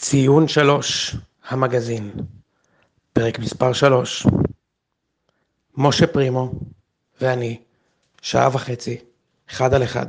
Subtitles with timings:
[0.00, 1.16] ציון שלוש,
[1.48, 2.10] המגזין,
[3.12, 4.26] פרק מספר שלוש.
[5.76, 6.52] משה פרימו
[7.20, 7.60] ואני,
[8.22, 8.96] שעה וחצי,
[9.50, 10.06] אחד על אחד.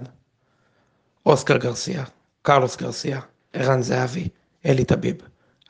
[1.26, 2.04] אוסקר גרסיה,
[2.42, 3.20] קרלוס גרסיה,
[3.54, 4.28] ערן זהבי,
[4.65, 5.15] אלי טביב,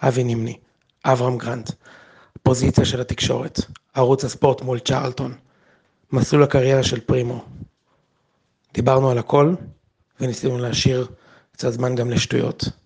[0.02, 0.58] אבי נימני,
[1.06, 1.72] אברהם גרנט,
[2.44, 3.60] פוזיציה של התקשורת,
[3.94, 5.34] ערוץ הספורט מול צ'רלטון,
[6.12, 7.46] מסלול הקריירה של פרימו.
[8.74, 9.56] דיברנו על הכל
[10.20, 11.08] וניסינו להשאיר
[11.52, 12.81] קצת זמן גם לשטויות.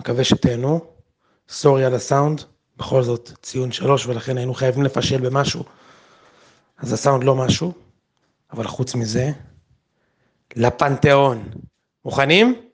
[0.00, 0.80] מקווה שתהנו,
[1.48, 2.42] סורי על הסאונד,
[2.76, 5.64] בכל זאת ציון שלוש ולכן היינו חייבים לפשל במשהו,
[6.78, 7.72] אז הסאונד לא משהו,
[8.52, 9.30] אבל חוץ מזה,
[10.56, 11.48] לפנתיאון.
[12.04, 12.69] מוכנים?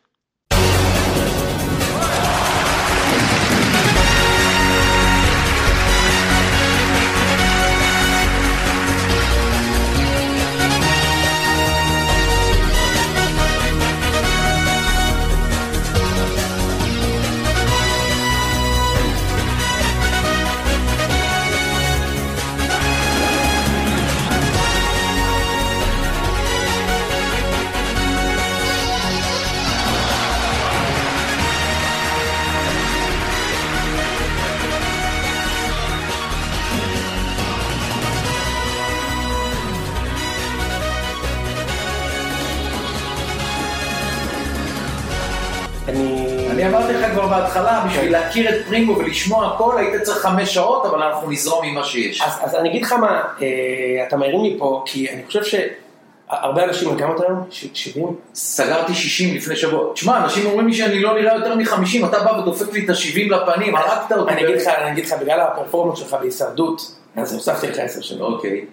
[48.42, 52.20] להכיר את פרימו ולשמוע הכל, היית צריך חמש שעות, אבל אנחנו נזרום עם מה שיש.
[52.22, 56.64] אז, אז אני אגיד לך מה, אה, אתה מעיר לי פה, כי אני חושב שהרבה
[56.64, 57.44] אנשים, כמה אתה היום?
[57.50, 58.06] ש- 70?
[58.34, 59.92] סגרתי 60 לפני שבוע.
[59.94, 63.30] תשמע, אנשים אומרים לי שאני לא נראה יותר מ-50, אתה בא ודופק לי את ה-70
[63.30, 64.32] לפנים, הרגת אותי.
[64.32, 68.20] אני אגיד לך, אני אגיד לך, בגלל הפרפורמנס שלך בהישרדות, אז הוספתי לך עשר שנים.
[68.20, 68.64] אוקיי.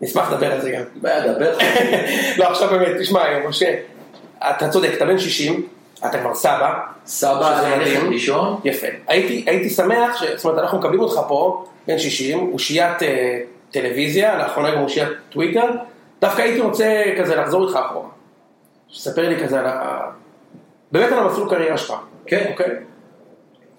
[0.00, 0.82] נשמח לדבר על זה גם.
[0.96, 1.58] דבר.
[2.38, 3.74] לא, עכשיו באמת, תשמע, משה,
[4.50, 5.66] אתה צודק, אתה בן 60,
[6.06, 6.78] אתה כבר סבא.
[7.06, 8.12] סבא, אני מדהים.
[8.12, 8.60] ראשון.
[8.64, 8.86] יפה.
[9.08, 10.24] הייתי, הייתי שמח, ש...
[10.36, 15.70] זאת אומרת, אנחנו מקבלים אותך פה, בן 60, אושיית אה, טלוויזיה, לאחרונה גם אושיית טוויטר,
[16.20, 18.08] דווקא הייתי רוצה כזה לחזור איתך אחורה.
[18.88, 20.00] שתספר לי כזה על ה...
[20.92, 21.94] באמת על המסלול קריירה שלך.
[22.26, 22.46] כן.
[22.50, 22.70] אוקיי?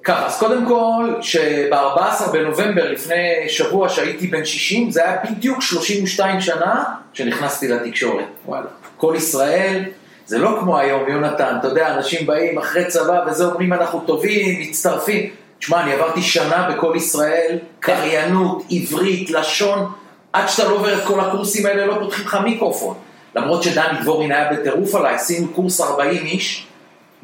[0.03, 6.41] ככה, אז קודם כל, שב-14 בנובמבר לפני שבוע שהייתי בן 60, זה היה בדיוק 32
[6.41, 6.83] שנה
[7.13, 8.25] שנכנסתי לתקשורת.
[8.45, 8.65] וואלה.
[8.97, 9.83] כל ישראל,
[10.25, 14.59] זה לא כמו היום, יונתן, אתה יודע, אנשים באים אחרי צבא וזה אומרים אנחנו טובים,
[14.61, 15.29] מצטרפים.
[15.59, 19.91] תשמע, אני עברתי שנה בכל ישראל, קריינות, עברית, לשון,
[20.33, 22.95] עד שאתה לא עובר את כל הקורסים האלה, לא פותחים לך מיקרופון.
[23.35, 26.67] למרות שדני דבורין היה בטירוף עליי, עשינו קורס 40 איש,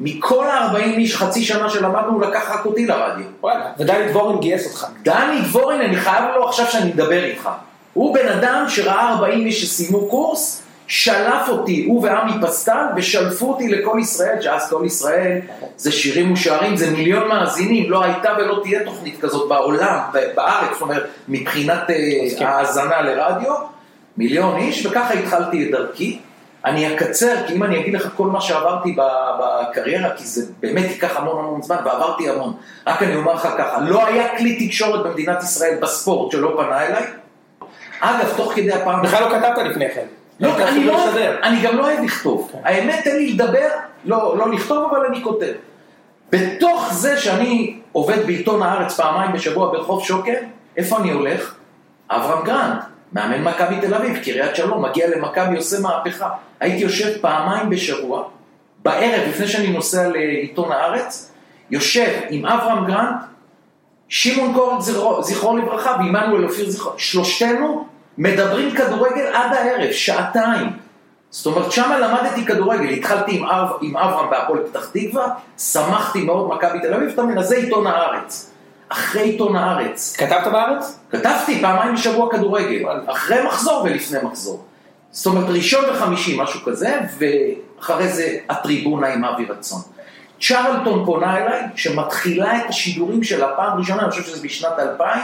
[0.00, 3.26] מכל ה-40 איש, חצי שנה שלמדנו, הוא לקח רק אותי לרדיו.
[3.40, 3.72] וואלה.
[3.78, 4.86] ודני דבורין גייס אותך.
[5.02, 7.48] דני דבורין, אני חייב לו עכשיו שאני אדבר איתך.
[7.94, 13.68] הוא בן אדם שראה 40 איש שסיימו קורס, שלף אותי, הוא ועמי פסטן, ושלפו אותי
[13.68, 15.38] לכל ישראל, שאז כל ישראל
[15.76, 19.98] זה שירים ושערים, זה מיליון מאזינים, לא הייתה ולא תהיה תוכנית כזאת בעולם,
[20.34, 21.96] בארץ, זאת אומרת, מבחינת אה,
[22.26, 22.46] מסכים.
[22.46, 23.54] האזנה לרדיו,
[24.16, 26.18] מיליון איש, וככה התחלתי את דרכי.
[26.64, 28.96] אני אקצר, כי אם אני אגיד לך כל מה שעברתי
[29.40, 32.52] בקריירה, כי זה באמת ייקח המון המון זמן, ועברתי המון.
[32.86, 37.04] רק אני אומר לך ככה, לא היה כלי תקשורת במדינת ישראל בספורט שלא פנה אליי.
[38.00, 39.02] אגב, תוך כדי הפעם...
[39.02, 40.06] בכלל לא כתבת לפני כן.
[40.40, 41.36] לא, אני, לא, משדר.
[41.42, 42.52] אני גם לא אוהב לכתוב.
[42.64, 43.68] האמת, תן לי לדבר,
[44.04, 45.52] לא, לא לכתוב, אבל אני כותב.
[46.32, 50.34] בתוך זה שאני עובד בעיתון הארץ פעמיים בשבוע ברחוב שוקר,
[50.76, 51.54] איפה אני הולך?
[52.10, 52.80] אברהם גרנט,
[53.12, 56.28] מאמן מכבי תל אביב, קריית שלום, מגיע למכבי, עושה מהפכה.
[56.60, 58.24] הייתי יושב פעמיים בשבוע,
[58.82, 61.32] בערב, לפני שאני נוסע לעיתון הארץ,
[61.70, 63.16] יושב עם אברהם גרנט,
[64.08, 67.86] שמעון קורן זכרו, זכרו לברכה ועמנואל אופיר זכרו, שלושתנו
[68.20, 70.70] מדברים כדורגל עד הערב, שעתיים.
[71.30, 76.48] זאת אומרת, שמה למדתי כדורגל, התחלתי עם, אב, עם אברהם בהפועל פתח תקווה, שמחתי מאוד
[76.54, 78.50] מכבי תל אביב, אתה מבין, זה עיתון הארץ.
[78.88, 80.98] אחרי עיתון הארץ, כתבת בארץ?
[81.10, 84.64] כתבתי פעמיים בשבוע כדורגל, אחרי מחזור ולפני מחזור.
[85.10, 89.80] זאת אומרת, ראשון וחמישי, משהו כזה, ואחרי זה הטריבונה עם אבי רצון.
[90.40, 95.20] צ'רלטון פונה אליי, שמתחילה את השידורים שלה פעם ראשונה, אני חושב שזה בשנת 2000,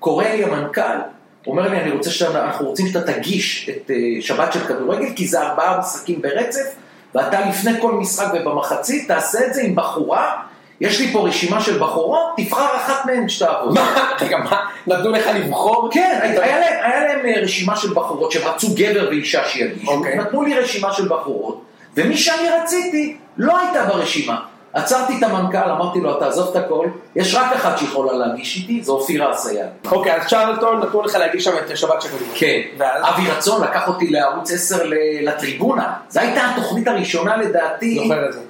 [0.00, 1.15] קורא לי המנכ"ל,
[1.46, 5.26] אומר לי, אני רוצה שאתה, אנחנו רוצים שאתה תגיש את אה, שבת של כדורגל, כי
[5.26, 6.74] זה ארבעה משחקים ברצף,
[7.14, 10.42] ואתה לפני כל משחק ובמחצית, תעשה את זה עם בחורה,
[10.80, 13.74] יש לי פה רשימה של בחורות, תבחר אחת מהן שתעבוד.
[13.74, 14.10] מה?
[14.20, 14.60] רגע, מה?
[14.86, 15.88] נתנו לך לבחור?
[15.92, 20.16] כן, היה להם, היה להם אה, רשימה של בחורות שרצו גבר ואישה שיגישו, אוקיי.
[20.16, 21.62] נתנו לי רשימה של בחורות,
[21.96, 24.40] ומי שאני רציתי לא הייתה ברשימה.
[24.76, 26.86] עצרתי את המנכ"ל, אמרתי לו, תעזוב את הכל,
[27.16, 29.66] יש רק אחת שיכולה להגיש איתי, זו אופירה אסייג.
[29.92, 32.24] אוקיי, אז צ'רלטון נתנו לך להגיש שם את שבת כדורגל.
[32.34, 32.60] כן?
[32.80, 38.32] אבי רצון לקח אותי לערוץ 10 ל- לטריבונה, זו הייתה התוכנית הראשונה לדעתי, זוכר את
[38.32, 38.40] זה.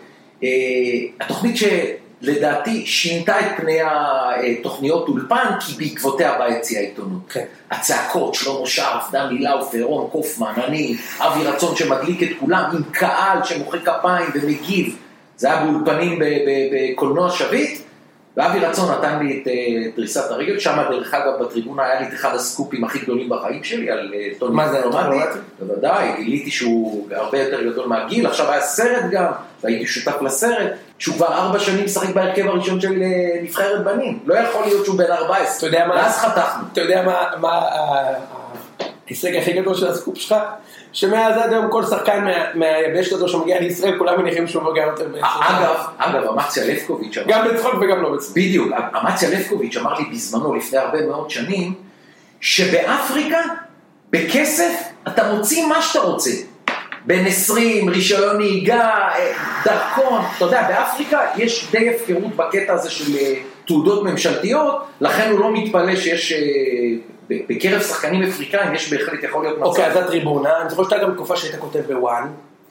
[0.43, 0.49] אה,
[1.21, 1.65] התוכנית ש...
[2.21, 7.21] לדעתי שינתה את פני התוכניות אולפן, כי בעקבותיה באה יציאה העיתונות.
[7.29, 7.45] כן.
[7.71, 13.45] הצעקות, שלמה שרף, דן מילאו, פירון, קופמן, אני, אבי רצון שמדליק את כולם, עם קהל
[13.45, 14.97] שמוחא כפיים ומגיב.
[15.37, 16.19] זה היה באולפנים
[16.73, 17.81] בקולנוע שביט,
[18.37, 19.53] ואבי רצון נתן לי את אה,
[19.97, 23.91] דריסת הרגל, שם דרך אגב בטריבונה היה לי את אחד הסקופים הכי גדולים בחיים שלי
[23.91, 25.39] על אה, טוני מה זה, פלומטי.
[25.61, 29.27] בוודאי, גיליתי שהוא הרבה יותר גדול מהגיל, עכשיו היה סרט גם,
[29.65, 33.07] והייתי שותף לסרט, שהוא כבר ארבע שנים משחק בהרכב הראשון של אה,
[33.43, 36.63] נבחרת בנים, לא יכול להיות שהוא בן 14, אתה יודע מה- ואז חתכנו.
[36.73, 38.15] אתה יודע מה, מה ה-
[39.07, 40.35] ההישג הכי גדול של הסקופ שלך?
[40.93, 45.09] שמאז עד היום כל שחקן מה- מהיבשת הזו שמגיע לישראל, כולם מניחים שהוא מגיע יותר
[45.09, 45.27] בעצם.
[45.41, 48.37] אגב, אגב, אמציה לבקוביץ', אמר- גם בצחוק וגם לא בצחוק.
[48.37, 48.69] בדיוק,
[49.03, 51.75] אמציה לבקוביץ' אמר לי בזמנו, לפני הרבה מאוד שנים,
[52.41, 53.39] שבאפריקה,
[54.11, 54.73] בכסף,
[55.09, 56.31] אתה מוציא מה שאתה רוצה.
[57.05, 59.33] בן 20, רישיון נהיגה, אה,
[59.65, 63.35] דרכון, אתה יודע, באפריקה יש די הפקרות בקטע הזה של אה,
[63.67, 66.39] תעודות ממשלתיות, לכן הוא לא מתפלא שיש, אה,
[67.31, 69.67] בקרב שחקנים אפריקאים יש בהחלט יכול להיות מצב.
[69.67, 72.29] אוקיי, אז הטריבונה, אני זוכר שאתה גם תקופה שהיית כותב בוואן.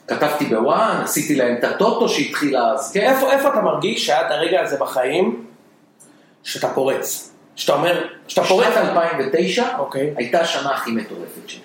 [0.08, 3.00] כתבתי בוואן, עשיתי להם את הטוטו שהתחילה אז, כן.
[3.00, 5.44] איפה, איפה אתה מרגיש שהיה את הרגע הזה בחיים,
[6.42, 7.32] שאתה פורץ?
[7.56, 10.14] שאתה אומר, שאתה פורץ, שנת 2009 אוקיי.
[10.16, 11.60] הייתה השנה הכי מטורפת שלי.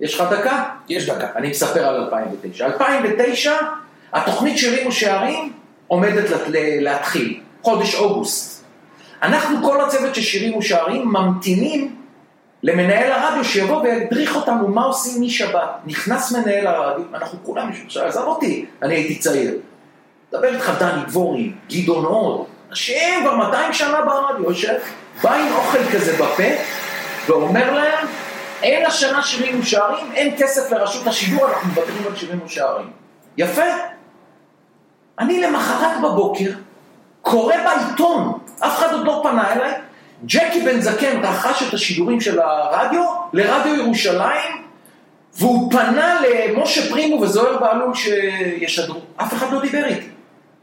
[0.00, 0.64] יש לך דקה?
[0.88, 1.28] יש דקה.
[1.36, 2.66] אני מספר על 2009.
[2.66, 3.52] 2009,
[4.12, 5.52] התוכנית של רימו שערים
[5.86, 6.24] עומדת
[6.80, 8.55] להתחיל, חודש אוגוסט.
[9.22, 11.96] אנחנו, כל הצוות של שירים ושערים, ממתינים
[12.62, 15.70] למנהל הרדיו שיבוא וידריך אותנו מה עושים משבת.
[15.86, 17.70] נכנס מנהל הרדיו, אנחנו כולם
[18.00, 19.54] עזב אותי, אני הייתי צעיר.
[20.32, 24.78] מדבר איתך דני דבורי, גדעון עוד, אנשים כבר 200 שנה ברדיו, יושב,
[25.22, 26.42] בא עם אוכל כזה בפה,
[27.26, 28.06] ואומר להם,
[28.62, 32.90] אין השנה שירים ושערים, אין כסף לרשות השידור, אנחנו מוותרים על שירים ושערים.
[33.36, 33.62] יפה.
[35.18, 36.50] אני למחרת בבוקר,
[37.22, 39.72] קורא בעיתון, אף אחד עוד לא פנה אליי,
[40.26, 44.62] ג'קי בן זקן רכש את השידורים של הרדיו לרדיו ירושלים,
[45.38, 49.00] והוא פנה למשה פרימו וזוהיר בהלול שישדרו.
[49.16, 50.06] אף אחד לא דיבר איתי.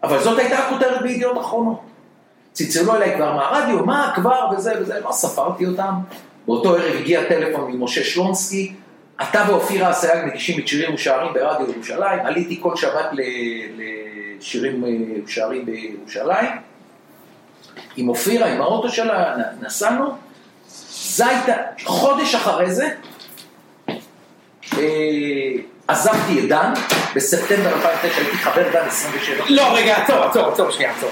[0.04, 1.80] אבל זאת הייתה הכותרת בידיעות אחרונות.
[2.51, 5.94] צלצלו אליי כבר מהרדיו, מה כבר וזה וזה, לא ספרתי אותם.
[6.48, 8.74] באותו ערב הגיע טלפון ממשה שלונסקי,
[9.22, 13.06] אתה ואופירה אסייג מגישים את שירים ושערים ברדיו ירושלים, עליתי כל שבת
[14.39, 14.89] לשירים אה,
[15.25, 16.50] ושערים בירושלים,
[17.98, 20.06] עם אופירה, עם האוטו שלה, נסענו,
[20.92, 21.54] זה הייתה,
[21.86, 22.90] חודש אחרי זה,
[24.78, 24.84] אה,
[25.88, 26.74] עזבתי את דן,
[27.16, 29.44] בספטמבר 2009 הייתי חבר דן 27.
[29.50, 31.10] לא, רגע, עצור, עצור, עצור, שנייה, עצור.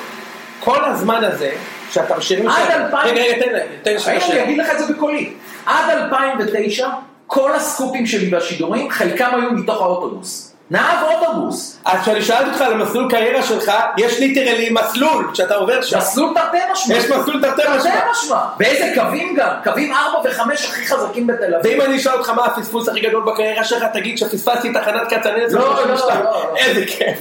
[0.60, 1.52] כל הזמן הזה,
[1.92, 4.00] שאתה בשירים עד שלך- אלפיים- רגע, רגע, תן לי, תן לי
[4.34, 4.44] אני.
[4.44, 5.34] אגיד לך את זה בקולי.
[5.66, 6.90] עד 2009,
[7.28, 10.50] כל הסקופים שלי והשידורים, חלקם היו מתוך האוטובוס.
[10.71, 11.77] נהג אוטובוס.
[11.85, 15.97] אז כשאני שאלתי אותך על המסלול קריירה שלך, יש ליטרלי מסלול שאתה עובר שם.
[15.97, 16.95] מסלול תרתי משמע.
[16.95, 17.91] יש מסלול תרתי משמע.
[17.91, 18.38] תרתי משמע.
[18.57, 19.50] באיזה קווים גם?
[19.63, 21.71] קווים 4 ו-5 הכי חזקים בתל אביב.
[21.71, 25.62] ואם אני אשאל אותך מה הפספוס הכי גדול בקריירה שלך, תגיד שפספסתי תחנת כצנלסון.
[25.62, 26.19] לא, לא, 32.
[26.19, 26.56] לא, לא.
[26.57, 27.17] איזה כיף.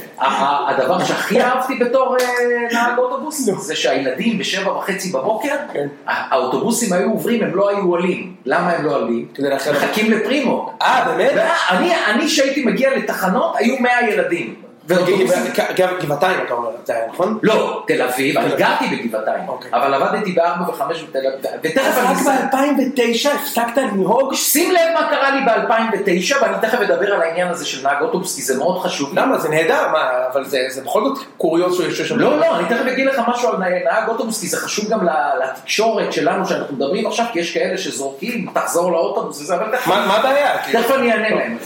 [0.67, 2.25] הדבר שהכי אהבתי בתור אה,
[2.71, 5.87] נהג אוטובוס, זה שהילדים בשבע וחצי בבוקר, כן.
[6.05, 8.35] האוטובוסים היו עוברים, הם לא היו עולים.
[8.45, 9.25] למה הם לא עולים?
[9.33, 9.47] כדי.
[9.71, 10.73] מחכים לפרימו.
[10.81, 11.31] אה, באמת?
[11.35, 14.70] ואני, אני שהייתי מגיע לתחנות, היו 100 ילדים.
[14.87, 17.39] גבעתיים אתה אומר, זה היה נכון?
[17.43, 18.55] לא, תל אביב, אני.
[18.55, 19.71] גרתי בגבעתיים, אוקיי.
[19.73, 22.07] אבל עבדתי בארבע וחמש בתל אביב, ותכף אני...
[22.07, 22.75] רק אסיים.
[22.75, 24.33] ב-2009 הפסקת לנהוג?
[24.33, 28.35] שים לב מה קרה לי ב-2009, ואני תכף אדבר על העניין הזה של נהג אוטובוס,
[28.35, 29.19] כי זה מאוד חשוב.
[29.19, 29.37] למה?
[29.37, 29.85] זה נהדר,
[30.33, 32.19] אבל זה בכל זאת קוריוז יושב שם.
[32.19, 35.07] לא, לא, אני תכף אגיד לך משהו על נהג אוטובוס, כי זה חשוב גם
[35.43, 40.15] לתקשורת שלנו שאנחנו מדברים עכשיו, כי יש כאלה שזורקים, תחזור לאוטובוס וזה, אבל תכף מה
[40.15, 40.57] הבעיה?
[40.71, 41.57] תכף אני אענה להם.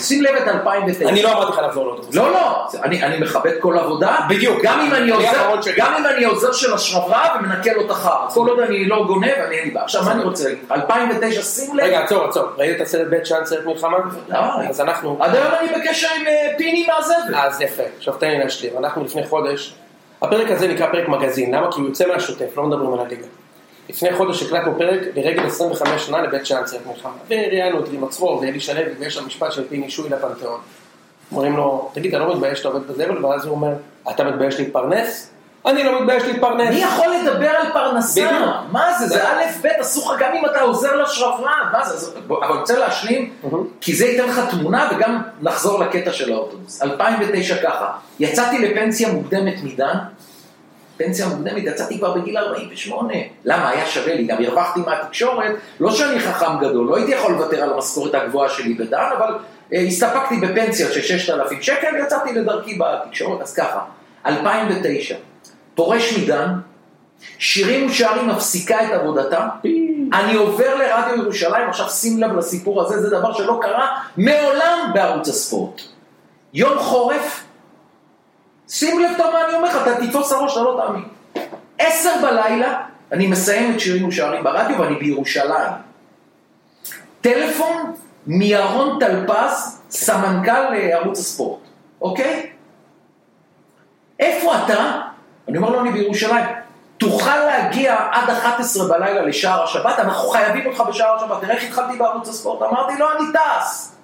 [0.00, 1.08] שים לב את 2009.
[1.08, 2.14] אני לא אמרתי לך לחזור לאוטובוס.
[2.14, 4.58] לא, לא, אני, אני מכבד כל עבודה, בדיוק.
[4.62, 8.48] גם אם אני עוזר, גם אם אני עוזר של השרברב ומנקה לו את החרא, כל
[8.48, 9.84] עוד אני לא גונב, אני אין לי בעיה.
[9.84, 10.64] עכשיו, מה אני רוצה להגיד?
[10.70, 12.44] 2009, שים לב, רגע, עצור, עצור.
[12.56, 13.96] ראית את הסרט בית שאן, סרט מלחמה?
[14.28, 14.38] לא.
[14.68, 15.18] אז אנחנו...
[15.20, 17.34] עד היום אני בקשר עם אה, פיני מהזבל.
[17.34, 18.72] אז יפה, עכשיו תן לי להשלים.
[18.78, 19.74] אנחנו לפני חודש,
[20.22, 21.72] הפרק הזה נקרא פרק מגזין, למה?
[21.72, 23.26] כי הוא יוצא מהשוטף, לא מדברים על הליגה.
[23.88, 27.12] לפני חודש הקלטנו פרק לרגל 25 שנה לבית שאן סרט מלחמה.
[27.28, 30.60] וראיינו את רימה צרור ואלי שלו, ויש שם משפט של פיני שוי לפנתיאון.
[31.32, 33.24] אומרים לו, תגיד, אתה לא מתבייש שאתה עובד בזבל?
[33.24, 33.72] ואז הוא אומר,
[34.10, 35.30] אתה מתבייש להתפרנס?
[35.66, 36.68] אני לא מתבייש להתפרנס.
[36.68, 38.26] מי יכול לדבר על פרנסה?
[38.26, 38.50] בדיוק.
[38.72, 39.06] מה זה?
[39.06, 41.48] זה א' ב', אסור לך גם אם אתה עוזר לשרברב.
[41.72, 42.10] מה זה?
[42.28, 43.32] אבל אני רוצה להשלים,
[43.80, 46.82] כי זה ייתן לך תמונה וגם נחזור לקטע של האוטובוס.
[46.82, 47.86] 2009 ככה,
[48.20, 49.98] יצאתי לפנסיה מוקדמת מדן,
[50.96, 53.14] פנסיה מוקדמת, יצאתי כבר בגיל 48.
[53.44, 53.68] למה?
[53.68, 57.72] היה שווה לי, גם הרווחתי מהתקשורת, לא שאני חכם גדול, לא הייתי יכול לוותר על
[57.72, 59.34] המשכורת הגבוהה שלי בדן, אבל
[59.78, 63.80] הסתפקתי בפנסיה של 6,000 שקל, יצאתי לדרכי בתקשורת, אז ככה,
[64.26, 65.14] 2009,
[65.74, 66.48] פורש מדן,
[67.38, 69.48] שירים ושערים מפסיקה את עבודתה,
[70.12, 75.28] אני עובר לרדיו ירושלים, עכשיו שים לב לסיפור הזה, זה דבר שלא קרה מעולם בערוץ
[75.28, 75.80] הספורט.
[76.54, 77.44] יום חורף,
[78.68, 81.04] שים לב טוב מה אני אומר לך, אתה תתפוס הראש, אתה לא תאמין.
[81.78, 82.80] עשר בלילה,
[83.12, 85.72] אני מסיים את שירים ושערים ברדיו ואני בירושלים.
[87.20, 87.94] טלפון
[88.26, 91.60] מירון טלפז, סמנכ"ל ערוץ הספורט,
[92.00, 92.50] אוקיי?
[94.20, 95.00] איפה אתה?
[95.48, 96.44] אני אומר לו, אני בירושלים.
[96.98, 101.40] תוכל להגיע עד 11 בלילה לשער השבת, אנחנו חייבים אותך בשער השבת.
[101.40, 103.96] תראה איך התחלתי בערוץ הספורט, אמרתי לו, אני טס.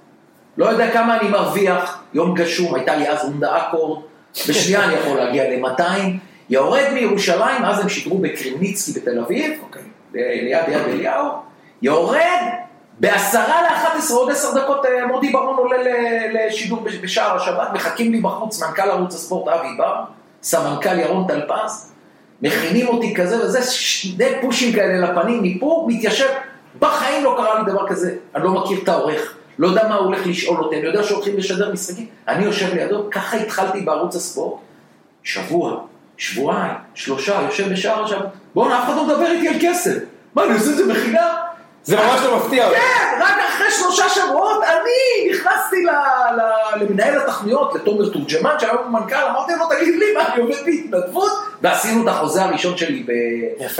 [0.56, 4.02] לא יודע כמה אני מרוויח, יום גשום, הייתה לי אז הונדה אקורד,
[4.48, 5.82] בשנייה אני יכול להגיע ל-200,
[6.50, 9.82] יורד מירושלים, אז הם שידרו בקרימניצקי בתל אביב, אוקיי,
[10.14, 11.26] ליד יד אליהו,
[11.82, 12.40] יורד
[13.00, 15.76] בעשרה לאחת עשרה, עוד עשר דקות אה, מודי ברון עולה
[16.32, 19.94] לשידור בשער השבת, מחכים לי בחוץ מנכ"ל ערוץ הספורט אבי בר,
[20.42, 21.92] סמנכ"ל ירון טלפז,
[22.42, 26.28] מכינים אותי כזה וזה, שני פושים כאלה לפנים, מפה מתיישב,
[26.78, 30.06] בחיים לא קרה לי דבר כזה, אני לא מכיר את העורך, לא יודע מה הוא
[30.06, 34.60] הולך לשאול אותי, אני יודע שהולכים לשדר משחקים, אני יושב לידו, ככה התחלתי בערוץ הספורט,
[35.22, 35.80] שבוע,
[36.16, 39.98] שבועיים, שלושה, יושב בשער השבת, בואנה, אף אחד לא מדבר איתי על כסף,
[40.34, 41.39] מה, אני עושה את זה בחינם?
[41.84, 42.78] זה ממש לא מפתיע אותי.
[42.80, 45.84] כן, רק אחרי שלושה שבועות אני נכנסתי
[46.80, 51.32] למנהל התכניות, לתומר תורג'מן, שהיום הוא מנכ"ל, אמרתי לו, תגיד לי מה, אני עובד בהתנדבות,
[51.62, 53.04] ועשינו את החוזה הראשון שלי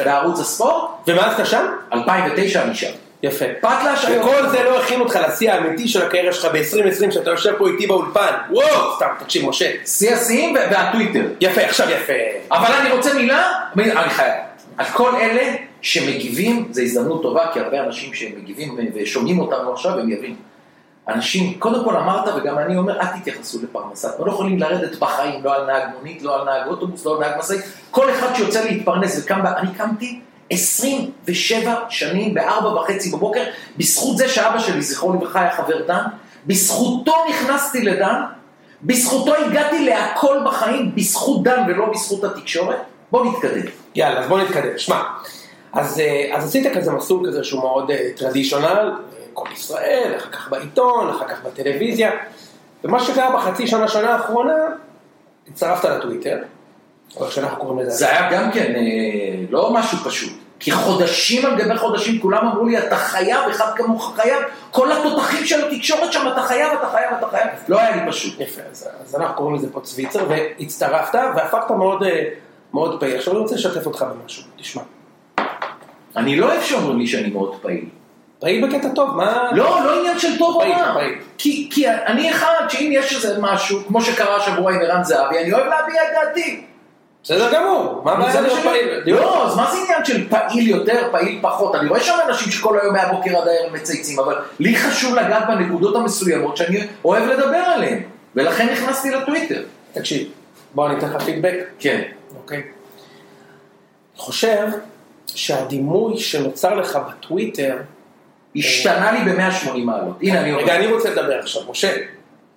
[0.04, 0.90] בערוץ הספורט.
[1.06, 1.66] ומאז אתה שם?
[1.92, 2.90] 2009 אני שם.
[3.22, 3.44] יפה.
[3.60, 4.28] פטלש היום.
[4.28, 7.86] וכל זה לא הכין אותך לשיא האמיתי של הקריירה שלך ב-2020, שאתה יושב פה איתי
[7.86, 8.32] באולפן.
[8.50, 9.70] וואו, סתם, תקשיב, משה.
[9.86, 11.22] שיא השיאים והטוויטר.
[11.40, 12.12] יפה, עכשיו יפה.
[12.50, 14.49] אבל אני רוצה מילה, אני חייב.
[14.80, 20.10] על כל אלה שמגיבים, זו הזדמנות טובה, כי הרבה אנשים שמגיבים ושומעים אותנו עכשיו, הם
[20.10, 20.34] יבינו.
[21.08, 24.08] אנשים, קודם כל אמרת, וגם אני אומר, אל תתייחסו לפרנסה.
[24.08, 27.20] אתם לא יכולים לרדת בחיים, לא על נהג מונית, לא על נהג אוטובוס, לא על
[27.20, 27.60] נהג משאית.
[27.90, 30.20] כל אחד שיוצא להתפרנס וקם, אני קמתי
[30.50, 33.42] 27 שנים בארבע וחצי בבוקר,
[33.76, 36.04] בזכות זה שאבא שלי, זכרו לברכה, היה חבר דן,
[36.46, 38.20] בזכותו נכנסתי לדן,
[38.82, 42.78] בזכותו הגעתי להכל בחיים, בזכות דן ולא בזכות התקשורת.
[43.10, 43.79] בואו נתקדם.
[43.94, 44.78] יאללה, אז בואו נתקדם.
[44.78, 45.02] שמע,
[45.72, 48.92] אז, אז עשית כזה מסלול כזה שהוא מאוד טרדישיונל,
[49.32, 52.10] כל ישראל, אחר כך בעיתון, אחר כך בטלוויזיה,
[52.84, 54.54] ומה שקרה בחצי שנה, שנה האחרונה,
[55.48, 56.38] הצטרפת לטוויטר,
[57.16, 57.90] או איך שאנחנו קוראים לזה.
[57.90, 58.72] זה היה גם כן
[59.50, 60.32] לא משהו פשוט.
[60.60, 65.46] כי חודשים על גבי חודשים כולם אמרו לי, אתה חייב, אחד כמוך חייב, כל התותחים
[65.46, 68.40] של התקשורת שם, אתה חייב, אתה חייב, אתה חייב, לא היה לי פשוט.
[68.40, 72.02] יפה, אז, אז אנחנו קוראים לזה פה צוויצר, והצטרפת, והפכת מאוד,
[72.74, 73.16] מאוד פעיל.
[73.16, 74.82] עכשיו אני רוצה לשתף אותך במשהו, תשמע.
[76.16, 77.84] אני לא אוהב שאומרים לי שאני מאוד פעיל.
[78.40, 79.50] פעיל בקטע טוב, מה...
[79.52, 80.60] לא, לא עניין של טוב או.
[80.60, 81.14] פעיל.
[81.38, 85.52] כי, כי אני אחד, שאם יש איזה משהו, כמו שקרה השבוע עם ערן זהבי, אני
[85.52, 86.64] אוהב להביע את דעתי.
[87.22, 88.88] בסדר גמור, מה הבעיה להיות מה פעיל?
[89.06, 91.74] לא, אז מה זה עניין של פעיל יותר, פעיל פחות?
[91.74, 95.96] אני רואה שם אנשים שכל היום מהבוקר עד הערב מצייצים, אבל לי חשוב לגעת בנקודות
[95.96, 98.02] המסוימות שאני אוהב לדבר עליהן,
[98.36, 99.62] ולכן נכנסתי לטוויטר.
[99.92, 100.28] תקשיב,
[100.74, 101.54] בוא אני אתן לך פידבק.
[101.78, 102.02] כן.
[102.36, 102.58] אוקיי.
[102.58, 102.66] אני
[104.16, 104.66] חושב
[105.26, 107.76] שהדימוי שנוצר לך בטוויטר,
[108.56, 110.16] השתנה לי ב-180 מעלות.
[110.22, 110.52] הנה, אני.
[110.52, 111.96] רגע, אני רוצה לדבר עכשיו, משה,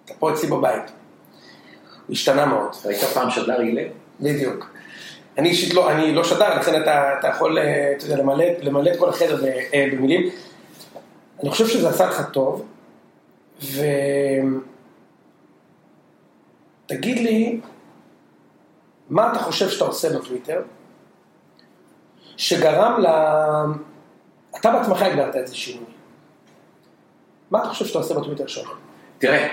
[0.06, 0.84] אתה פה אצלי בבית.
[2.08, 2.76] הוא השתנה מאוד.
[2.86, 3.88] ראית פעם שדר הלל?
[4.20, 4.74] בדיוק.
[5.38, 8.92] אני אישית לא, אני לא שדר, לכן אתה, אתה יכול, אה, אתה יודע, למלא, למלא
[8.92, 10.30] את כל החדר אה, במילים.
[11.42, 12.66] אני חושב שזה עשה לך טוב,
[16.86, 17.60] ותגיד לי,
[19.10, 20.62] מה אתה חושב שאתה עושה בטוויטר,
[22.38, 23.08] שגרם ל...
[24.60, 25.86] אתה בעצמך הגדרת איזה שינוי.
[27.52, 28.70] מה אתה חושב שאתה עושה בטוויטר שלך?
[29.18, 29.48] תראה,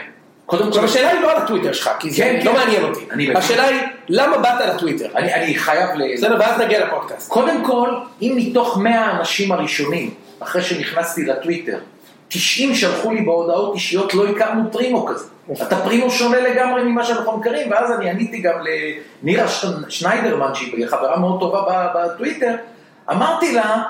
[0.47, 0.85] קודם כל...
[0.85, 2.57] השאלה היא לא על הטוויטר שלך, כי זה כן, לא כן.
[2.57, 3.07] מעניין אותי.
[3.35, 5.09] השאלה היא, למה באת לטוויטר?
[5.16, 6.14] אני, אני חייב ל...
[6.16, 7.30] בסדר, ואז נגיע לפודקאסט.
[7.30, 11.78] קודם כל, אם מתוך 100 האנשים הראשונים, אחרי שנכנסתי לטוויטר,
[12.28, 15.25] 90 שלחו לי בהודעות אישיות, לא הכרנו פרימו כזה.
[15.52, 18.54] אתה פרימו שונה לגמרי ממה שאנחנו מכירים, ואז אני עניתי גם
[19.23, 19.49] לנירה
[19.88, 22.54] שניידרמן, שהיא חברה מאוד טובה בטוויטר,
[23.11, 23.83] אמרתי לה,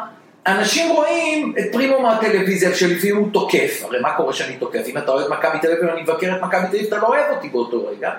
[0.46, 4.82] אנשים רואים את פרימו מהטלוויזיה, שלפעמים הוא תוקף, הרי מה קורה שאני תוקף?
[4.86, 7.36] אם אתה אוהב מכבי תל אביב ואני מבקר את מכבי תל אביב, אתה לא אוהב
[7.36, 8.10] אותי באותו רגע.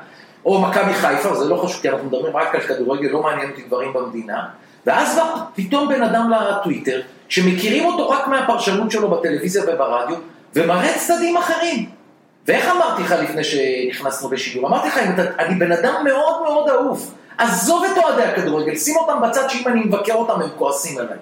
[0.46, 3.62] או מכבי חיפה, זה לא חשוב, כי אנחנו מדברים רק על כדורגל, לא מעניין אותי
[3.62, 4.46] דברים במדינה.
[4.86, 5.20] ואז
[5.56, 10.18] פתאום בן אדם לטוויטר, שמכירים אותו רק מהפרשנות שלו בטלוויזיה וברדיו,
[10.56, 12.00] ומראה צדדים אחרים.
[12.48, 14.68] ואיך אמרתי לך לפני שנכנסנו לשידור?
[14.68, 14.98] אמרתי לך,
[15.40, 17.14] אני בן אדם מאוד מאוד אהוב.
[17.38, 21.18] עזוב את אוהדי הכדורגל, שים אותם בצד שאם אני מבקר אותם הם כועסים עליי.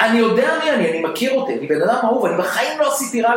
[0.00, 3.22] אני יודע מי אני, אני מכיר אותי, אני בן אדם אהוב, אני בחיים לא עשיתי
[3.22, 3.34] רע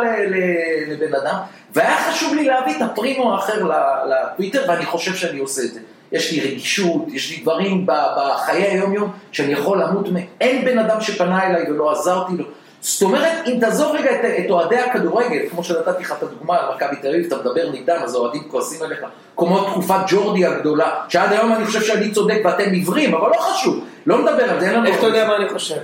[0.88, 1.36] לבן אדם,
[1.74, 3.72] והיה חשוב לי להביא את הפרימו האחר
[4.10, 5.80] לטוויטר, ואני חושב שאני עושה את זה.
[6.12, 10.26] יש לי רגישות, יש לי דברים בחיי היום-יום שאני יכול למות מהם.
[10.42, 12.46] אין בן אדם שפנה אליי ולא עזרתי לו.
[12.82, 16.76] זאת אומרת, אם תעזוב רגע את, את אוהדי הכדורגל, כמו שנתתי לך את הדוגמה על
[16.76, 19.00] מכבי תל אביב, אתה מדבר נגדם, אז האוהדים כועסים עליך,
[19.38, 23.86] כמו תקופת ג'ורדי הגדולה, שעד היום אני חושב שאני צודק ואתם עיוורים, אבל לא חשוב,
[24.06, 24.88] לא נדבר על זה, אין לנו...
[24.88, 25.80] איך אתה יודע מה אני חושב?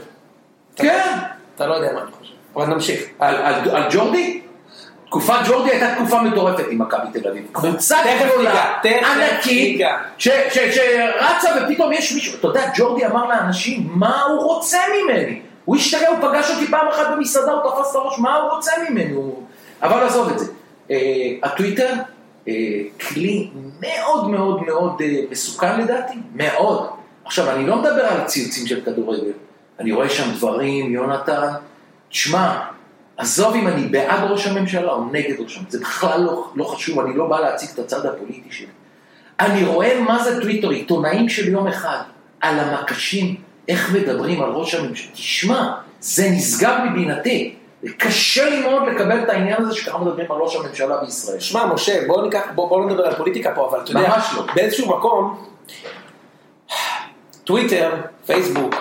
[0.76, 1.18] כן,
[1.56, 2.34] אתה לא יודע מה אני חושב.
[2.56, 3.04] אבל נמשיך.
[3.20, 4.42] על, על, על ג'ורדי?
[5.06, 7.48] תקופת ג'ורדי הייתה תקופה מטורפת עם מכבי תל אביב.
[7.52, 9.82] קבוצה גדולה, ענקית,
[10.18, 15.42] שרצה ופתאום יש מישהו, אתה יודע, ג'ורדי אמר לאנשים, מה הוא רוצה ממני?
[15.66, 18.72] הוא השתגע, הוא פגש אותי פעם אחת במסעדה, הוא תפס את הראש, מה הוא רוצה
[18.90, 19.12] ממני?
[19.14, 19.44] הוא-
[19.82, 20.46] אבל עזוב את זה.
[20.92, 20.98] אה,
[21.44, 21.94] הטוויטר,
[22.48, 22.54] אה,
[23.10, 26.88] כלי מאוד מאוד מאוד אה, מסוכן לדעתי, מאוד.
[27.26, 29.32] עכשיו, אני לא מדבר על ציוצים של כדורגל,
[29.80, 31.52] אני רואה שם דברים, יונתן,
[32.10, 32.60] תשמע,
[33.18, 37.00] עזוב אם אני בעד ראש הממשלה או נגד ראש הממשלה, זה בכלל לא, לא חשוב,
[37.00, 38.68] אני לא בא להציג את הצד הפוליטי שלי.
[39.40, 41.98] אני רואה מה זה טוויטר, עיתונאים של יום אחד,
[42.42, 43.36] על המקשים,
[43.68, 45.12] איך מדברים על ראש הממשלה.
[45.14, 47.56] תשמע, זה נשגב מבינתי.
[47.98, 51.40] קשה לי מאוד לקבל את העניין הזה שככה מדברים על ראש הממשלה בישראל.
[51.40, 54.34] שמע, משה, בוא ניקח, בוא, בוא לא נדבר על פוליטיקה פה, אבל אתה יודע, ממש
[54.36, 54.44] לא.
[54.56, 55.46] באיזשהו מקום,
[57.44, 57.92] טוויטר,
[58.26, 58.76] פייסבוק,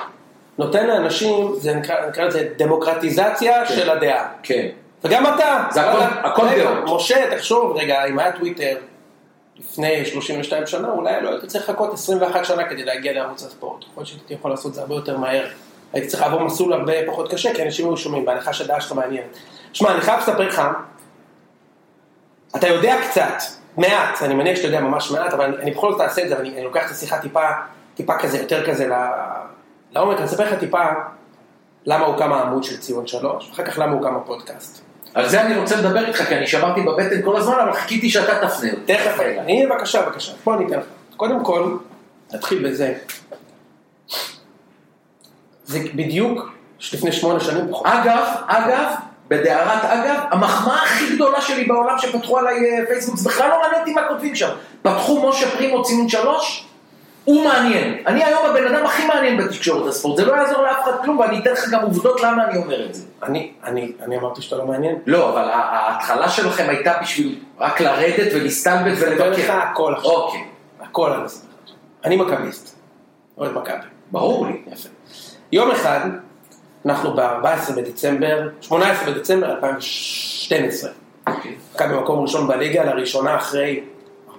[0.58, 3.74] נותן לאנשים, זה נקרא, נקרא לזה דמוקרטיזציה כן.
[3.74, 4.28] של הדעה.
[4.42, 4.66] כן.
[5.04, 5.64] וגם אתה.
[5.70, 6.78] זה הכל- הכל דעות.
[7.00, 8.76] משה, תחשוב רגע, אם היה טוויטר
[9.58, 13.82] לפני 32 שנה, אולי לא היית צריך לחכות 21 שנה כדי להגיע לערוץ הספורט.
[13.82, 15.48] יכול להיות שהייתי יכול לעשות זה הרבה יותר מהר.
[15.92, 19.36] הייתי צריך לעבור מסלול הרבה פחות קשה, כי אנשים היו שומעים, בהנחה שהדעה שלך מעניינת.
[19.72, 20.62] שמע, אני חייב לספר לך,
[22.56, 23.34] אתה יודע קצת,
[23.76, 26.36] מעט, אני מניח שאתה יודע ממש מעט, אבל אני, אני בכל זאת אעשה את זה,
[26.36, 27.48] ואני אני לוקח את השיחה טיפה,
[27.94, 28.88] טיפה כזה, יותר כזה
[29.92, 30.82] לעומק, אני אספר לך טיפה
[31.86, 34.91] למה הוקם העמוד של ציון שלוש, ואחר כך למה הוקם הפודקאסט.
[35.14, 38.48] על זה אני רוצה לדבר איתך, כי אני שברתי בבטן כל הזמן, אבל חיכיתי שאתה
[38.48, 38.70] תפנה.
[38.84, 40.84] תכף, הנה בבקשה, בבקשה, בוא אני אתן לך.
[41.16, 41.76] קודם כל,
[42.32, 42.94] נתחיל בזה.
[45.64, 46.52] זה בדיוק
[46.92, 47.86] לפני שמונה שנים פחות.
[47.86, 48.92] אגב, אגב,
[49.28, 53.80] בדהרת אגב, המחמאה הכי גדולה שלי בעולם שפתחו עליי אה, פייסבוק, זה בכלל לא מעניין
[53.80, 54.48] אותי מה כותבים שם.
[54.82, 56.66] פתחו משה פרימו ציון שלוש,
[57.24, 58.02] הוא מעניין.
[58.06, 61.38] אני היום הבן אדם הכי מעניין בתקשורת הספורט, זה לא יעזור לאף אחד כלום, ואני
[61.38, 63.02] אתן לך גם עובדות למה אני אומר את זה.
[63.22, 64.96] אני, אני, אני אמרתי שאתה לא מעניין.
[65.06, 69.52] לא, אבל ההתחלה שלכם הייתה בשביל רק לרדת ולהסתלבט אני אספר לך ולבקר.
[69.52, 70.10] הכל עכשיו.
[70.10, 70.44] אוקיי,
[70.80, 71.72] הכל אני אספר לך.
[72.04, 72.76] אני מכביסט.
[73.38, 73.86] אוהד מכבי.
[74.10, 74.62] ברור לי.
[74.72, 74.88] יפה.
[75.52, 76.00] יום אחד,
[76.86, 80.90] אנחנו ב-14 בדצמבר, 18 בדצמבר 2012.
[81.26, 81.54] אוקיי.
[81.74, 83.80] מכבי במקום ראשון בליגה, לראשונה אחרי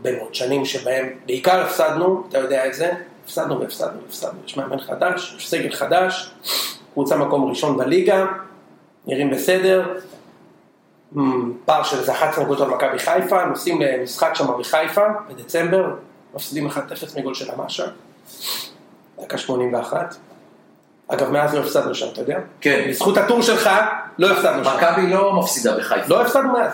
[0.05, 2.91] הרבה מאוד שנים שבהם בעיקר הפסדנו, אתה יודע את זה,
[3.23, 6.31] הפסדנו והפסדנו והפסדנו, יש מאמן חדש, יש סגל חדש,
[6.93, 8.25] קבוצה מקום ראשון בליגה,
[9.07, 9.93] נראים בסדר,
[11.15, 15.93] מ, פער של איזה 11 נקודות על מכבי חיפה, נוסעים למשחק שם בחיפה בדצמבר,
[16.33, 16.71] מפסידים 1-0
[17.19, 17.83] מגול של המאשה,
[19.21, 20.15] דקה 81.
[21.07, 22.39] אגב, מאז לא הפסדנו שם, אתה יודע?
[22.61, 22.85] כן.
[22.89, 23.69] בזכות הטור שלך,
[24.19, 24.75] לא הפסדנו שם.
[24.77, 26.07] מכבי לא מפסידה בחיפה.
[26.07, 26.71] לא הפסדנו מאז.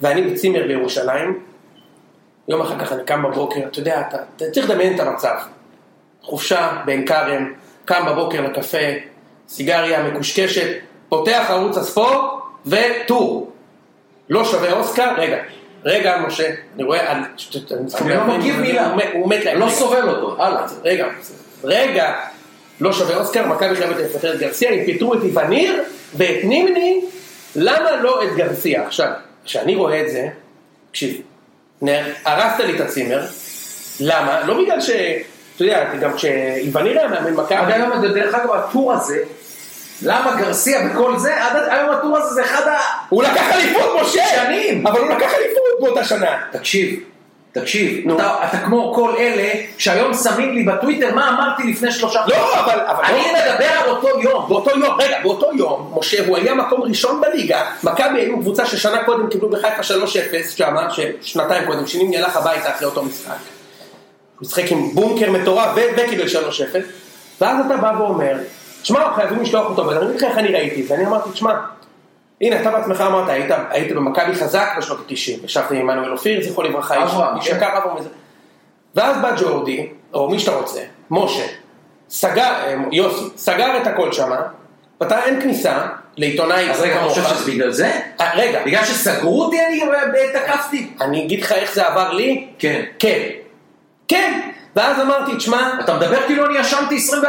[0.00, 1.51] ואני בצימר בירושלים,
[2.48, 5.34] יום אחר כך אני קם בבוקר, אתה יודע, אתה, אתה צריך לדמיין את המצב.
[6.22, 7.52] חופשה בעין כרם,
[7.84, 8.78] קם בבוקר לקפה,
[9.48, 10.68] סיגריה מקושקשת,
[11.08, 12.20] פותח ערוץ הספורט
[12.66, 13.52] וטור.
[14.28, 15.36] לא שווה אוסקר, רגע,
[15.84, 17.24] רגע משה, אני רואה, אני
[18.14, 18.92] לא מגיב מילה.
[19.12, 19.58] הוא מת- להם.
[19.58, 19.68] לא.
[19.68, 20.66] סובל אותו, הלאה.
[20.84, 21.06] רגע,
[21.64, 22.14] רגע,
[22.80, 25.82] לא שווה אוסקר, מכבי חייבת לפטר את גרסיה, הם פיטרו את איווניר
[26.14, 27.04] ואת נימני,
[27.56, 28.86] למה לא את גרסיה?
[28.86, 29.10] עכשיו,
[29.44, 30.28] כשאני רואה את זה,
[30.90, 31.20] תקשיב,
[32.24, 33.26] הרסת לי את הצימר,
[34.00, 34.40] למה?
[34.46, 34.90] לא בגלל ש...
[35.56, 39.18] אתה יודע, גם כשאיווניר היה מאמן עד מכבי, היום, דרך אגב, הטור הזה,
[40.02, 42.78] למה גרסיה וכל זה, עד היום הטור הזה זה אחד ה...
[43.08, 44.26] הוא לקח אליפות, משה!
[44.26, 44.86] שנים.
[44.86, 46.38] אבל הוא לקח אליפות באותה שנה.
[46.52, 47.00] תקשיב,
[47.52, 48.16] תקשיב, נו.
[48.16, 52.80] אתה, אתה כמו כל אלה שהיום שמים לי בטוויטר מה אמרתי לפני שלושה לא, אבל...
[52.80, 53.52] אבל אני לא.
[53.52, 54.48] מדבר על אותו יום.
[54.48, 59.04] באותו יום, רגע, באותו יום, משה, הוא היה מקום ראשון בליגה, מכבי היו קבוצה ששנה
[59.04, 63.30] קודם קיבלו בחיפה 3-0, שמה, ששנתיים קודם, שיניני הלך הביתה אחרי אותו משחק.
[64.38, 66.28] הוא משחק עם בונקר מטורף וקיבל 3-0,
[67.40, 68.36] ואז אתה בא ואומר,
[68.82, 71.54] שמע, חייבים לשלוח אותו, ואני אגיד לך איך אני ראיתי את זה, אני אמרתי, תשמע,
[72.42, 76.62] הנה, אתה בעצמך אמרת, היית, היית במכבי חזק בשנות ה-90, ישבת עם עמנואל אופיר, זכרו
[76.62, 77.04] לברכה,
[77.36, 77.48] איש.
[77.48, 78.08] יקר אברהם וזה.
[78.94, 81.46] ואז בא ג'ורדי, או מי שאתה רוצה, משה,
[82.10, 84.40] סגר, אה, יוסי, סגר את הכל שמה,
[85.00, 87.90] ואתה אין כניסה לעיתונאי אז רגע, אתה חושב שזה בגלל זה?
[88.20, 90.90] אה, רגע, בגלל שסגרו אותי אני אה, תקפתי?
[91.00, 92.82] אני אגיד לך איך זה עבר לי, כן.
[92.98, 93.28] כן,
[94.08, 94.40] כן,
[94.76, 97.26] ואז אמרתי, תשמע, אתה מדבר כאילו אני ישנתי 24-7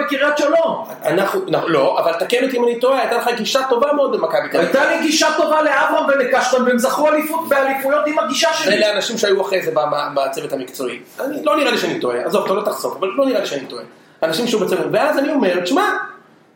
[0.00, 0.84] בקריית שלום.
[1.04, 4.56] אנחנו, לא, אבל תקן אותי אם אני טועה, הייתה לך גישה טובה מאוד במכבי תל
[4.56, 4.76] אביב.
[4.76, 8.74] הייתה לי גישה טובה לאברהם ולקשטן והם זכו אליפות באליפויות עם הגישה שלי.
[8.74, 9.72] אלה האנשים שהיו אחרי זה
[10.14, 11.00] בצוות המקצועי.
[11.20, 13.66] אני, לא נראה לי שאני טועה, עזוב, אתה לא תחסוך, אבל לא נראה לי שאני
[13.66, 13.82] טועה.
[14.22, 15.90] אנשים שהיו בצוות, ואז אני אומר, תשמע,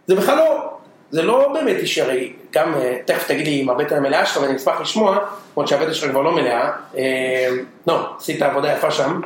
[0.06, 0.70] זה בכלל לא,
[1.10, 4.56] זה לא באמת אישי, הרי גם, אה, תכף תגיד לי עם הבטן המלאה שלך ואני
[4.56, 5.18] אשמח לשמוע,
[5.52, 6.70] למרות שהבטן שלך כבר לא מלאה.
[6.96, 7.48] אה,
[7.86, 9.20] לא, עשית עבודה יפה שם.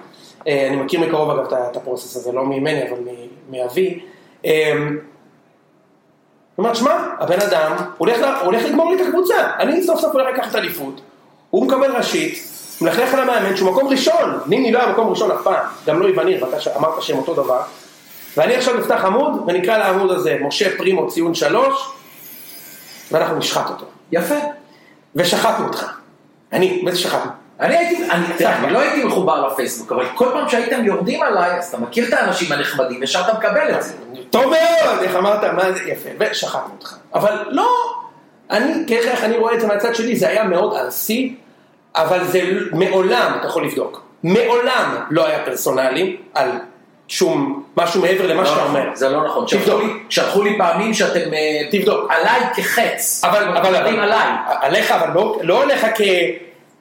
[0.47, 2.99] אה, אני מכיר מקרוב אגב את הפרוסס הזה, לא ממני, אבל
[3.51, 4.01] מאבי.
[4.45, 4.73] אה,
[6.57, 10.55] הוא אומר, שמע, הבן אדם הולך, לגמור לי את הקבוצה, אני סוף סוף הולך לקחת
[10.55, 11.01] אליפות,
[11.51, 12.39] הוא מקבל ראשית,
[12.81, 16.07] מלכלך על המאמן שהוא מקום ראשון, ניני לא היה מקום ראשון אף פעם, גם לא
[16.07, 17.61] איווניר, ואתה אמרת שהם אותו דבר,
[18.37, 21.93] ואני עכשיו נפתח עמוד, ונקרא לעמוד הזה משה פרימו ציון שלוש,
[23.13, 23.87] ואנחנו נשחט אותו.
[24.13, 24.35] יפה.
[25.17, 25.93] ושחטנו אותך.
[26.53, 27.31] אני, מה זה שחטנו?
[27.61, 31.79] אני הייתי, אני, לא הייתי מחובר לפייסבוק, אבל כל פעם שהייתם יורדים עליי, אז אתה
[31.79, 33.93] מכיר את האנשים הנחמדים, ישר אתה מקבל את זה.
[34.31, 36.95] טוב מאוד, איך אמרת, מה זה, יפה, ושחטנו אותך.
[37.15, 37.69] אבל לא,
[38.51, 41.35] אני, ככה איך אני רואה את זה מהצד שלי, זה היה מאוד ארסי,
[41.97, 42.41] אבל זה
[42.73, 46.51] מעולם, אתה יכול לבדוק, מעולם לא היה פרסונלי על
[47.09, 48.81] שום משהו מעבר למה שאתה לא אומר.
[48.83, 49.47] נכון, זה לא נכון.
[50.09, 51.39] שלחו לי- פעמים שאתם אה,
[51.71, 52.11] תבדוק.
[52.11, 53.25] עליי כחץ.
[53.25, 54.29] אבל, אבל, עליי.
[54.47, 55.87] עליך, אבל לא, לא עליך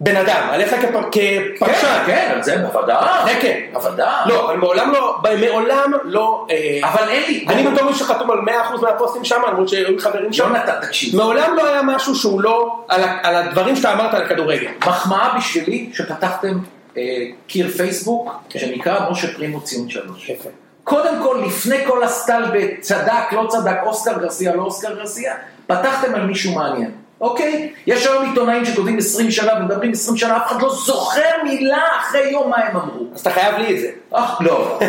[0.03, 2.03] כבן אדם, עליך כפר, כפרשן.
[2.05, 3.05] כן, כן, על זה בוודאי.
[3.25, 3.59] זה כן.
[3.73, 4.07] בוודאי.
[4.25, 6.47] לא, אבל מעולם לא, מעולם לא...
[6.51, 7.45] אה, אבל אין לי...
[7.49, 10.43] אני בתור מי שחתום על 100% מהפוסטים שם, למרות שהיו חברים שם.
[10.43, 11.15] יונתן, תקשיב.
[11.15, 12.83] מעולם לא היה משהו שהוא לא
[13.23, 14.67] על הדברים שאתה אמרת על הכדורגל.
[14.87, 16.59] מחמאה בשבילי שפתחתם
[16.97, 17.03] אה,
[17.47, 18.59] קיר פייסבוק כן.
[18.59, 20.29] שנקרא משה פרימו ציון שלוש.
[20.29, 20.49] יפה.
[20.83, 25.33] קודם כל, לפני כל הסטלבט, צדק, לא צדק, אוסקר גרסיה, לא אוסקר גרסיה,
[25.67, 27.73] פתחתם על מישהו מעניין, אוקיי?
[27.87, 32.29] יש היום עיתונאים שכותבים 20 שנה ומדברים 20 שנה, אף אחד לא זוכר מילה אחרי
[32.31, 33.05] יום מה הם אמרו.
[33.15, 33.87] אז אתה חייב לי את זה.
[34.15, 34.79] אה, לא,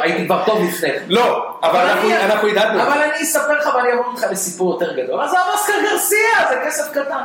[0.00, 0.88] הייתי כבר טוב לפני.
[1.08, 2.82] לא, אבל אנחנו- הדדנו.
[2.82, 5.20] אבל אני אספר לך ואני אעבור איתך לסיפור יותר גדול.
[5.20, 7.24] עזוב אוסקר גרסיה, זה כסף קטן.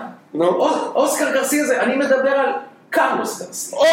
[0.96, 2.50] אוסקר גרסיה זה, אני מדבר על
[2.90, 3.80] קרלוס גרסיה.
[3.80, 3.86] או,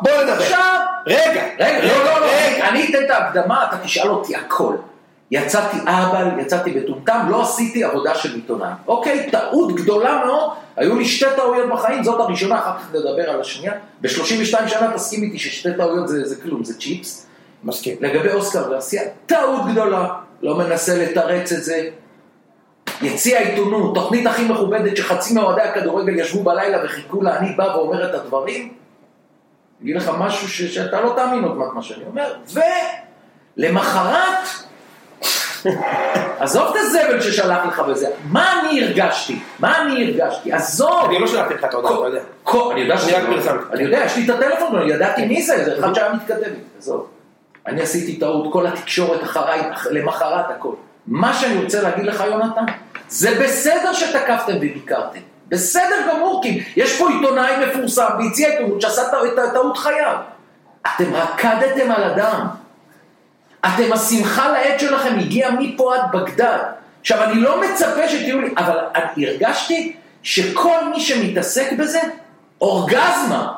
[0.00, 0.32] בוא נדבר.
[0.42, 0.74] עכשיו,
[1.06, 2.26] רגע, רגע, לא, לא, לא.
[2.68, 4.74] אני אתן את ההקדמה, אתה תשאל אותי הכל.
[5.30, 8.68] יצאתי אהבל, יצאתי מטומטם, לא עשיתי עבודה של עיתונאי.
[8.86, 13.40] אוקיי, טעות גדולה מאוד, היו לי שתי טעויות בחיים, זאת הראשונה, אחר כך נדבר על
[13.40, 13.72] השנייה.
[14.00, 17.26] ב-32 שנה תסכים איתי ששתי טעויות זה, זה כלום, זה צ'יפס.
[17.64, 17.96] מסכים.
[18.00, 20.08] לגבי אוסקר גרסיה, טעות גדולה,
[20.42, 21.88] לא מנסה לתרץ את זה.
[23.02, 28.10] יציע העיתונות, תוכנית הכי מכובדת שחצי מאוהדי הכדורגל ישבו בלילה וחיכו לה, אני בא ואומר
[28.10, 28.72] את הדברים.
[29.82, 32.34] אגיד לך משהו ש- שאתה לא תאמין עוד מעט מה שאני אומר.
[33.56, 34.48] ולמחרת,
[36.38, 39.38] עזוב את הזבל ששלח לך וזה, מה אני הרגשתי?
[39.58, 40.52] מה אני הרגשתי?
[40.52, 41.04] עזוב.
[41.04, 42.20] אני לא שלחתי לך את ההודעה, אתה יודע.
[42.72, 43.64] אני יודע אני שזה רק לא- פרסמתי.
[43.72, 46.60] אני יודע, יש לי את הטלפון, אני ידעתי מי זה, זה אחד שהיה מתקדם איתי,
[46.78, 47.06] עזוב.
[47.66, 50.72] אני עשיתי טעות, כל התקשורת אחריי, אח- למחרת הכל.
[51.06, 52.64] מה שאני רוצה להגיד לך, יונתן,
[53.08, 55.20] זה בסדר שתקפתם וביקרתם.
[55.48, 59.02] בסדר גמור, כי יש פה עיתונאי מפורסם והציע עיתונות שעשה
[59.52, 60.16] טעות חייו.
[60.96, 62.46] אתם רקדתם על הדם.
[63.60, 66.58] אתם, השמחה לאיד שלכם הגיעה מפה עד בגדד.
[67.00, 68.78] עכשיו, אני לא מצפה שתהיו לי, אבל
[69.16, 69.92] הרגשתי
[70.22, 72.00] שכל מי שמתעסק בזה,
[72.60, 73.52] אורגזמה.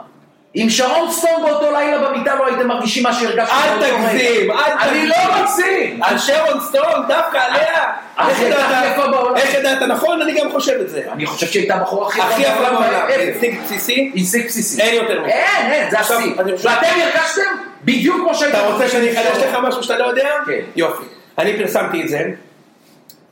[0.54, 3.54] עם שרון סטון באותו לילה במיטה לא הייתם מרגישים מה שהרגשתי.
[3.54, 4.50] אל תגזים.
[4.50, 5.08] אל אני תגזים.
[5.08, 6.02] לא מגזים.
[6.02, 7.84] על שרון סטון, דווקא עליה.
[8.18, 8.92] אה, איך הייתה ידעת?
[8.92, 9.36] יפה בעולם.
[9.36, 9.82] איך ידעת?
[9.82, 11.02] נכון, אני גם חושב את זה.
[11.12, 13.06] אני חושב שהייתה הבחורה הכי הכי יפה בעולם.
[13.08, 14.10] הישג בסיסי.
[14.14, 14.82] הישג בסיסי.
[14.82, 15.30] אין יותר מזה.
[15.30, 16.14] אין, אין, זה השיא.
[16.16, 17.42] אני ואתם הרגשתם
[17.84, 18.58] בדיוק כמו שהייתם.
[18.58, 19.58] אתה רוצה שאני אחדש לך.
[19.62, 20.28] משהו שאתה לא יודע?
[20.46, 20.60] כן.
[20.76, 21.04] יופי.
[21.38, 22.20] אני פרסמתי את זה,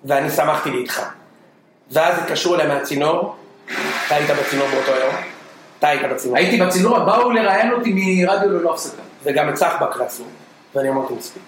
[0.04, 1.02] ואני שמחתי לי איתך.
[1.90, 3.36] ואז התקשרו אליי מהצינור,
[4.06, 5.14] אתה היית בצינור באותו יום,
[5.80, 9.02] אתה היית בצינור, הייתי בצינור, באו לראיין אותי מרדיו ללא הפסקה.
[9.22, 10.24] וגם את סחבק רצו,
[10.74, 11.42] ואני אמרתי מספיק.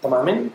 [0.00, 0.48] אתה מאמין?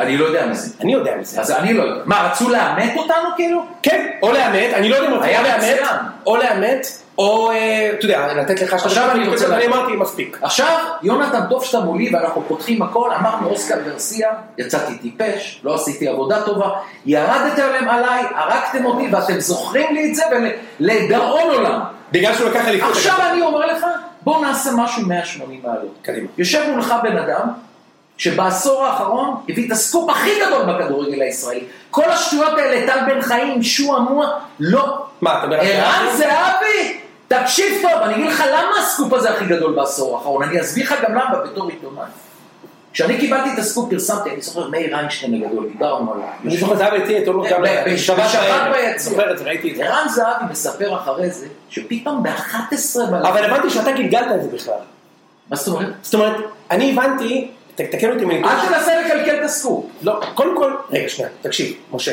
[0.00, 0.74] אני לא יודע מזה.
[0.80, 1.40] אני יודע מזה.
[1.40, 2.02] אז אני לא יודע.
[2.06, 3.64] מה, רצו לאמת אותנו כאילו?
[3.82, 5.80] כן, או לאמת, אני לא יודע אם היה לאמת.
[6.26, 6.86] או לאמת,
[7.18, 9.66] או, אה, אתה יודע, לתת לך עכשיו שאתה- אני רוצה אני.
[9.66, 10.38] אמרתי מספיק.
[10.42, 16.08] עכשיו, יונתן, טוב שאתה מולי ואנחנו פותחים הכל, אמרנו אוסקר גרסיה, יצאתי טיפש, לא עשיתי
[16.08, 16.70] עבודה טובה,
[17.06, 20.22] ירדתם עליי, הרגתם אותי ואתם זוכרים לי את זה
[20.80, 21.80] ולגרעון עולם.
[22.12, 22.90] בגלל שהוא לקח אליפות.
[22.90, 23.86] עכשיו אני אומר לך,
[24.22, 25.94] בוא נעשה משהו 180 מעלות.
[26.02, 26.26] קדימה.
[26.38, 27.48] יושב מולך בן אדם,
[28.18, 31.60] שבעשור האחרון הביא את הסקופ הכי גדול בכדורגל הישראלי.
[31.90, 34.28] כל השטויות האלה, טל בן חיים, שועה מועה,
[34.60, 34.98] לא.
[35.20, 37.00] מה, אתה על ערן זהבי?
[37.28, 40.94] תקשיב טוב, אני אגיד לך למה הסקופ הזה הכי גדול בעשור האחרון, אני אסביר לך
[41.02, 42.04] גם למה בתור עיתונאי.
[42.92, 46.26] כשאני קיבלתי את הסקופ פרסמתי, אני זוכר מאיר איינשטיין הגדול, דיברנו עליו.
[46.44, 48.16] אני זוכר זהבי הציע את אולו גם ב- ב- בשבת.
[48.72, 49.32] ביציע.
[49.32, 49.80] את את.
[49.80, 54.74] ערן זהבי מספר אחרי זה, שפתאום ב-11 בלילה, אבל הבנתי שאתה גלגלת את זה בכלל.
[55.50, 55.92] מה זאת אומרת?
[56.02, 56.36] זאת אומרת,
[56.70, 59.86] אני הבנתי, תקן אותי אם אני אל תנסה לקלקל את הסקופ.
[60.02, 62.12] לא, קודם כל, רגע שנייה, תקשיב, משה,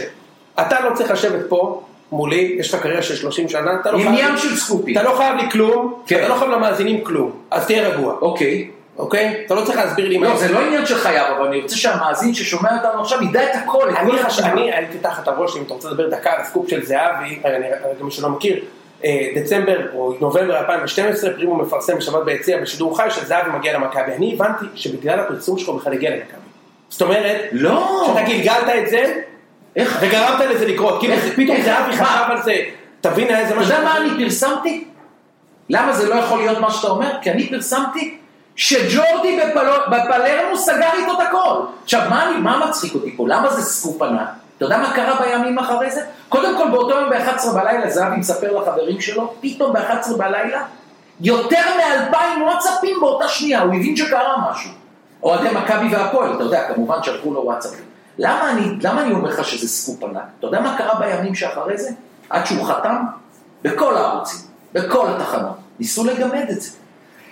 [0.61, 4.15] אתה לא צריך לשבת פה מולי, יש לך קריירה של 30 שנה, אתה לא עניין
[4.15, 4.97] חייב, של סקופים.
[4.97, 6.19] אתה לא חייב לי כלום, כן.
[6.19, 8.67] אתה לא חייב למאזינים כלום, אז תהיה רגוע, אוקיי.
[8.97, 9.43] אוקיי?
[9.45, 11.75] אתה לא צריך להסביר לי מה לא, זה לא עניין של חייב, אבל אני רוצה
[11.75, 13.89] שהמאזין ששומע אותנו עכשיו ידע את הכל,
[14.43, 18.03] אני הייתי תחת הראש, אם אתה רוצה לדבר דקה על הסקופ של זהבי, אני- רגע,
[18.03, 18.59] מי שלא מכיר,
[19.05, 24.13] אה, דצמבר או נובמבר 2012, פרימו מפרסם בשבת ביציע בשידור חי שזהבי מגיע למכבי.
[24.17, 26.37] אני הבנתי שבגלל הפרסום שלו בכלל הגיע למכבי.
[26.89, 28.03] זאת אומרת, לא.
[28.07, 29.13] שאתה גלגלת את זה,
[29.75, 29.97] איך?
[30.01, 32.05] וגרמת לזה לקרות, כאילו זה- פתאום זהבי מה?
[32.05, 32.55] חשב על זה,
[33.01, 33.73] תבין היה איזה אתה משהו.
[33.73, 34.83] יודע מה אני פרסמתי?
[35.69, 37.11] למה זה לא יכול להיות מה שאתה אומר?
[37.21, 38.17] כי אני פרסמתי
[38.55, 39.39] שג'ורדי
[39.91, 41.59] בפלרמו סגר איתו את הכל.
[41.83, 43.25] עכשיו, מה, אני, מה מצחיק אותי פה?
[43.27, 44.27] למה זה סקופ ענק?
[44.57, 46.01] אתה יודע מה קרה בימים אחרי זה?
[46.29, 50.63] קודם כל, באותו יום ב-11 בלילה, זהבי מספר לחברים שלו, פתאום ב-11 בלילה,
[51.21, 54.69] יותר מאלפיים וואטסאפים באותה שנייה, הוא הבין שקרה משהו.
[55.23, 57.85] אוהדי מכבי והפועל, אתה יודע, כמובן שלחו לו וואטסאפים.
[58.17, 60.23] למה אני, למה אני אומר לך שזה סקופ ענק?
[60.39, 61.89] אתה יודע מה קרה בימים שאחרי זה?
[62.29, 62.95] עד שהוא חתם?
[63.63, 64.39] בכל הערוצים,
[64.73, 65.55] בכל התחנות.
[65.79, 66.69] ניסו לגמד את זה.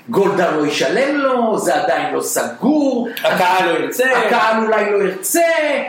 [0.09, 3.09] גולדה לא ישלם לו, זה עדיין לא סגור.
[3.23, 4.05] הקהל לא ירצה.
[4.17, 5.47] הקהל אולי לא ירצה,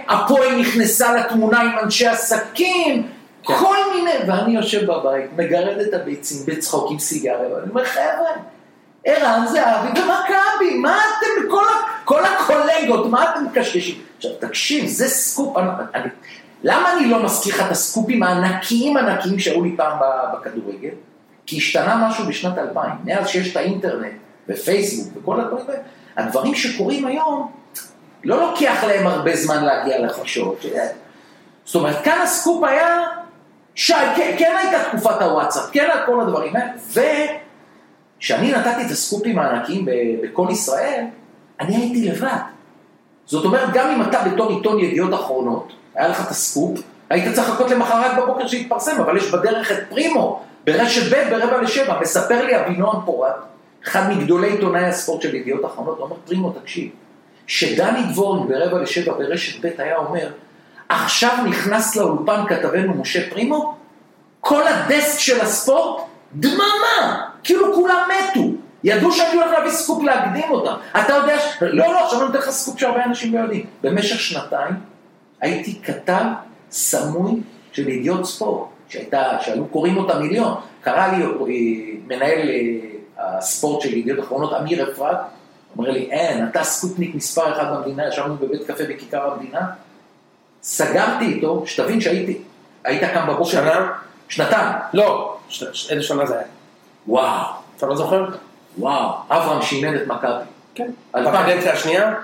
[0.08, 3.02] הפועל נכנסה לתמונה עם אנשי עסקים,
[3.42, 3.54] כן.
[3.54, 8.30] כל מיני, ואני יושב בבית, מגרד את הביצים בצחוק עם סיגריה, ואני אומר, חבר'ה,
[9.04, 11.64] ערן זהבי ומכבי, מה אתם, כל,
[12.04, 13.94] כל הקולגות, מה אתם מקשקשים?
[14.16, 16.08] עכשיו, תקשיב, זה סקופ, אני, אני,
[16.62, 19.98] למה אני לא מזכיר לך את הסקופים הענקיים ענקיים שהיו לי פעם
[20.34, 20.94] בכדורגל?
[21.46, 24.12] כי השתנה משהו בשנת 2000, מאז שיש את האינטרנט
[24.48, 25.82] ופייסבוק וכל הדברים האלה,
[26.16, 27.52] הדברים שקורים היום,
[28.24, 30.64] לא לוקח להם הרבה זמן להגיע לחשות.
[31.64, 32.98] זאת אומרת, כאן הסקופ היה,
[33.74, 36.72] שי, כן, כן הייתה תקופת הוואטסאפ, כן כל הדברים האלה,
[38.22, 39.90] וכשאני נתתי את הסקופים הענקיים ב-
[40.22, 41.04] בכל ישראל,
[41.60, 42.36] אני הייתי לבד.
[43.26, 46.80] זאת אומרת, גם אם אתה בתור עיתון ידיעות אחרונות, היה לך את הסקופ,
[47.10, 52.00] היית צריך לחכות למחרת בבוקר שיתפרסם, אבל יש בדרך את פרימו, ברשת ב' ברבע לשבע,
[52.00, 53.34] מספר לי אבינועם פורת,
[53.86, 56.90] אחד מגדולי עיתונאי הספורט של ידיעות אחרונות, הוא אומר, פרימו, תקשיב,
[57.46, 60.28] שדני דבורין ברבע לשבע ברשת ב' היה אומר,
[60.88, 63.74] עכשיו נכנס לאולפן כתבנו משה פרימו,
[64.40, 66.02] כל הדסק של הספורט,
[66.34, 68.50] דממה, כאילו כולם מתו.
[68.84, 70.74] ידעו שאני הולך להביא סקופ להקדים אותם.
[71.00, 71.62] אתה יודע ש...
[71.62, 73.66] לא, לא, עכשיו אני נותן לך סקופ שהרבה אנשים לא יודעים.
[73.82, 74.74] במשך שנתיים
[75.40, 76.24] הייתי כתב
[76.70, 77.40] סמוי
[77.72, 80.54] של ידיעות ספורט, שהייתה, שהיו קוראים אותה מיליון.
[80.80, 81.28] קרא לי אה,
[82.06, 85.16] מנהל אה, הספורט של ידיעות אחרונות, אמיר אפרת,
[85.76, 89.60] אומר לי, אין, אתה סקופניק מספר אחד במדינה, ישבנו בבית קפה בכיכר המדינה,
[90.62, 92.38] סגרתי איתו, שתבין שהייתי,
[92.84, 93.50] היית קם בבוקר.
[93.50, 93.92] שנה?
[94.28, 94.72] שנתיים.
[94.92, 95.36] לא,
[95.90, 96.46] איזה שנה זה היה?
[97.08, 97.44] וואו,
[97.76, 98.24] אתה לא זוכר?
[98.78, 100.30] וואו, אברהם שימן את מכבי.
[100.74, 100.90] כן.
[101.16, 101.34] אלפיים.
[101.46, 102.14] בקדנציה השנייה?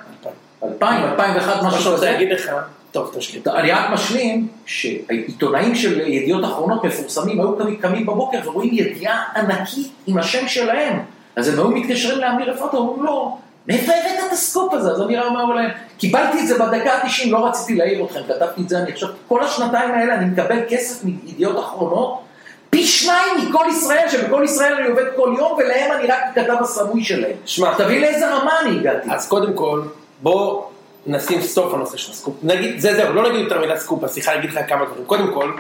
[0.65, 2.11] 2000, 2001, מה משהו שאני רוצה כזה.
[2.13, 2.51] להגיד לך,
[2.93, 3.43] טוב, תשלים.
[3.47, 9.93] אני רק משלים שעיתונאים של ידיעות אחרונות מפורסמים היו קמים- קמים בבוקר ורואים ידיעה ענקית
[10.07, 10.99] עם השם שלהם.
[11.37, 13.39] אז הם היו מתקשרים לאמיר אפרת, אומרים לו,
[13.69, 14.91] מאיפה הבאת את הסקופ הזה?
[14.91, 18.69] אז אמיר אמר להם, קיבלתי את זה בדקה ה-90, לא רציתי להעיר אתכם, כתבתי את
[18.69, 22.21] זה, אני עכשיו, כל השנתיים האלה אני מקבל כסף מידיעות אחרונות,
[22.71, 27.05] פי שניים מכל ישראל, שבכל ישראל אני עובד כל יום, ולהם אני רק כתב הסמוי
[27.05, 27.33] שלהם.
[27.47, 29.09] שמע, תבין לאיזה רמה אני הגעתי.
[29.11, 29.83] אז קודם כל,
[30.23, 30.63] בוא
[31.07, 32.35] נשים סטופ לנושא של הסקופ.
[32.43, 35.05] נגיד, זה זהו, לא נגיד יותר מילה סקופ, השיחה נגיד לך כמה דברים.
[35.05, 35.53] קודם כל,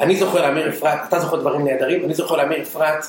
[0.00, 3.06] אני זוכר לאמיר אפרת, אתה זוכר דברים נהדרים, אני זוכר לאמיר אפרת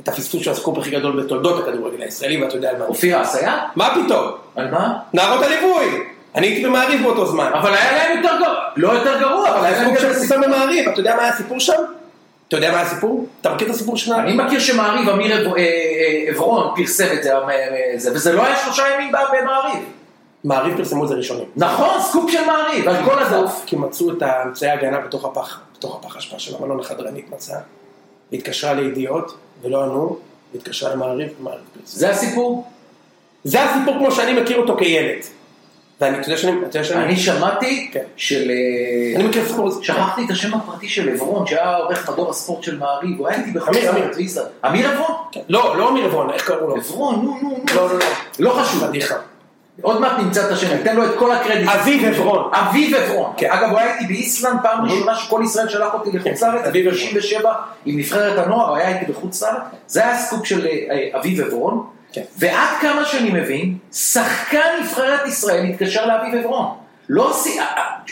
[0.00, 2.84] את הפספוס של הסקופ הכי גדול בתולדות הכדורגל הישראלי, ואתה יודע על מה.
[2.84, 3.58] אופיר אסיה?
[3.76, 4.30] מה פתאום?
[4.56, 4.98] על מה?
[5.12, 6.02] נערות הליווי!
[6.34, 7.50] אני הייתי במעריב באותו זמן.
[7.54, 11.00] אבל היה להם יותר גרוע, לא יותר גרוע, אבל היה להם של סיסם במעריב, אתה
[11.00, 11.82] יודע מה היה הסיפור שם?
[12.48, 13.26] אתה יודע מה הסיפור?
[13.40, 17.34] אתה מכיר את הסיפור של אני מכיר שמעריב, אמיר אה, אה, עברון פרסם את זה,
[17.34, 17.40] אה,
[17.96, 19.84] זה, וזה לא היה שלושה ימים במעריב.
[20.44, 21.46] מעריב פרסמו את זה ראשונים.
[21.56, 23.62] נכון, סקופ של מעריב, על כל הדף.
[23.66, 27.60] כי מצאו את האמצעי ההגנה בתוך הפח, בתוך הפח אשפה של המלון החדרנית מצאה.
[28.32, 30.18] והתקשרה לידיעות, ולא ענו,
[30.54, 31.98] והתקשרה למעריב, ומעריב פרסם.
[31.98, 32.64] זה הסיפור.
[33.44, 35.18] זה הסיפור כמו שאני מכיר אותו כילד.
[36.00, 38.00] ואני, אתה יודע שאני, אתה יודע שאני, אני שמעתי כן.
[38.16, 38.50] של...
[38.50, 39.84] אה, אני מכיר את הסיפור הזה.
[39.84, 43.50] שכחתי את השם הפרטי של עברון, שהיה עורך מדור הספורט של מעריב, הוא היה איתי
[43.50, 44.12] בחוץ אמיר,
[44.68, 44.90] אמיר.
[44.90, 45.16] עברון?
[45.32, 45.40] כן.
[45.48, 46.76] לא, לא אמיר עברון, איך קראו לו?
[46.76, 47.64] עברון, נו, נו, נו.
[47.74, 48.04] לא, לא, לא.
[48.38, 48.86] לא חשוב.
[48.86, 49.14] פדיחה.
[49.82, 51.68] עוד מעט נמצא את השם, ניתן לו את כל הקרדיט.
[51.68, 52.50] אביב עברון.
[52.52, 53.32] אביב עברון.
[53.36, 53.50] כן.
[53.50, 56.86] אגב, הוא היה איתי באיסלנד פעם ראשונה שכל ישראל שלח אותי לחוץ כן, לארץ, אביב
[56.88, 57.14] עברון.
[57.14, 57.46] ב-97
[57.86, 59.62] עם נבחרת הנוער, היה איתי בחוץ לארץ.
[59.86, 61.86] זה היה הסקופ של אה, אביב עברון.
[62.16, 62.22] כן.
[62.38, 66.66] ועד כמה שאני מבין, שחקן נבחרת ישראל התקשר לאביב עברון.
[67.08, 67.58] לא עשי...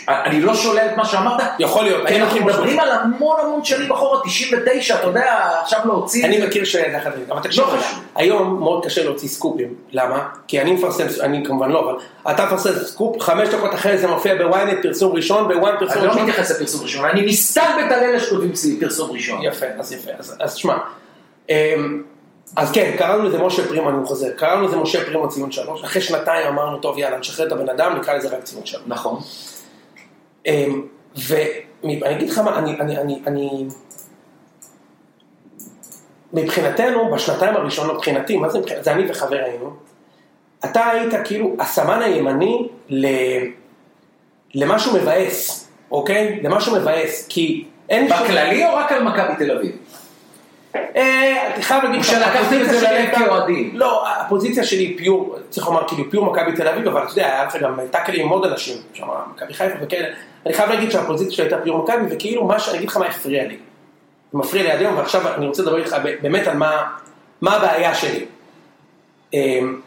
[0.07, 1.41] אני לא שולל את מה שאמרת.
[1.59, 6.25] יכול להיות, כן, אנחנו מדברים על המון המון שנים אחורה, 99, אתה יודע, עכשיו להוציא...
[6.25, 6.63] אני מכיר
[6.93, 8.03] יחד, אבל תקשיב, לא חשוב.
[8.15, 10.27] היום מאוד קשה להוציא סקופים, למה?
[10.47, 11.99] כי אני מפרסם, אני כמובן לא, אבל
[12.35, 16.11] אתה מפרסם סקופ, חמש דקות אחרי זה מופיע בוויינט פרסום ראשון, בוואן פרסום אני לא
[16.11, 16.23] ראשון.
[16.23, 19.43] מתייחס לפרסום ראשון, אני מסתלבט על אלה שכותבים פרסום ראשון.
[19.43, 20.77] יפה, אז יפה, אז, אז שמע,
[21.49, 22.03] אמ,
[22.55, 26.01] אז כן, קראנו לזה משה פרימו, אני חוזר, קראנו לזה משה פרימו ציון שלוש, אחרי
[26.01, 28.83] שנתיים אמרנו, טוב יאללה, נשחרר את הבן אדם, נקרא לזה רק ציון שלוש.
[28.87, 29.19] נכון.
[30.45, 30.81] אמ,
[31.15, 33.65] ואני אגיד לך מה, אני, אני, אני, אני,
[36.33, 39.73] מבחינתנו, בשנתיים הראשונות, מבחינתי, מה זה מבחינתי, זה אני וחבר היינו,
[40.65, 43.07] אתה היית כאילו הסמן הימני ל...
[44.55, 46.39] למשהו מבאס, אוקיי?
[46.43, 49.77] למשהו מבאס, כי אין שום- בכללי או רק על מכבי תל אביב?
[50.95, 53.71] אה, אני חייב להגיד שלקחתם את זה ללב כאוהדים.
[53.73, 57.45] לא, הפוזיציה שלי פיור, צריך לומר כאילו פיור מכבי תל אביב, אבל אתה יודע, היה
[57.45, 60.07] לך גם טאקלים עם עוד אנשים, שם מכבי חיפה וכאלה,
[60.45, 63.43] אני חייב להגיד שהפוזיציה שלי הייתה פיור מכבי, וכאילו מה שאני אגיד לך מה הפריע
[63.43, 63.57] לי.
[64.31, 66.83] זה מפריע לי עד היום, ועכשיו אני רוצה לדבר איתך באמת על מה,
[67.41, 68.25] מה הבעיה שלי.
[69.33, 69.81] אמ,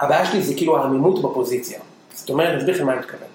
[0.00, 1.78] הבעיה שלי זה כאילו העמימות בפוזיציה.
[2.14, 3.31] זאת אומרת, אני אסביר לכם מה אני מתכוון.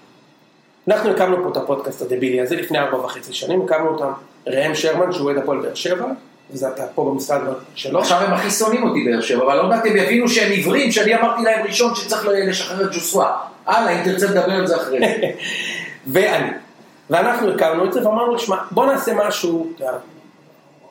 [0.88, 4.12] אנחנו הקמנו פה את הפודקאסט הדבילי הזה לפני ארבע וחצי שנים, הקמנו אותם
[4.46, 6.06] ראם שרמן שהוא אוהד הפועל באר שבע,
[6.50, 7.40] וזה אתה פה במשרד
[7.74, 7.98] שלו.
[7.98, 11.14] עכשיו הם הכי שונאים אותי באר שבע, אבל עוד מעט הם יבינו שהם עיוורים, שאני
[11.14, 13.36] אמרתי להם ראשון שצריך לשחרר את ג'וסווה.
[13.66, 15.30] הלאה, אם תרצה לדבר על זה אחרי זה.
[16.12, 16.50] ואני.
[17.10, 19.72] ואנחנו הקמנו את זה ואמרנו, שמע, בוא נעשה משהו,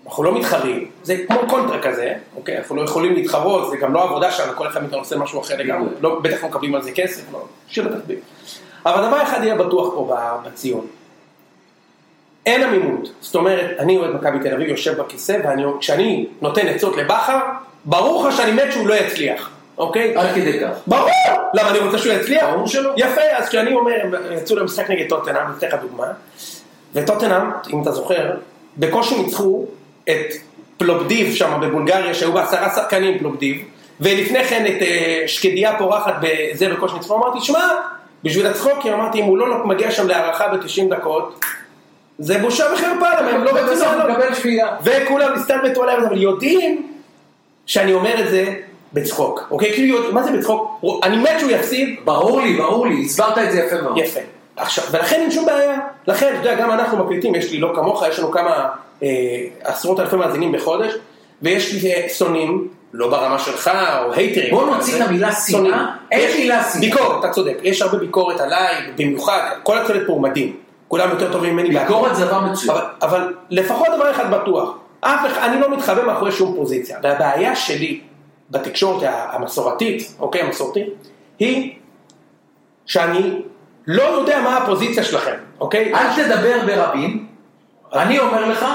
[0.05, 4.03] אנחנו לא מתחרים, זה כמו קונטרה כזה, אוקיי, אנחנו לא יכולים להתחרות, זה גם לא
[4.03, 6.91] עבודה שלנו, כל אחד מאיתנו עושה משהו אחר לגמרי, לא, בטח לא מקבלים על זה
[6.91, 8.19] כסף, לא, שיר התחביב.
[8.87, 10.87] אבל דבר אחד יהיה בטוח פה בציון,
[12.45, 15.37] אין עמימות, זאת אומרת, אני אוהד מכבי תל אביב, יושב בכיסא,
[15.75, 17.39] וכשאני נותן עצות לבכר,
[17.85, 20.17] ברור לך שאני מת שהוא לא יצליח, אוקיי?
[20.17, 20.77] עד כדי כך.
[20.87, 21.09] ברור!
[21.53, 22.45] למה אני רוצה שהוא יצליח?
[22.49, 22.91] ברור שלא.
[22.97, 23.95] יפה, אז כשאני אומר,
[24.31, 26.07] יצאו למשחק נגד טוטנאם, אני אתן לך דוגמה,
[26.93, 28.31] וטוטנאם, אם אתה זוכר,
[28.77, 29.65] בקושי ניצחו
[30.09, 30.33] את
[30.77, 33.57] פלובדיב שם בבולגריה, שהיו בה עשרה שחקנים פלובדיב,
[33.99, 37.69] ולפני כן את אה, שקדיה פורחת בזה בקושי ניצחו, אמרתי, שמע,
[38.23, 41.39] בשביל הצחוקים, אמרתי, אם הוא לא מגיע שם להערכה ב-90 דקות,
[42.19, 44.09] זה בושה וחרפה, למה הם לא רוצים לעלות.
[44.09, 44.67] מקבל שפייה.
[44.83, 46.87] וכולם מסתלבטו עליהם, אבל יודעים
[47.65, 48.53] שאני אומר את זה
[48.93, 49.73] בצחוק, אוקיי?
[49.73, 50.81] כאילו, מה זה בצחוק?
[51.03, 53.97] אני מת שהוא יפסיד, ברור לי, ברור לי, הסברת את זה יפה מאוד.
[53.97, 54.19] יפה.
[54.55, 55.79] עכשיו, ולכן אין שום בעיה.
[56.07, 58.69] לכן, אתה יודע, גם אנחנו מקליטים, יש לי לא כמוך, יש לנו כמה
[59.03, 59.07] אה,
[59.63, 60.93] עשרות אלפי מאזינים בחודש,
[61.41, 63.71] ויש לי אה, שונאים, לא ברמה שלך,
[64.05, 64.51] או הייטרים.
[64.51, 65.85] בוא נוציא את המילה שנאה.
[66.11, 66.81] אין מילה שנאה.
[66.81, 67.57] ביקורת, אתה צודק.
[67.63, 70.55] יש הרבה ביקורת עליי, במיוחד, כל הצוות פה הוא מדהים.
[70.87, 71.79] כולם יותר טובים ממני.
[71.79, 72.15] ביקורת.
[72.15, 72.77] זה דבר מצוין.
[72.77, 76.99] אבל, אבל לפחות דבר אחד בטוח, אף אחד, אני לא מתחבא מאחורי שום פוזיציה.
[77.03, 78.01] והבעיה שלי
[78.49, 80.87] בתקשורת המסורתית, אוקיי, המסורתית,
[81.39, 81.75] היא
[82.85, 83.41] שאני
[83.87, 85.93] לא יודע מה הפוזיציה שלכם, אוקיי?
[85.93, 87.27] אל תדבר ברבים,
[87.93, 88.65] אני אומר לך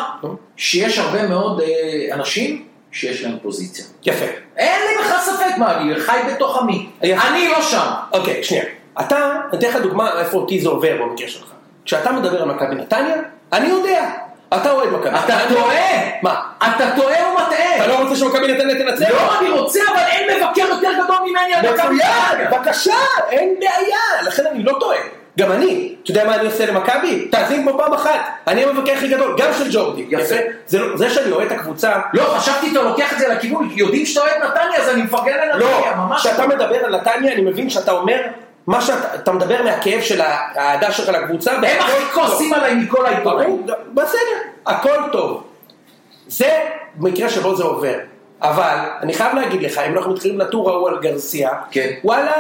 [0.56, 3.84] שיש הרבה מאוד אה, אנשים שיש להם פוזיציה.
[4.04, 4.24] יפה.
[4.56, 6.88] אין לי בכלל ספק מה, אני חי בתוך עמי.
[7.02, 7.28] יפה.
[7.28, 7.90] אני לא שם.
[8.12, 8.64] אוקיי, שנייה.
[9.00, 11.46] אתה, אני אתן לך דוגמה איפה אותי זה עובר במקרה שלך.
[11.84, 13.16] כשאתה מדבר על מכבי נתניה,
[13.52, 14.10] אני יודע.
[14.56, 15.38] אתה אוהד מכבי אתה.
[15.48, 16.10] טועה.
[16.22, 16.40] מה?
[16.58, 17.76] אתה טועה ומטעה.
[17.76, 19.10] אתה לא רוצה שמכבי נתניה תנצח?
[19.10, 22.50] לא, אני רוצה, אבל אין מבקר יותר גדול ממני על מכבי נתניה.
[22.50, 22.96] בבקשה,
[23.30, 24.98] אין בעיה, לכן אני לא טועה.
[25.38, 27.28] גם אני, אתה יודע מה אני עושה למכבי?
[27.30, 30.06] תאזין פה פעם אחת, אני המבקר הכי גדול, גם של ג'ורדי.
[30.08, 30.34] יפה.
[30.66, 34.06] זה, לא- זה שאני אוהד את הקבוצה, לא, חשבתי אתה לוקח את זה לכיוון, יודעים
[34.06, 36.20] שאתה אוהד נתניה, אז אני מפרגן לנתניה, לא, ממש.
[36.26, 38.20] כשאתה מדבר על נתניה, אני מבין שאתה אומר,
[38.66, 43.66] מה שאתה אתה מדבר מהכאב של האהדה שלך לקבוצה, הם הכי כועסים עליי מכל העיתונאים.
[43.94, 44.18] בסדר,
[44.66, 45.42] הכל טוב.
[46.28, 46.58] זה
[46.98, 47.94] מקרה שבו זה עובר.
[48.42, 51.90] אבל, אני חייב להגיד לך, אם אנחנו מתחילים לטור ההוא על גרסיה, כן.
[52.04, 52.32] וואלה,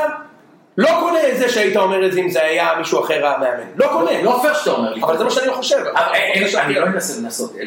[0.76, 3.64] לא קונה את זה שהיית אומר את זה אם זה היה מישהו אחר המאמן.
[3.76, 4.22] לא קונה.
[4.22, 5.02] לא פייר שאתה אומר לי.
[5.02, 5.76] אבל זה מה שאני חושב.
[5.76, 7.62] אבל, אה, אה, אני לא אנסה לנסות אה,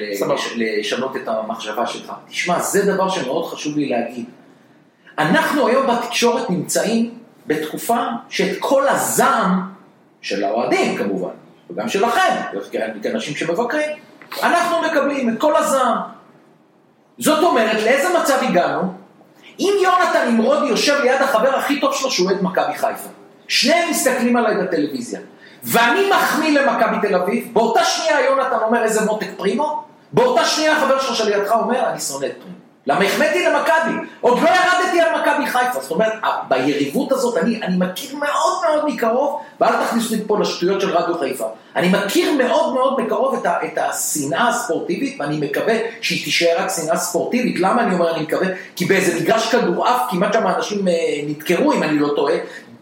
[0.55, 2.11] לשנות את המחשבה שלך.
[2.29, 4.25] תשמע, זה דבר שמאוד חשוב לי להגיד.
[5.17, 7.13] אנחנו היום בתקשורת נמצאים
[7.47, 9.61] בתקופה שאת כל הזעם
[10.21, 11.33] של האוהדים כמובן,
[11.69, 12.59] וגם שלכם,
[13.03, 13.89] כאנשים שמבקרים,
[14.43, 15.97] אנחנו מקבלים את כל הזעם.
[17.17, 19.04] זאת אומרת, לאיזה מצב הגענו?
[19.59, 23.09] אם יונתן נמרודי יושב ליד החבר הכי טוב שלו שהוא אוהד מכבי חיפה,
[23.47, 25.19] שניהם מסתכלים עליי בטלוויזיה,
[25.63, 30.99] ואני מחמיא למכבי תל אביב, באותה שנייה יונתן אומר איזה מותק פרימו, באותה שנייה החבר
[30.99, 32.64] שלך שלידך אומר אני שונא את פרימו.
[32.87, 36.13] למה החמאתי למכבי, עוד לא ירדתי על מכבי חיפה, זאת אומרת,
[36.49, 41.17] ביריבות הזאת אני, אני מכיר מאוד מאוד מקרוב, ואל תכניסו אותי פה לשטויות של רדיו
[41.19, 46.55] חיפה, אני מכיר מאוד מאוד מקרוב את, ה, את השנאה הספורטיבית, ואני מקווה שהיא תישאר
[46.57, 48.47] רק שנאה ספורטיבית, למה אני אומר אני מקווה?
[48.75, 50.93] כי באיזה מגרש כדורעף כמעט שם אנשים אה,
[51.27, 52.35] נדקרו, אם אני לא טועה,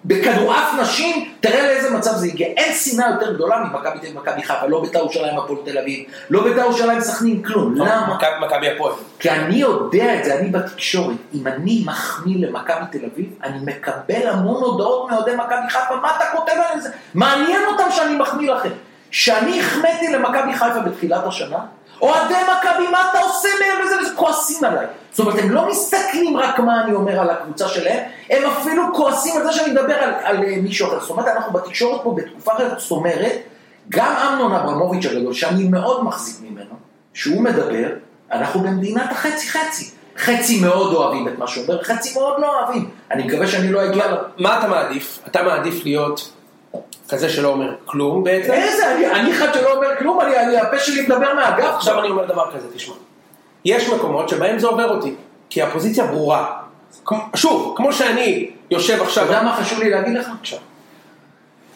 [0.06, 2.48] בכדורעף נשים, תראה לאיזה מצב זה הגיע.
[2.48, 6.00] אין שנאה יותר גדולה ממכבי תל אביב ומכבי חיפה, לא בית"ר ירושלים הפועל תל אביב,
[6.30, 7.76] לא בית"ר ירושלים סכנין, כלום.
[7.76, 8.08] למה?
[8.16, 8.94] מכבי- מכבי הפועל.
[9.20, 14.28] כי אני יודע את זה, אני בתקשורת, אם אני מחמיא למכבי תל אביב, אני מקבל
[14.28, 16.90] המון הודעות מאוהדי מכבי חיפה, מה אתה כותב על זה?
[17.14, 18.70] מעניין אותם שאני מחמיא לכם.
[19.12, 21.58] שאני החמאתי למכבי חיפה בתחילת השנה,
[22.02, 24.86] אוהדי מכבי, מה אתה עושה מהם וזה וזה, כועסים עליי.
[25.12, 29.38] זאת אומרת, הם לא מסתכלים רק מה אני אומר על הקבוצה שלהם, הם אפילו כועסים
[29.38, 31.00] על זה שאני מדבר על, על אה, מישהו אחר.
[31.00, 33.34] זאת אומרת, אנחנו בתקשורת פה בתקופה אחרת, זאת אומרת,
[33.90, 36.76] גם אמנון אברמוביץ' הגדול, שאני מאוד מחזיק ממנו,
[37.14, 37.88] שהוא מדבר,
[38.32, 39.90] אנחנו במדינת החצי חצי.
[40.18, 42.90] חצי מאוד אוהבים את מה שהוא אומר, חצי מאוד לא אוהבים.
[43.12, 44.16] אני מקווה שאני לא אגיע ל...
[44.38, 45.20] מה אתה מעדיף?
[45.28, 46.32] אתה מעדיף להיות
[47.10, 48.52] כזה שלא אומר כלום בעצם?
[48.52, 51.74] איזה, אני- אני אחד שלא אומר כלום, אני, אני- הפה שלי מדבר מהאגף.
[51.76, 52.96] עכשיו אני אומר דבר כזה, תשמע.
[53.66, 55.16] יש מקומות שבהם זה עובר אותי,
[55.50, 56.60] כי הפוזיציה ברורה.
[57.36, 59.26] שוב, כמו שאני יושב אתה עכשיו...
[59.26, 60.28] יודע מה חשוב לי להגיד לך?
[60.42, 60.60] עכשיו.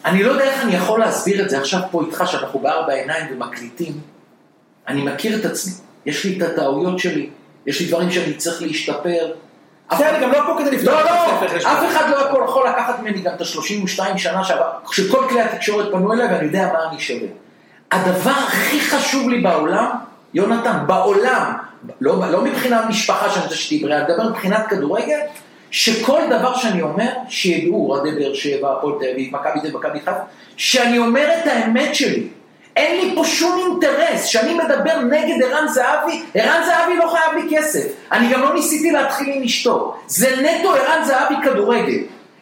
[0.04, 3.26] אני לא יודע איך אני יכול להסביר את זה עכשיו פה איתך, שאנחנו בארבע עיניים
[3.32, 3.92] ומקליטים.
[4.88, 5.72] אני מכיר את עצמי,
[6.06, 7.30] יש לי את הטעויות שלי,
[7.66, 9.32] יש לי דברים שאני צריך להשתפר.
[9.90, 11.56] אני גם לא פה כדי לפתוח לא, את לא, הספר.
[11.56, 14.42] אף אחד לא יכול, לקחת ממני גם את ה-32 שנה
[14.90, 17.28] כשכל כלי התקשורת פנו אליי ואני יודע מה אני שווה.
[17.92, 19.90] הדבר הכי חשוב לי בעולם,
[20.34, 21.52] יונתן, בעולם,
[22.00, 25.18] לא, לא מבחינת משפחה שאני רוצה שתהיי בריאה, אני מדבר מבחינת כדורגל,
[25.70, 30.12] שכל דבר שאני אומר, שידעו אוהדי באר שבע, הפועל תל אביב, מכבי תל מכבי חיפה,
[30.56, 32.28] שאני אומר את האמת שלי.
[32.78, 37.56] אין לי פה שום אינטרס, שאני מדבר נגד ערן זהבי, ערן זהבי לא חייב לי
[37.56, 37.82] כסף.
[38.12, 39.94] אני גם לא ניסיתי להתחיל עם אשתו.
[40.06, 41.98] זה נטו ערן זהבי כדורגל.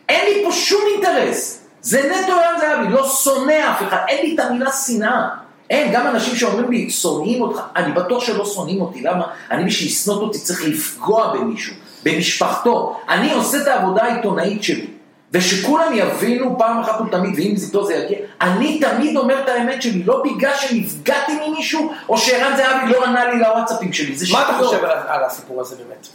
[0.09, 1.62] אין לי פה שום אינטרס.
[1.82, 5.28] זה נטו ערן זהבי, לא שונא אף אחד, אין לי את המילה שנאה.
[5.70, 9.24] אין, גם אנשים שאומרים לי, שונאים אותך, אני בטוח שלא שונאים אותי, למה?
[9.51, 13.01] אני בשביל לשנוא אותי צריך לפגוע במישהו, במשפחתו.
[13.09, 14.87] אני עושה את העבודה העיתונאית שלי.
[15.33, 20.03] ושכולם יבינו פעם אחת ולתמיד, ואם איתו זה יגיע, אני תמיד אומר את האמת שלי,
[20.03, 24.49] לא בגלל שנפגעתי ממישהו, או שערן זהבי לא ענה לי לוואטסאפים שלי, זה מה אתה
[24.53, 24.64] שטויות.
[24.74, 26.07] חושב על- על הסיפור הזה באמת?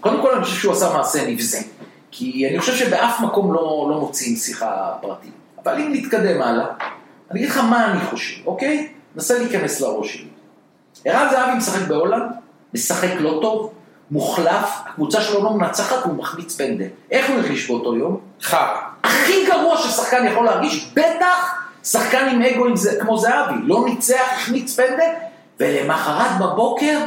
[0.00, 1.58] קודם כל אני חושב שהוא עשה מעשה נבזה,
[2.10, 5.30] כי אני חושב שבאף מקום לא, לא מוציאים שיחה פרטית.
[5.64, 6.66] אבל אם נתקדם הלאה,
[7.30, 8.88] אני אגיד לך מה אני חושב, אוקיי?
[9.16, 10.26] נסה להיכנס לראש שלי.
[11.04, 12.22] ערן זהבי משחק בהולנד,
[12.74, 13.72] משחק לא טוב,
[14.10, 16.86] מוחלף, הקבוצה שלו לא מנצחת והוא מחמיץ פנדל.
[17.10, 18.20] איך הוא הרגיש באותו יום?
[18.42, 18.78] חרא.
[19.04, 21.54] הכי גרוע ששחקן יכול להרגיש, בטח
[21.84, 25.10] שחקן עם אגו עם זה, כמו זהבי, לא ניצח, החמיץ פנדל,
[25.60, 26.98] ולמחרת בבוקר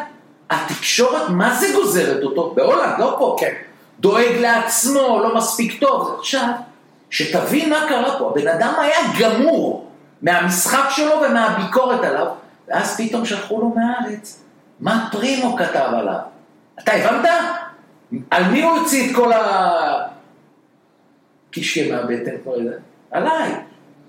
[0.49, 2.53] התקשורת, מה זה גוזרת אותו?
[2.55, 3.35] בהולנד, לא פה.
[3.39, 3.53] כן.
[3.99, 6.15] דואג לעצמו, לא מספיק טוב.
[6.19, 6.47] עכשיו,
[7.09, 9.87] שתבין מה קרה פה, הבן אדם היה גמור
[10.21, 12.27] מהמשחק שלו ומהביקורת עליו,
[12.67, 14.39] ואז פתאום שלחו לו מהארץ.
[14.79, 16.19] מה פרימו כתב עליו?
[16.83, 17.29] אתה הבנת?
[18.31, 20.09] על מי הוא הוציא את כל ה...
[21.51, 22.31] קישקע מהבטן
[22.63, 22.77] זה?
[23.11, 23.55] עליי.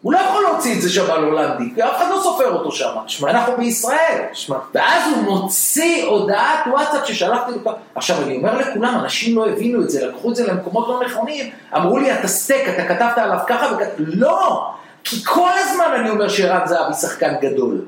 [0.03, 2.73] הוא לא יכול להוציא את זה שם על הולנדי, כי אף אחד לא סופר אותו
[2.73, 2.91] שם.
[3.07, 3.31] שמע.
[3.31, 4.25] אנחנו בישראל.
[4.33, 4.57] שמע.
[4.75, 7.73] ואז הוא מוציא הודעת וואטסאפ ששלחתי לו.
[7.95, 11.51] עכשיו אני אומר לכולם, אנשים לא הבינו את זה, לקחו את זה למקומות לא נכונים,
[11.77, 14.71] אמרו לי אתה סטייק, אתה כתבת עליו ככה וכתבת, לא!
[15.05, 17.85] כי כל הזמן אני אומר שערן זהבי שחקן גדול.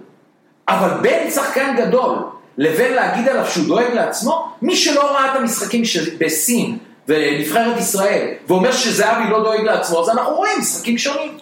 [0.69, 2.19] אבל בין שחקן גדול
[2.59, 5.83] לבין להגיד עליו שהוא דואג לעצמו, מי שלא ראה את המשחקים.
[6.19, 6.79] בסין
[7.09, 11.39] ונבחרת ישראל, ואומר שזהבי לא דואג לעצמו, אז אנחנו רואים משחקים שונים.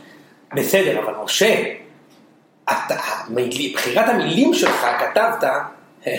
[0.55, 1.63] בסדר, אבל משה,
[2.65, 2.95] אתה,
[3.75, 5.45] בחירת המילים שלך כתבת,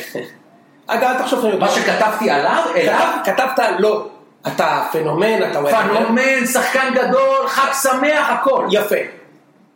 [0.88, 4.08] אגב, אל תחשוב שאני מה שכתבתי עליו, אליו, כתב- כתבת לא,
[4.48, 5.60] אתה פנומן, אתה.
[5.72, 8.68] פנומן, שחקן גדול, חג שמח, הכל.
[8.72, 8.96] יפה.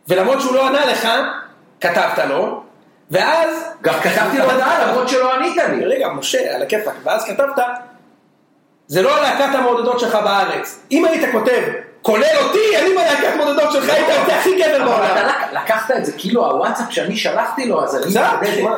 [0.08, 1.08] ולמרות שהוא לא ענה לך,
[1.80, 2.62] כתבת לו,
[3.10, 3.64] ואז...
[3.82, 5.84] גם כתבתי לו הודעה למרות שלא ענית לי.
[5.84, 7.58] רגע, משה, על הכיפאק, ואז כתבת,
[8.86, 10.78] זה לא הלהקת המעודדות שלך בארץ.
[10.92, 11.62] אם היית כותב,
[12.02, 15.26] כולל אותי, אני בלהקת המעודדות שלך, היית היית הכי גבר אבל אתה בעולם.
[15.28, 18.06] לק- לקחת את זה כאילו הוואטסאפ שאני שלחתי לו, אז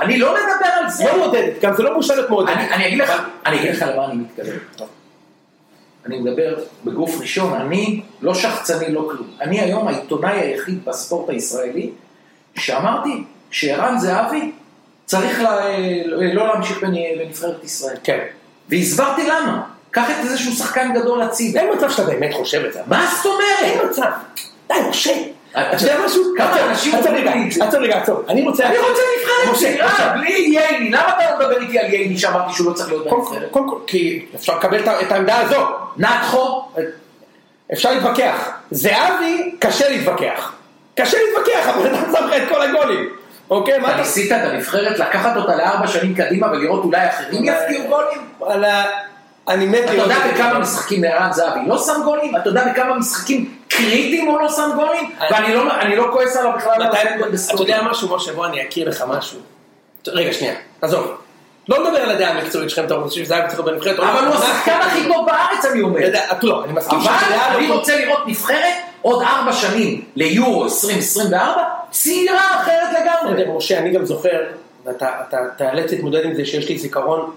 [0.03, 1.05] אני לא מדבר על זה.
[1.05, 2.57] לא מעודדת, גם זה לא בושה להיות מעודדת.
[2.57, 3.13] אני אני אגיד לך,
[3.47, 4.59] אני אגיד לך למה אני מתכוון.
[6.07, 6.55] אני מדבר
[6.85, 9.27] בגוף ראשון, אני לא שחצני, לא כלום.
[9.41, 11.91] אני היום העיתונאי היחיד בספורט הישראלי
[12.59, 14.53] שאמרתי שערן זהבי
[15.07, 17.97] צריך ל- לא להמשיך בנ- בנבחרת ישראל.
[18.05, 18.19] כן.
[18.69, 19.63] והסברתי למה.
[19.91, 21.61] קח את איזשהו שחקן גדול הצידה.
[21.61, 22.81] אין מצב שאתה באמת חושב את זה.
[22.87, 23.33] מה זאת
[23.63, 23.91] אין אומרת?
[23.91, 24.11] מצב.
[24.69, 25.13] די, משה.
[25.53, 26.23] אתה יודע משהו?
[26.37, 27.65] כמה אנשים אומרים לי את זה?
[27.65, 28.23] עצור רגע, עצור.
[28.29, 28.67] אני רוצה...
[28.69, 30.13] אני רוצה נבחרת צעירה.
[30.17, 30.91] בלי ייני.
[30.91, 33.51] למה אתה לא מדבר איתי על ייני שאמרתי שהוא לא צריך להיות בנבחרת?
[33.51, 35.61] קודם כל, כי אפשר לקבל את העמדה הזו.
[35.97, 36.63] נתחו?
[37.73, 38.49] אפשר להתווכח.
[38.71, 40.53] זהבי, קשה להתווכח.
[40.95, 43.09] קשה להתווכח, אבל אתה שם לך את כל הגולים.
[43.51, 43.97] אוקיי, מה אתה.
[43.97, 48.19] ניסית את הנבחרת לקחת אותה לארבע שנים קדימה ולראות אולי אחרים יפקיעו גולים?
[49.49, 52.37] אני מת אתה יודע בכמה משחקים לערן זהבי לא שם גולים?
[52.37, 56.53] אתה יודע בכמה משחקים קריטיים הוא לא שם גולים, ואני לא, אני לא כועס עליו
[56.57, 56.83] בכלל.
[56.83, 56.99] אתה.
[57.63, 59.39] יודע משהו, משה, בוא אני אכיר לך משהו.
[60.09, 61.07] רגע, שנייה, עזוב.
[61.69, 63.99] לא מדבר על הדעה המקצועית שלכם, אתה חושב שזה היה צריך להיות בנבחרת.
[63.99, 64.05] לא.
[64.13, 66.01] אבל הוא השחקן הכי טוב בארץ, אני אומר.
[66.01, 70.05] יודע, לא, אני מסכים אבל שזה היה אני לא- רוצה לראות נבחרת עוד ארבע שנים
[70.17, 73.45] ליורו 2024, צעירה אחרת לגמרי.
[73.57, 74.41] משה, אני גם זוכר,
[74.85, 77.31] ואתה אתה תיאלץ להתמודד עם זה שיש לי זיכרון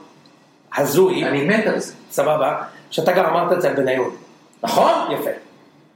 [0.77, 1.93] הזוי, אני מת על זה.
[2.11, 2.55] סבבה,
[2.91, 4.15] שאתה גם אמרת את זה על בניון.
[4.63, 4.91] נכון?
[5.11, 5.29] יפה.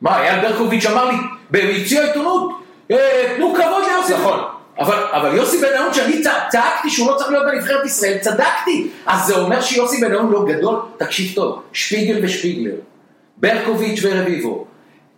[0.01, 1.15] מה, אייל ברקוביץ' אמר לי,
[1.51, 2.51] ביציע העיתונות,
[2.91, 4.13] "אה, תנו כבוד ליוסי.
[4.13, 4.39] נכון.
[4.79, 8.87] אבל, אבל יוסי בניון, שאני צע- צעקתי שהוא לא צריך להיות בנבחרת ישראל, צדקתי.
[9.05, 10.79] אז זה אומר שיוסי בניון לא גדול?
[10.97, 12.75] תקשיב טוב, שפיגל ושפיגלר,
[13.37, 14.65] ברקוביץ' ורביבו,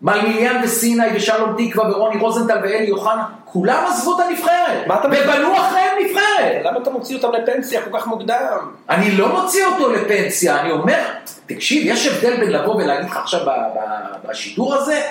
[0.01, 4.87] מלמיליאן וסיני ושלום תקווה ורוני רוזנטל ואלי אוחנה, כולם עזבו את הנבחרת.
[4.87, 5.21] מה אתה מדבר?
[5.23, 6.61] ובנו אחריהם נבחרת.
[6.63, 8.71] למה אתה מוציא אותם לפנסיה כל כך מוקדם?
[8.89, 11.03] אני לא מוציא אותו לפנסיה, אני אומר,
[11.45, 13.39] תקשיב, יש הבדל בין לבוא ולהגיד לך עכשיו
[14.29, 15.01] בשידור הזה,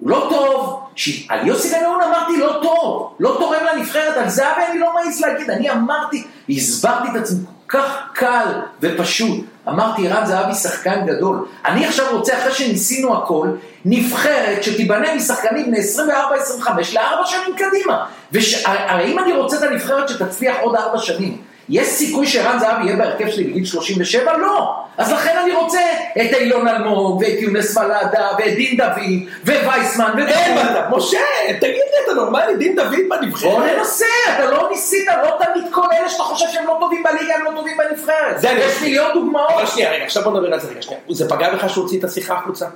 [0.00, 1.26] הוא לא טוב, ש...
[1.30, 5.50] על יוסי בן-און אמרתי לא טוב, לא תורם לנבחרת, על זהבי אני לא מעז להגיד,
[5.50, 8.46] אני אמרתי, הסברתי את עצמי כך קל
[8.80, 13.48] ופשוט, אמרתי ערן זהבי שחקן גדול, אני עכשיו רוצה אחרי שניסינו הכל,
[13.84, 20.56] נבחרת שתיבנה משחקנים בני 24-25 לארבע שנים קדימה, והרי אם אני רוצה את הנבחרת שתצליח
[20.60, 21.36] עוד ארבע שנים,
[21.68, 24.36] יש סיכוי שערן זהבי יהיה בהרכב שלי בגיל 37?
[24.36, 24.74] לא.
[24.98, 25.80] אז לכן אני רוצה
[26.12, 30.64] את אילון אלמוג, ואת יונס פלאדה, ואת דין דוד, ווייסמן, אין ודוד.
[30.66, 31.18] בעיה, משה,
[31.60, 33.76] תגיד לי, אתה נורמלי, דין דוד בוא בנבחרת?
[33.76, 34.04] ננסה,
[34.34, 37.50] אתה לא ניסית, לא תמיד כל אלה שאתה חושב שהם לא טובים בליגה, הם לא
[37.56, 38.40] טובים בנבחרת.
[38.40, 38.82] זה יש.
[38.82, 39.50] מיליון דוגמאות.
[39.50, 41.00] אבל שנייה, רגע, עכשיו בוא נדבר על זה רגע, שנייה.
[41.08, 42.66] זה פגע בך שהוא הוציא את השיחה החוצה?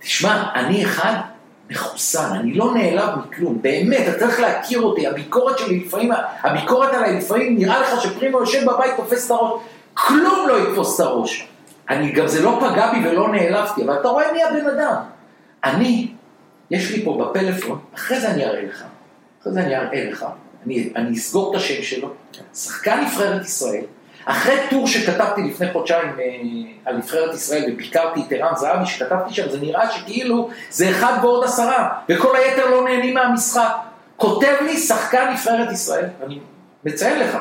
[0.00, 1.12] תשמע, אני אחד
[1.70, 6.10] מחוסן, אני לא נעלב מכלום, באמת, אתה צריך להכיר אותי, הביקורת שלי לפעמים,
[6.42, 9.60] הביקורת עליי לפעמים, נראה לך שפרימו יושב בבית, תופס את הראש,
[9.94, 11.48] כלום לא יתפוס את הראש.
[11.90, 14.94] אני, גם זה לא פגע בי ולא נעלבתי, אבל אתה רואה מי הבן אדם.
[15.64, 16.08] אני,
[16.70, 18.84] יש לי פה בפלאפון, אחרי זה אני אראה לך,
[19.42, 20.26] אחרי זה אני אראה לך,
[20.66, 22.08] אני, אני אסגור את השם שלו,
[22.54, 23.84] שחקן נבחרת ישראל,
[24.30, 26.24] אחרי טור שכתבתי לפני חודשיים אה,
[26.84, 31.44] על נבחרת ישראל וביקרתי את ערן זהבי שכתבתי שם, זה נראה שכאילו זה אחד ועוד
[31.44, 33.72] עשרה, וכל היתר לא נהנים מהמשחק.
[34.16, 36.38] כותב לי שחקן נבחרת ישראל, אני
[36.84, 37.38] מציין לך,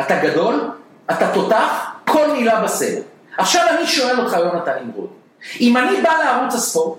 [0.00, 0.70] אתה גדול,
[1.10, 3.02] אתה תותח, כל מילה בסדר.
[3.38, 5.08] עכשיו אני שואל אותך, יונתן נמרוד,
[5.60, 6.98] אם אני בא לערוץ הספורט,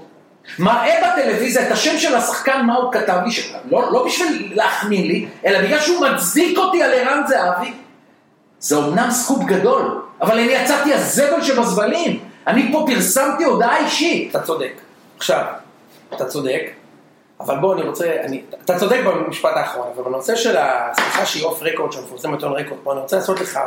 [0.59, 3.31] מראה בטלוויזיה את השם של השחקן, מה הוא כתב לי,
[3.71, 7.73] לא, לא בשביל להחמיא לי, אלא בגלל שהוא מצדיק אותי על ערן זהבי,
[8.59, 12.19] זה אומנם סקופ גדול, אבל אני יצאתי הזבל שבזבלים.
[12.47, 14.29] אני פה פרסמתי הודעה אישית.
[14.29, 14.73] אתה צודק.
[15.17, 15.43] עכשיו,
[16.13, 16.61] אתה צודק,
[17.39, 21.63] אבל בוא, אני רוצה, אני, אתה צודק במשפט האחרון, אבל בנושא של השיחה שהיא אוף
[21.63, 23.59] רקורד, שמפורסם יותר רקורד, פה אני רוצה לעשות לך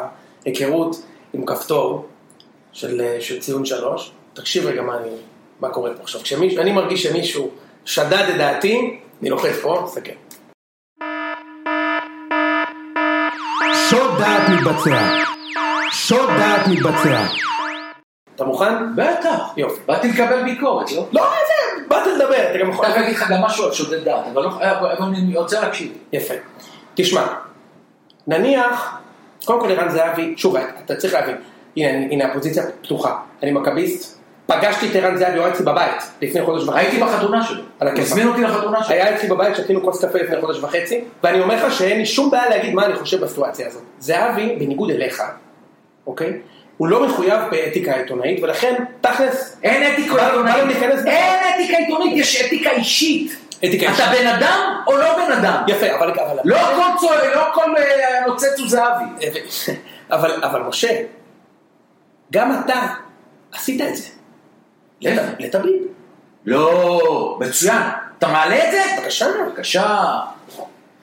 [0.44, 2.06] היכרות עם כפתור
[2.72, 4.12] של, של ציון שלוש.
[4.34, 5.10] תקשיב רגע מה, אני,
[5.60, 6.20] מה קורה פה עכשיו.
[6.20, 7.50] כשמישהו, אני מרגיש שמישהו
[7.84, 10.12] שדד את דעתי, אני לוחץ פה, תסתכל.
[13.90, 15.08] שוד דעת מתבצע.
[15.90, 17.22] שוד דעת מתבצע.
[18.34, 18.96] אתה מוכן?
[18.96, 19.52] בטח.
[19.56, 19.80] יופי.
[19.86, 21.06] באתי לקבל ביקורת, לא?
[21.12, 22.86] לא, זה, באתי לדבר, אתה גם יכול...
[22.86, 25.92] תכף אגיד לך גם משהו על שודד דעת, אבל לא- אבל אני רוצה להקשיב.
[26.12, 26.34] יפה.
[26.94, 27.26] תשמע,
[28.26, 28.98] נניח,
[29.44, 31.36] קודם כל ערן זהבי, שוב, אתה צריך להבין,
[31.76, 34.17] הנה, הנה הפוזיציה פתוחה, אני מכביסט,
[34.50, 37.62] פגשתי את ערן זהבי, הוא היה אצלי בבית לפני חודש וחצי, הייתי בחתונה שלו.
[37.80, 38.94] הזמין אותי לחתונה שלו.
[38.94, 42.30] היה אצלי בבית, שתינו כוס קפה לפני חודש וחצי, ואני אומר לך שאין לי שום
[42.30, 43.82] בעיה להגיד מה אני חושב בסיטואציה הזאת.
[43.98, 45.22] זהבי, בניגוד אליך,
[46.06, 46.32] אוקיי?
[46.76, 50.64] הוא לא מחויב באתיקה עיתונאית, ולכן, תכלס, אין אתיקה עיתונאית.
[50.92, 51.10] בזה.
[51.10, 53.36] אין אתיקה עיתונאית, יש אתיקה אישית.
[53.58, 54.12] אתיקה אתה.
[54.18, 55.62] בן אדם או לא בן אדם?
[55.68, 56.12] יפה, אבל...
[56.44, 59.04] לא כל צועק, לא כל אה, נוצץ הוא זהבי.
[60.10, 60.88] אבל, אבל משה,
[62.32, 62.86] גם אתה
[63.52, 64.17] עשית את זה.
[65.38, 65.82] לטביב.
[66.46, 67.82] לא, מצוין.
[68.18, 68.82] אתה מעלה את זה?
[68.98, 69.26] בבקשה.
[69.46, 70.18] בבקשה.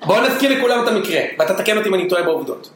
[0.05, 2.69] בוא נזכיר לכולם את המקרה, ואתה תקן אותי אם אני טועה בעובדות.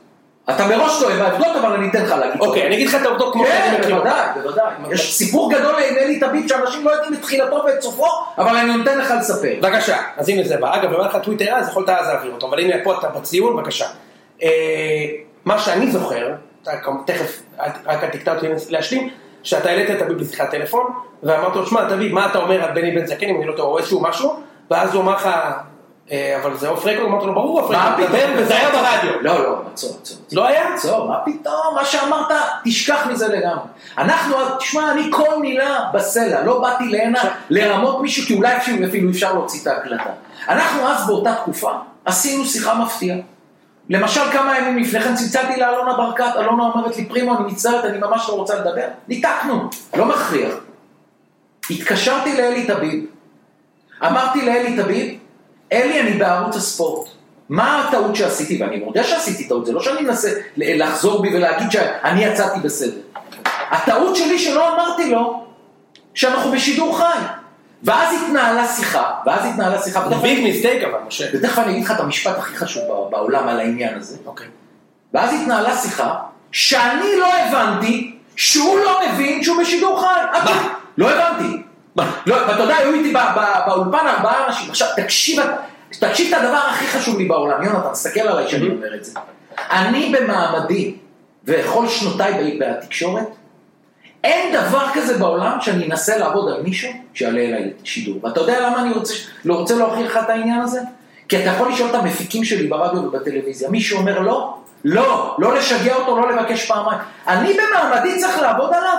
[0.50, 2.42] אתה מראש טועה בעובדות, אבל אני אתן לך להגיד.
[2.42, 3.96] אוקיי, אני אגיד לך את העובדות כמו כן, שאני מכיר.
[3.96, 4.74] בוודאי, בוודאי.
[4.92, 8.08] יש סיפור גדול לאלי תביב שאנשים לא יודעים את תחילתו ואת סופו,
[8.38, 9.54] אבל אני נותן לך לספר.
[9.62, 10.76] בבקשה, אז הנה זה בא.
[10.76, 13.56] אגב, אם היה לך טוויטר אז יכולת אז להעביר אותו, אבל הנה פה אתה בציון,
[13.56, 13.86] בבקשה.
[14.44, 14.50] אה,
[15.46, 16.34] מה שאני זוכר,
[17.06, 17.42] תכף,
[17.86, 19.10] רק אל תקטע אותי להשלים,
[19.44, 20.84] שאתה העלית את אביב לשיחת טלפון,
[21.24, 23.68] ואמרת לו, שמע, תביב, מה אתה אומר על בני בן זקן, אם אני לא טועה,
[23.68, 24.40] או איזשהו משהו,
[24.72, 25.30] ואז הוא אמר לך,
[26.12, 28.20] "אה, אבל זה off record, אמרת לו, ברור off מה record, פתאום?
[28.22, 29.22] דבר, וזה היה ברדיו.
[29.22, 30.18] לא, לא, עצור, עצור.
[30.32, 30.74] לא היה?
[30.74, 32.32] עצור, מה פתאום, מה שאמרת,
[32.66, 33.64] תשכח מזה לגמרי.
[33.98, 37.20] אנחנו, תשמע, אני כל מילה בסלע, לא באתי הנה
[37.50, 40.10] לרמות מישהו, כי אולי אפילו אפשר להוציא את ההקלטה.
[40.50, 41.72] אנחנו אז באותה תקופה
[42.06, 43.18] עשינו שיחה מפתיעה.
[43.90, 47.98] למשל כמה ימים לפני כן צלצלתי לאלונה ברקת, אלונה אומרת לי, פרימו, אני מצטערת, אני
[47.98, 48.88] ממש לא רוצה לדבר.
[49.08, 50.54] ניתקנו, לא מכריח.
[51.70, 53.06] התקשרתי לאלי טביב,
[54.06, 55.20] אמרתי לאלי טביב,
[55.72, 57.10] אלי, אני בערוץ הספורט.
[57.50, 58.64] מה הטעות שעשיתי?
[58.64, 63.02] ואני מודה שעשיתי טעות, זה לא שאני מנסה לחזור בי ולהגיד שאני יצאתי בסדר.
[63.72, 65.44] הטעות שלי שלא אמרתי לו
[66.14, 67.20] שאנחנו בשידור חי.
[67.84, 71.26] ואז התנהלה שיחה, ואז התנהלה שיחה, ביג מיסטייק אבל, משה.
[71.34, 74.18] ותכף אני אגיד לך את המשפט הכי חשוב בעולם על העניין הזה.
[74.26, 74.48] אוקיי.
[75.14, 76.16] ואז התנהלה שיחה,
[76.52, 80.40] שאני לא הבנתי שהוא לא מבין שהוא בשידור חי.
[80.46, 80.74] מה?
[80.98, 81.62] לא הבנתי.
[82.26, 83.14] לא, ואתה יודע, היו איתי
[83.68, 84.70] באולפן ארבעה אנשים.
[84.70, 85.44] עכשיו, תקשיב,
[86.00, 87.64] תקשיב את הדבר הכי חשוב לי בעולם.
[87.64, 89.20] יונתן, תסתכל עליי שאני אומר את זה.
[89.72, 90.96] אני במעמדי,
[91.46, 93.28] וכל שנותיי בתקשורת,
[94.24, 98.26] אין דבר כזה בעולם שאני אנסה לעבוד על מישהו שיעלה אליי שידור.
[98.26, 99.14] ואתה יודע למה אני רוצה,
[99.46, 100.80] לא רוצה להוכיח לך את העניין הזה?
[101.30, 103.70] כי אתה יכול לשאול את המפיקים שלי ברדיו ובטלוויזיה.
[103.70, 104.56] מישהו אומר לא?
[104.86, 107.00] לא, לא לשגע אותו, לא לבקש פעמיים.
[107.28, 108.98] אני במעמדי צריך לעבוד עליו.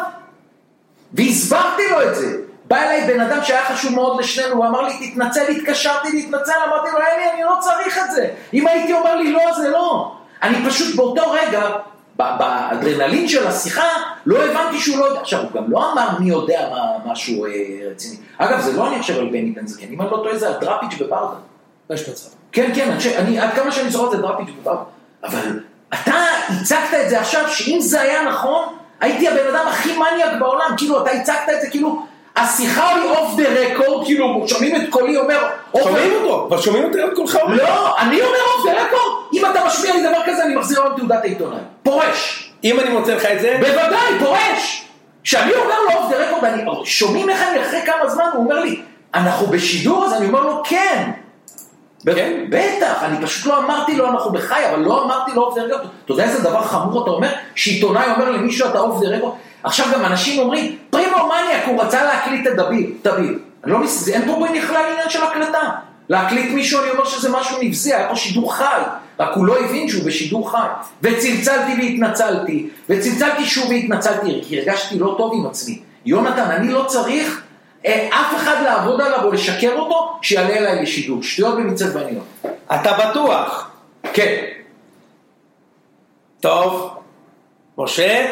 [1.13, 2.37] והסברתי לו את זה.
[2.65, 6.89] בא אליי בן אדם שהיה חשוב מאוד לשנינו, הוא אמר לי, תתנצל, התקשרתי להתנצל, אמרתי
[6.93, 8.29] לו, אלי, אני לא צריך את זה.
[8.55, 10.13] אם הייתי אומר לי לא, זה לא.
[10.43, 11.63] אני פשוט באותו רגע,
[12.39, 13.89] באדרנלין של השיחה,
[14.27, 15.21] לא הבנתי שהוא לא יודע.
[15.21, 17.51] עכשיו, הוא גם לא אמר מי יודע מה, משהו אה,
[17.91, 18.17] רציני.
[18.39, 20.55] אגב, זה לא אני חושב על בני בן זקן, אם אני לא טועה זה על
[20.61, 21.37] דראפיץ' בברדה.
[21.91, 22.29] יש מצב.
[22.53, 24.83] כן, כן, אני, אני, עד כמה שאני זוכר זה דראפיץ' בברדה.
[25.25, 25.61] אבל
[25.95, 26.15] אתה
[26.49, 28.65] הצגת את זה עכשיו, שאם זה היה נכון,
[29.01, 32.10] הייתי הבן אדם הכי מניאק בעולם, כאילו, אתה הצגת את זה כאילו...
[32.37, 35.39] השיחה היא off the record, כאילו שומעים את קולי אומר...
[35.83, 37.57] שומעים אותו, אבל שומעים את קולך אומר.
[37.57, 39.13] לא, אני אומר off the record.
[39.35, 41.59] אם אתה משמיע לי דבר כזה, אני מחזיר לו תעודת העיתונאי.
[41.83, 42.53] פורש.
[42.65, 43.57] אם אני מוצא לך את זה...
[43.61, 44.85] בוודאי, פורש.
[45.25, 48.83] כשאני אומר לו off the record, שומעים איך אני אחרי כמה זמן, הוא אומר לי,
[49.15, 51.11] אנחנו בשידור, אז אני אומר לו, כן.
[52.07, 52.45] כן?
[52.51, 55.81] בטח, אני פשוט לא אמרתי לו אנחנו בחי, אבל לא אמרתי לו off the record.
[56.05, 57.33] אתה יודע איזה דבר חמור אתה אומר?
[57.55, 59.35] שעיתונאי אומר למישהו אתה off the record?
[59.63, 63.39] עכשיו גם אנשים אומרים, פרימו מניאק, הוא רצה להקליט את דביב, דביב.
[63.65, 63.79] לא,
[64.13, 65.71] אין פה בכלל עניין של הקלטה.
[66.09, 68.83] להקליט מישהו, אני אומר שזה משהו נבזי, היה פה שידור חי.
[69.21, 70.67] רק הוא לא הבין שהוא בשידור חי.
[71.03, 75.79] וצלצלתי והתנצלתי, וצלצלתי שוב והתנצלתי, כי הרגשתי לא טוב עם עצמי.
[76.07, 77.43] יונתן, אני לא צריך
[77.87, 81.23] אה, אף אחד לעבוד עליו או לשקר אותו, שיעלה אליי לשידור.
[81.23, 82.25] שטויות במצוות בניות.
[82.75, 83.71] אתה בטוח.
[84.13, 84.45] כן.
[86.41, 87.00] טוב,
[87.85, 88.27] משה.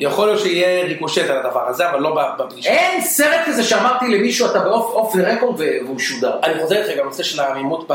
[0.00, 2.70] יכול להיות שיהיה ריקושט על הדבר הזה, אבל לא בפגישה.
[2.70, 6.38] אין סרט כזה שאמרתי למישהו, אתה באוף אוף רקורד והוא שודר.
[6.42, 7.90] אני חוזר איתך גם לנושא של העמימות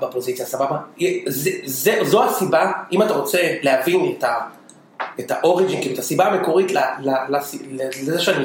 [0.00, 0.76] בפוזיציה, סבבה?
[1.26, 4.34] זה, זה, זו הסיבה, אם אתה רוצה להבין את, ה,
[5.20, 6.72] את האוריג'ין, כאילו את הסיבה המקורית
[8.02, 8.44] לזה שאני,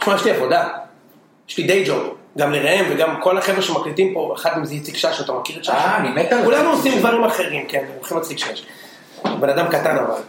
[0.00, 0.68] תשמע, יש לי עבודה,
[1.48, 2.14] יש לי דיי ג'וב.
[2.38, 5.64] גם לראם וגם כל החבר'ה שמקליטים פה, אחד מהם זה איציק שש, אתה מכיר את
[5.64, 5.70] שש?
[5.70, 8.64] אה, אני מת על כולנו עושים דברים אחרים, כן, הולכים להצליק שש.
[9.40, 10.20] בן אדם קטן אבל.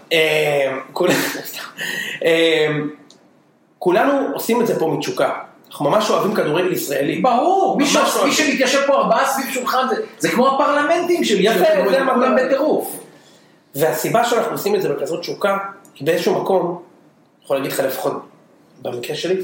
[3.80, 5.30] כולנו עושים את זה פה מתשוקה.
[5.70, 7.22] אנחנו ממש אוהבים כדורגל ישראלי.
[7.22, 7.86] ברור, מי
[8.32, 9.88] שמתיישב פה ארבעה סביב שולחן,
[10.20, 13.00] זה כמו הפרלמנטים של יפה, זה כולם בטירוף.
[13.76, 15.58] והסיבה שאנחנו עושים את זה בכזאת תשוקה,
[15.96, 16.82] היא באיזשהו מקום,
[17.44, 18.14] יכול להגיד לך לפחות
[18.82, 19.42] במקרה שלי,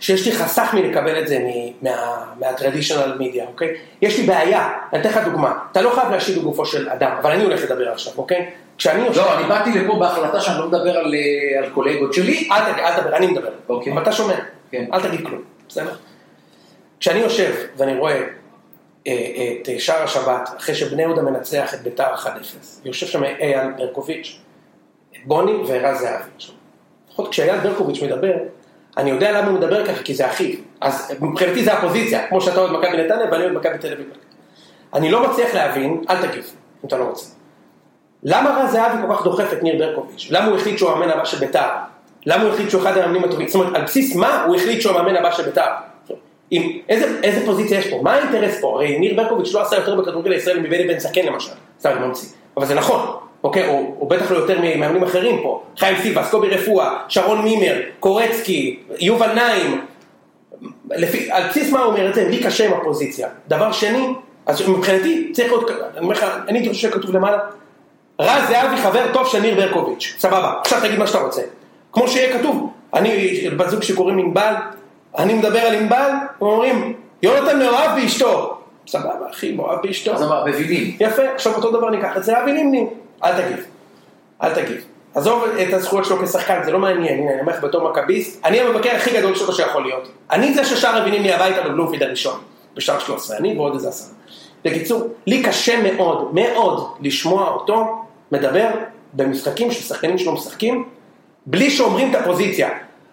[0.00, 1.38] שיש לי חסך מלקבל את זה
[1.82, 3.74] מה-traditional media, אוקיי?
[4.02, 7.30] יש לי בעיה, אני אתן לך דוגמה, אתה לא חייב להשאיר בגופו של אדם, אבל
[7.30, 8.50] אני הולך לדבר עכשיו, אוקיי?
[8.78, 9.20] כשאני יושב...
[9.20, 12.48] לא, אני באתי לפה בהחלטה שאני לא מדבר על, אה, על קולגות שלי.
[12.52, 13.50] אל תגיד, אל תדבר, אני מדבר.
[13.68, 13.92] אוקיי.
[13.92, 14.34] אבל אתה שומע.
[14.70, 14.84] כן.
[14.92, 15.94] אל תגיד כלום, בסדר?
[17.00, 18.22] כשאני יושב ואני רואה
[19.06, 22.26] אה, את שער השבת, אחרי שבני יהודה מנצח את ביתר 1-0,
[22.84, 24.38] יושב שם אייל ברקוביץ',
[25.24, 26.30] בוני ורז זהבי.
[27.08, 28.34] לפחות כשאייל ברקוביץ' מדבר,
[28.96, 30.56] אני יודע למה הוא מדבר ככה, כי זה אחיו.
[30.80, 34.06] אז מבחינתי זה הפוזיציה, כמו שאתה אוהד מכבי נתניה ואני אוהד מכבי תל אביב.
[34.94, 36.44] אני לא מצליח להבין, אל תגיב,
[36.84, 37.26] אם אתה לא רוצה.
[38.22, 40.28] למה רז זהבי כל כך דוחף את ניר ברקוביץ'?
[40.30, 41.68] למה הוא החליט שהוא המאמן הבא של ביתר?
[42.26, 43.48] למה הוא החליט שהוא אחד המאמנים הטובים?
[43.48, 45.66] זאת אומרת, על בסיס מה הוא החליט שהוא המאמן הבא של ביתר?
[46.88, 48.00] איזה, איזה פוזיציה יש פה?
[48.02, 48.68] מה האינטרס פה?
[48.68, 52.66] הרי ניר ברקוביץ' לא עשה יותר בכדורגל הישראלי מבני בן זקן למשל, סתם ממציא, אבל
[52.66, 53.68] זה נכון, אוקיי?
[53.68, 58.78] או, או בטח לא יותר ממאמנים אחרים פה, חיים סיבס, קובי רפואה, שרון מימר, קורצקי,
[58.98, 59.80] יובל נעים,
[60.90, 62.28] לפי, על בסיס מה הוא אומר את זה?
[62.28, 63.28] לי קשה עם הפוזיציה.
[63.48, 64.08] דבר שני,
[64.46, 67.38] אז מבחינתי צריך להיות, אני אומר לך, אני הייתי חושב שכתוב למעלה,
[68.20, 71.42] רז זהבי חבר טוב של ניר ברקוביץ', סבבה, עכשיו תגיד מה שאתה רוצה.
[71.92, 74.54] כמו שיהיה כתוב, אני, בת זוג שקוראים ענבל,
[75.18, 76.10] אני מדבר על ענבל,
[76.40, 78.58] הם אומרים, יונתן מאוהב באשתו.
[78.86, 80.14] סבבה, אחי, מאוהב באשתו.
[80.14, 80.96] אז אמר, מבינים.
[81.00, 82.86] יפה, עכשיו אותו דבר ניקח את זהבי נימני.
[83.24, 83.64] אל תגיב,
[84.42, 84.84] אל תגיב.
[85.14, 88.60] עזוב את הזכויות שלו כשחקן, זה לא מעניין, הנה, אני אומר לך בתור מכביסט, אני
[88.60, 90.08] המבקר הכי גדול שלו שיכול להיות.
[90.30, 92.40] אני זה ששר מבינים לי הביתה בבלומפיד הראשון,
[92.76, 94.14] בשער 13, אני ועוד איזה עשרה.
[94.64, 98.68] בקיצור, לי קשה מאוד, מאוד, לשמוע אותו מדבר
[99.12, 100.88] במשחקים ששחקנים שלו משחקים,
[101.46, 102.68] בלי שאומרים את הפוזיציה.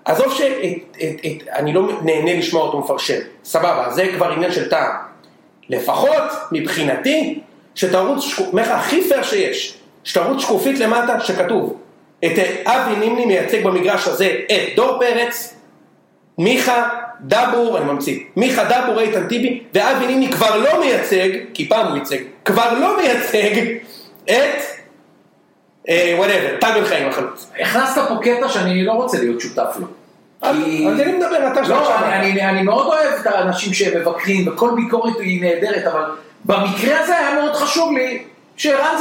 [0.06, 4.91] עזוב שאני לא נהנה לשמוע אותו מפרשן, סבבה, זה כבר עניין של טעם.
[5.70, 7.39] לפחות, מבחינתי,
[7.76, 11.78] שתרוץ, אומר לך, הכי פייר שיש, שתרוץ שקופית למטה שכתוב,
[12.26, 12.32] את
[12.66, 15.56] אבי נימני מייצג במגרש הזה את דור פרץ,
[16.38, 16.89] מיכה,
[17.22, 21.97] דבור, אני ממציא, מיכה דבור, איתן טיבי, ואבי נימני כבר לא מייצג, כי פעם הוא
[21.97, 23.76] ייצג, כבר לא מייצג
[24.26, 24.62] את,
[26.17, 27.51] whatever, טל בן חיים החלוץ.
[27.62, 29.88] הכנסת פה קטע שאני לא רוצה להיות שותף לו.
[30.41, 30.56] אז
[30.99, 36.03] אני מדבר, אתה לא, אני מאוד אוהב את האנשים שמבקרים, וכל ביקורת היא נהדרת, אבל
[36.45, 38.24] במקרה הזה היה מאוד חשוב לי
[38.58, 38.97] שערן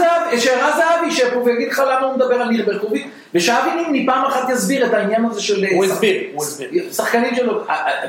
[0.77, 4.51] זהבי ישב פה ויגיד לך למה הוא מדבר על ניר ברקוביץ' ושאבי נימני פעם אחת
[4.51, 5.65] יסביר את העניין הזה של...
[5.75, 6.93] הוא הסביר, הוא הסביר.
[6.93, 7.61] שחקנים שלו,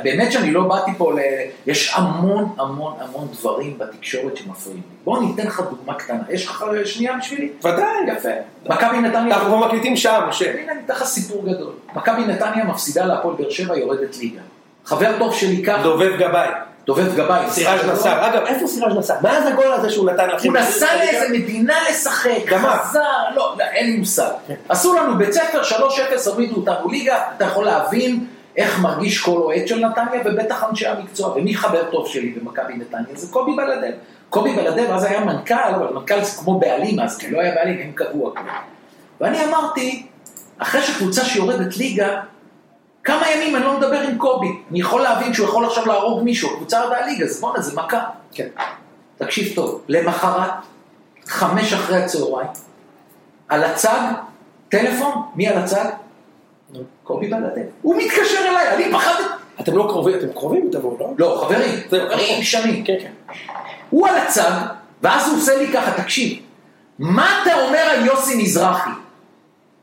[0.03, 1.19] באמת שאני לא באתי פה ל...
[1.67, 4.95] יש המון המון המון דברים בתקשורת שמפריעים לי.
[5.03, 6.23] בוא ניתן לך דוגמה קטנה.
[6.29, 7.49] יש לך שנייה בשבילי?
[7.59, 8.17] ודאי.
[8.17, 8.29] יפה.
[8.65, 9.35] מכבי נתניה...
[9.35, 10.51] אנחנו כבר מקליטים שם, משה.
[10.51, 11.71] הנה אני אתן לך סיפור גדול.
[11.95, 14.41] מכבי נתניה מפסידה להפועל באר שבע, יורדת ליגה.
[14.85, 15.83] חבר טוב שלי ככה...
[15.83, 16.49] דובב גבאי.
[16.85, 17.49] דובב גבאי.
[17.49, 18.27] סיראז' נסאר.
[18.27, 19.15] אגב, איפה סיראז' נסאר?
[19.21, 20.49] מה זה הגול הזה שהוא נתן לכם?
[20.49, 22.99] הוא נסע לאיזה מדינה לשחק, חזר,
[23.35, 24.31] לא, אין לי מושג.
[24.69, 28.25] עשו לנו בית ספר, 3-0, הורידו אותנו ליגה, אתה יכול להבין
[28.57, 33.15] איך מרגיש כל אוהד של נתניה, ובטח אנשי המקצוע, ומי חבר טוב שלי במכבי נתניה?
[33.15, 33.91] זה קובי בלדב.
[34.29, 37.79] קובי בלדב אז היה מנכ"ל, אבל מנכ"ל זה כמו בעלים אז, כי לא היה בעלים,
[37.83, 38.43] הם קבעו הכול.
[39.21, 40.07] ואני אמרתי,
[40.57, 42.21] אחרי שקבוצה שיורדת ליגה,
[43.05, 46.55] כמה ימים אני לא מדבר עם קובי, אני יכול להבין שהוא יכול עכשיו להרוג מישהו,
[46.55, 48.03] קבוצה ירדה ליגה, אז בואנה, זה מכה.
[48.33, 48.47] כן.
[49.17, 50.51] תקשיב טוב, למחרת,
[51.25, 52.47] חמש אחרי הצהריים,
[53.49, 53.99] על הצג,
[54.69, 55.85] טלפון, מי על הצג?
[57.03, 57.61] קובי בלדב.
[57.81, 59.23] הוא מתקשר אליי, אני פחדתי.
[59.61, 61.13] אתם לא קרובים, אתם קרובים תבואו, לא?
[61.17, 62.83] לא, חברים, חברים שנים.
[62.83, 63.33] כן, כן.
[63.89, 64.51] הוא על הצג,
[65.01, 66.39] ואז הוא עושה לי ככה, תקשיב,
[66.99, 68.89] מה אתה אומר על יוסי מזרחי?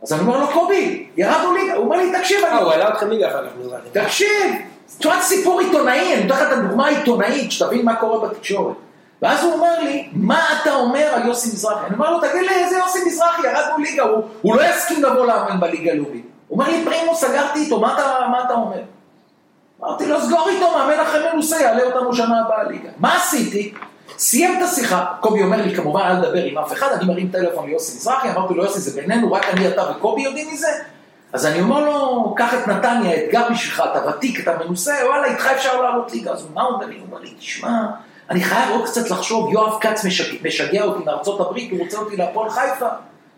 [0.03, 3.11] אז אני אומר לו, קובי, ירדנו ליגה, הוא אומר לי, תקשיב, אה, הוא העלה אתכם
[3.11, 3.88] ליגה אחר כך, מזרחי.
[3.92, 4.55] תקשיב,
[4.98, 8.76] תשמע סיפור עיתונאי, אני נותן לך את הדוגמה העיתונאית, שתבין מה קורה בתקשורת.
[9.22, 11.86] ואז הוא אומר לי, מה אתה אומר על יוסי מזרחי?
[11.86, 15.26] אני אומר לו, תגיד לי, איזה יוסי מזרחי, ירדנו ליגה, הוא, הוא לא יסכים לבוא
[15.26, 16.26] לאמן בליגה הלאומית.
[16.48, 18.82] הוא אומר לי, פרימו, סגרתי איתו, מה אתה, מה אתה אומר?
[19.80, 22.88] אמרתי לו, סגור איתו, מאמן אחרי מנוסה, יעלה אותנו שנה הבאה ליגה.
[22.98, 23.74] מה עשיתי?
[24.19, 27.67] סיים את השיחה, קובי אומר לי, כמובן, אל תדבר עם אף אחד, אני מרים טלפון
[27.67, 30.69] ליוסי מזרחי, אמרתי לו, יוסי, זה בינינו, רק אני, אתה וקובי יודעים מזה?
[31.33, 35.47] אז אני אומר לו, קח את נתניה, אתגר בשבילך, אתה ותיק, אתה מנוסה, וואלה, איתך
[35.47, 36.33] אפשר לעלות ליגה.
[36.33, 36.95] אז מה הוא אומר לי?
[36.95, 37.87] הוא אומר לי, תשמע,
[38.31, 42.17] אני חייב עוד קצת לחשוב, יואב כץ משגע, משגע אותי מארצות הברית, הוא רוצה אותי
[42.17, 42.89] להפועל חיפה.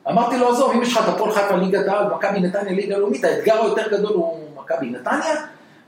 [0.09, 3.25] אמרתי לו, עזוב, אם יש לך את הפועל חיפה ליגת העל, מכבי נתניה ליגה לאומית,
[3.25, 5.35] האתגר היותר גדול הוא מכבי נתניה.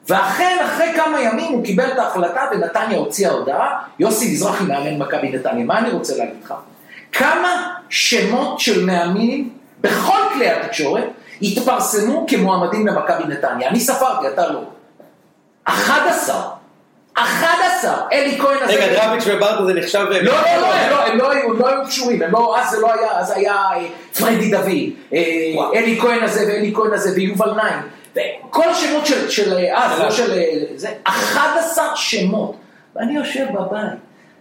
[0.09, 5.29] ואכן, אחרי כמה ימים הוא קיבל את ההחלטה ונתניה הוציאה הודעה, יוסי מזרחי מאמן מכבי
[5.29, 5.65] נתניה.
[5.65, 6.55] מה אני רוצה להגיד לך?
[7.13, 9.51] כמה שמות של מאמנים
[9.81, 11.05] בכל כלי התקשורת
[11.43, 13.69] התפרסמו כמועמדים למכבי נתניה.
[13.69, 14.61] אני ספרתי, אתה לא.
[15.65, 16.43] 11.
[17.15, 17.95] 11.
[18.13, 18.73] אלי כהן הזה...
[18.73, 19.99] רגע, דרביץ' וברקו זה נחשב...
[19.99, 22.81] לא, לא, לא, הם לא, הם לא היו, לא היו קשורים, הם לא, אז זה
[22.81, 23.87] לא היה, אז היה אה,
[24.19, 24.67] פרדי דוד,
[25.13, 25.21] אה,
[25.75, 27.79] אלי כהן הזה ואלי כהן הזה ויובל נעים.
[28.17, 30.43] וכל השמות של, של אז, לא של...
[30.75, 32.57] זה, 11 שמות.
[32.97, 33.93] ואני יושב בבית,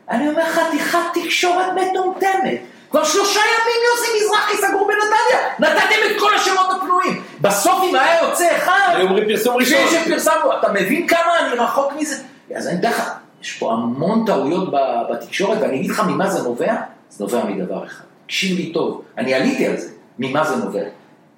[0.10, 2.60] אני אומר חתיכת תקשורת מטומטמת.
[2.90, 7.24] כבר שלושה ימים יוסי מזרחי סגור בנתניה, נתתם את כל השמות הפנויים.
[7.42, 9.80] בסוף אם היה יוצא אחד, היו אומרים פרסום ראשון.
[9.92, 12.16] שפרסמנו, אתה מבין כמה אני רחוק מזה?
[12.56, 13.12] אז אני אתן לך,
[13.42, 14.70] יש פה המון טעויות
[15.12, 16.76] בתקשורת, ואני אגיד לך ממה זה נובע,
[17.10, 18.04] זה נובע מדבר אחד.
[18.26, 20.84] תקשיב לי טוב, אני עליתי על זה, ממה זה נובע.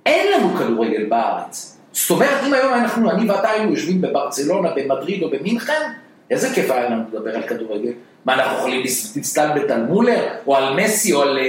[0.05, 1.76] אין לנו כדורגל בארץ.
[1.97, 5.91] זאת אומרת, אם היום אנחנו, אני ואתה היינו יושבים בברצלונה, במדריד או במינכן,
[6.31, 7.91] איזה כיף היה לנו לדבר על כדורגל.
[8.25, 8.81] מה, אנחנו יכולים
[9.15, 11.39] להסתלבט על מולר, או על מסי, או על,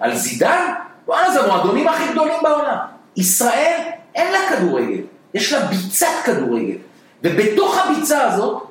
[0.00, 0.72] על זידן?
[1.06, 2.76] וואלה, זה המועדונים הכי גדולים בעולם.
[3.16, 3.80] ישראל,
[4.14, 5.00] אין לה כדורגל,
[5.34, 6.76] יש לה ביצת כדורגל.
[7.22, 8.62] ובתוך הביצה הזאת,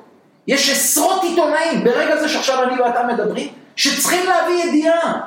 [0.46, 5.20] יש עשרות עיתונאים, ברגע זה שעכשיו אני ואתה מדברים, שצריכים להביא ידיעה.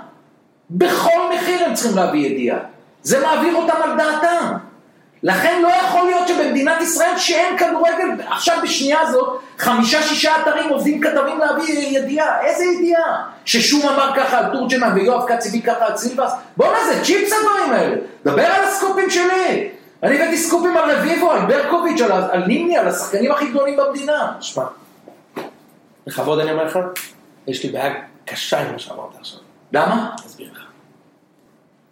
[0.69, 2.59] בכל מחיר הם צריכים להביא ידיעה.
[3.03, 4.66] זה מעביר אותם על דעתם.
[5.23, 11.01] לכן לא יכול להיות שבמדינת ישראל שאין כדורגל, עכשיו בשנייה הזאת, חמישה שישה אתרים עובדים
[11.01, 13.23] כתבים להביא ידיעה, איזה ידיעה?
[13.45, 17.71] ששום אמר ככה על תורג'מן ויואב כץ הביא ככה על סילבס, בואנה זה צ'יפס הדברים
[17.71, 17.95] האלה,
[18.25, 19.69] דבר על הסקופים שלי,
[20.03, 24.33] אני הבאתי סקופים על רביבו, על ברקוביץ', על, על נימני, על השחקנים הכי גדולים במדינה.
[24.41, 24.63] שמע,
[26.07, 26.79] לכבוד אני אומר לך,
[27.47, 27.93] יש לי בעיה
[28.25, 29.39] קשה עם מה שאמרת עכשיו.
[29.73, 30.09] למה?
[30.17, 30.61] אני אסביר לך.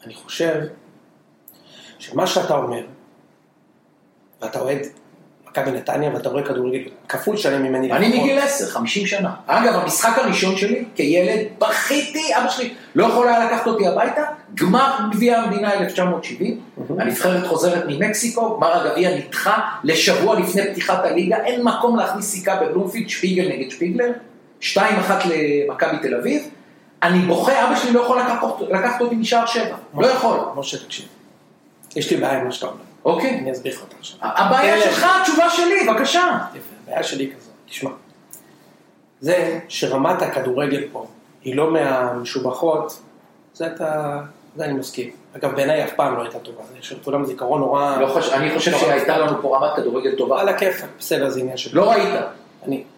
[0.05, 0.55] אני חושב
[1.99, 2.81] שמה שאתה אומר,
[4.41, 4.79] ואתה אוהד
[5.49, 6.79] מכבי נתניה, ואתה רואה כדורגל
[7.09, 7.91] כפול שנים ממני.
[7.91, 8.19] אני.
[8.19, 9.33] מגיל 10, 50 שנה.
[9.47, 14.21] אגב, המשחק הראשון שלי, כילד, בכיתי, אבא שלי לא יכול היה לקחת אותי הביתה,
[14.55, 16.59] גמר גביע המדינה 1970,
[16.99, 23.09] הנבחרת חוזרת ממקסיקו, גמר הגביע נדחה לשבוע לפני פתיחת הליגה, אין מקום להכניס סיכה בבלומפילד,
[23.09, 24.11] שפיגל נגד שפיגלר,
[24.61, 24.65] 2-1
[25.25, 26.49] למכבי תל אביב,
[27.03, 30.39] אני בוכה, אבא שלי לא יכול לקחת, לקחת אותי משער שבע, לא יכול.
[30.55, 31.05] משה, תקשיב.
[31.95, 32.84] יש לי בעיה עם מה שאתה אומר.
[33.05, 33.39] אוקיי.
[33.39, 34.17] אני אסביר לך אותה עכשיו.
[34.21, 36.37] הבעיה תן לי- שלך, התשובה שלי, בבקשה.
[36.49, 37.89] יפה, הבעיה שלי כזאת, תשמע.
[39.19, 41.05] זה שרמת הכדורגל פה
[41.43, 42.99] היא לא מהמשובחות,
[43.53, 44.19] זה אתה,
[44.55, 45.09] זה אני מסכים.
[45.37, 47.97] אגב, בעיניי אף פעם לא הייתה טובה, יש לכולם זיכרון נורא...
[47.97, 50.41] לא חושב- אני חושב שהייתה לנו פה רמת כדורגל טובה.
[50.41, 51.75] על הכיפאק, בסדר, זה עניין של...
[51.77, 52.13] לא ראית.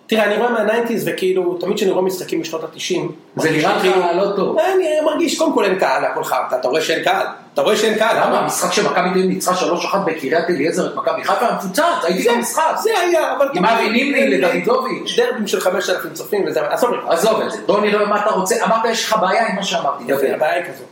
[0.08, 3.82] תראה, אני רואה מה nineties, וכאילו, תמיד כשאני רואה משחקים בשנות התשעים, זה נראה לך
[3.82, 4.60] כאילו- לא טוב.
[4.60, 7.98] אני מרגיש, קודם כל אין קהל, הכל חרטא, אתה רואה שאין קהל, אתה רואה שאין
[7.98, 8.40] קהל, למה?
[8.40, 12.64] המשחק שמכבי תל אביב ניצחה 3-1 בקריית אליעזר את מכבי חיפה מפוצץ, הייתי במשחק.
[12.84, 13.50] זה היה, אבל...
[13.54, 15.16] עם אבי נימני לדוידוביץ'.
[15.18, 16.62] דרבים של 5,000 צופים וזה,
[17.08, 20.04] עזוב את זה, בוא נראה מה אתה רוצה, אמרת יש לך בעיה עם מה שאמרתי.
[20.08, 20.28] יפה.
[20.36, 20.88] הבעיה היא כזאת.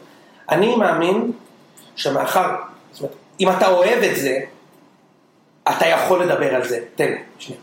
[0.51, 1.31] אני מאמין
[1.95, 2.47] שמאחר,
[2.91, 4.39] זאת אומרת, אם אתה אוהב את זה,
[5.69, 6.79] אתה יכול לדבר על זה.
[6.95, 7.61] תן לי, שנייה.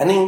[0.00, 0.26] אני,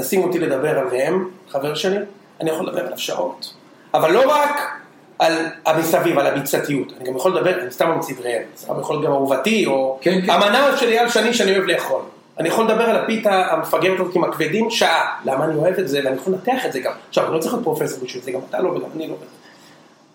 [0.00, 1.96] תשים אותי לדבר על ראם, חבר שלי,
[2.40, 3.54] אני יכול לדבר עליו שעות.
[3.94, 4.78] אבל לא רק
[5.18, 5.32] על
[5.66, 6.92] המסביב, על הביצתיות.
[6.96, 8.42] אני גם יכול לדבר, אני סתם ממציא את ראם.
[8.56, 10.30] סתם יכול להיות גם אהובתי, או כן, כן.
[10.30, 12.00] המנה של אייל שני שאני אוהב לאכול.
[12.38, 15.20] אני יכול לדבר על הפיתה המפגרת הזאת עם הכבדים שעה.
[15.24, 16.92] למה אני אוהב את זה, ואני יכול לנתח את זה גם.
[17.08, 19.14] עכשיו, אני לא צריך להיות פרופסור בשביל זה, גם אתה לא וגם אני לא.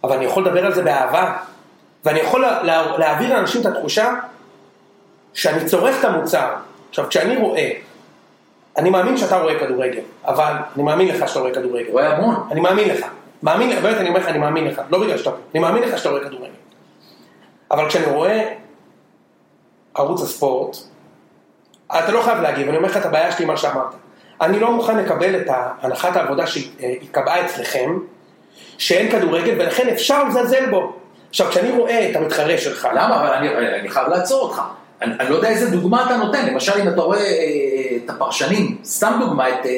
[0.03, 1.37] אבל אני יכול לדבר על זה באהבה,
[2.05, 4.13] ואני יכול לה, לה, להעביר לאנשים את התחושה
[5.33, 6.53] שאני צורך את המוצר.
[6.89, 7.71] עכשיו, כשאני רואה,
[8.77, 11.91] אני מאמין שאתה רואה כדורגל, אבל אני מאמין לך שאתה רואה כדורגל.
[11.91, 12.35] רואה המון.
[12.51, 13.05] אני מאמין לך.
[13.43, 14.81] מאמין לך, באמת אני אומר לך, אני מאמין לך.
[14.89, 16.53] לא בגלל שאתה פה, אני מאמין לך שאתה רואה כדורגל.
[17.71, 18.53] אבל כשאני רואה
[19.95, 20.77] ערוץ הספורט,
[21.87, 23.95] אתה לא חייב להגיב, אני אומר לך את הבעיה שלי, מה שאמרת.
[24.41, 25.47] אני לא מוכן לקבל את
[25.81, 27.99] הנחת העבודה שהתקבעה אצלכם,
[28.77, 30.93] שאין כדורגל, ולכן אפשר לזלזל בו.
[31.29, 33.21] עכשיו, כשאני רואה את המתחרה שלך, למה?
[33.21, 34.61] אבל אני, אני חייב לעצור אותך.
[35.03, 38.77] אני, אני לא יודע איזה דוגמה אתה נותן, למשל אם אתה רואה אה, את הפרשנים,
[38.85, 39.71] סתם דוגמה, את אה,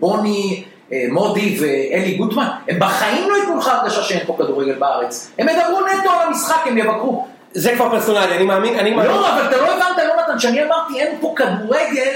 [0.00, 5.30] בוני, אה, מודי ואלי גוטמן, הם בחיים לא ייתנו לך הרגשה שאין פה כדורגל בארץ.
[5.38, 7.26] הם ידברו נטו על המשחק, הם יבקרו.
[7.52, 9.10] זה כבר פרסונלי, אני מאמין, אני מאמין.
[9.10, 12.10] לא, אבל אתה לא הבנת, יונתן, כשאני אמרתי אין פה כדורגל,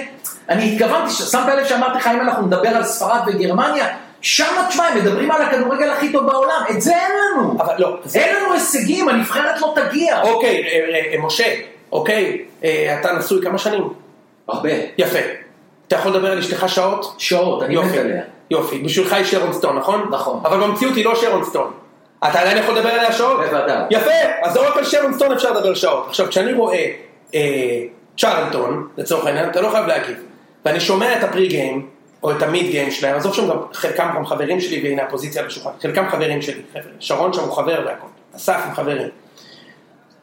[0.48, 3.86] אני התכוונתי, שמת לב שאמרתי לך אם אנחנו נדבר על ספרד וגרמניה,
[4.20, 7.56] שם תשמע, הם מדברים על הכדורגל הכי טוב בעולם, את זה אין לנו.
[7.60, 7.98] אבל לא.
[8.14, 10.22] אין לנו הישגים, הנבחרת לא תגיע.
[10.22, 11.44] אוקיי, אה, אה, אה, משה,
[11.92, 13.88] אוקיי, אה, אתה נשוי כמה שנים?
[14.48, 14.70] הרבה.
[14.98, 15.18] יפה.
[15.88, 17.14] אתה יכול לדבר על אשתך שעות?
[17.18, 18.22] שעות, אני מת עליה.
[18.50, 18.78] יופי.
[18.78, 20.08] בשבילך היא שרון סטון, נכון?
[20.10, 20.40] נכון.
[20.44, 21.72] אבל במציאות היא לא שרון סטון.
[22.18, 23.40] אתה עדיין יכול לדבר עליה שעות?
[23.40, 23.84] בוודאי.
[23.90, 24.10] יפה,
[24.42, 26.06] אז לא רק על שרון סטון אפשר לדבר שעות.
[26.08, 26.90] עכשיו, כשאני רואה
[27.34, 27.82] אה,
[28.18, 30.16] צ'רלטון, לצורך העניין, אתה לא חייב להגיב.
[30.64, 31.88] ואני שומע את הפרי גיים,
[32.22, 35.46] או את המיד גיים שלהם, עזוב שם גם חלקם גם חברים שלי, והנה הפוזיציה על
[35.48, 36.92] השולחן, חלקם חברים שלי, חבר'ה.
[37.00, 39.08] שרון שם הוא חבר והכל, אסף הם חברים.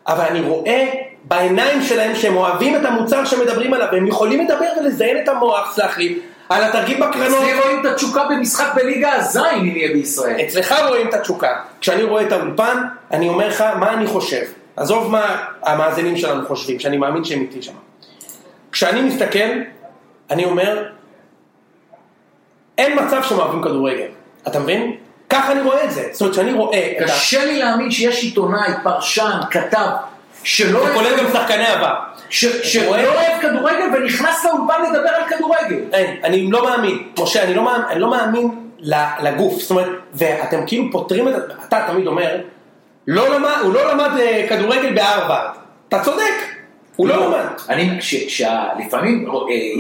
[0.08, 0.90] אבל אני רואה
[1.24, 5.98] בעיניים שלהם שהם אוהבים את המוצר שמדברים עליו, והם יכולים לדבר ולזיין את המוח, סלח
[5.98, 7.44] לי, על התרגיל בקרנות.
[7.44, 10.42] אצלי רואים את התשוקה במשחק בליגה הזין אם יהיה בישראל.
[10.42, 11.56] אצלך רואים את התשוקה.
[11.82, 14.42] כשאני רואה את האולפן, אני אומר לך מה אני חושב.
[14.76, 17.74] עזוב מה המאזינים שלנו חושבים, שאני מאמין שהם איתי שם.
[18.72, 19.50] כשאני מסתכל,
[20.32, 20.84] אני אומר,
[22.78, 24.08] אין מצב שהם אוהבים כדורגל.
[24.48, 24.96] אתה מבין?
[25.30, 26.10] ככה אני רואה את זה.
[26.12, 26.94] זאת אומרת, כשאני רואה.
[27.00, 29.88] קשה לי להאמין שיש עיתונאי, פרשן, כתב,
[30.44, 31.94] שלא זה כולל גם שחקני עבר.
[32.30, 35.80] שלא אוהב כדורגל ונכנס לאולפן לדבר על כדורגל.
[35.94, 38.50] אין, אני לא מאמין, משה, אני לא מאמין, אני לא מאמין
[39.22, 41.34] לגוף, זאת אומרת, ואתם כאילו פותרים את,
[41.68, 42.42] אתה תמיד אומר,
[43.08, 45.50] לא למד, הוא לא למד אה, כדורגל בהרווארד,
[45.88, 46.34] אתה צודק,
[46.96, 47.46] הוא לא למד.
[47.70, 49.34] אני, ש- שה- לפעמים אה,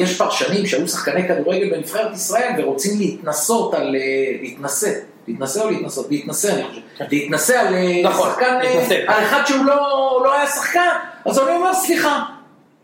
[0.04, 4.02] יש פרשנים שהיו שחקני כדורגל בנבחרת ישראל ורוצים להתנסות על, אה,
[4.42, 4.90] להתנסה,
[5.30, 6.08] להתנסה או להתנסות?
[6.10, 9.16] להתנסה אני חושב, להתנסה על אה, נכון, שחקן, אה.
[9.16, 10.90] על אחד שהוא לא, לא היה שחקן,
[11.26, 12.24] אז אני אומר סליחה,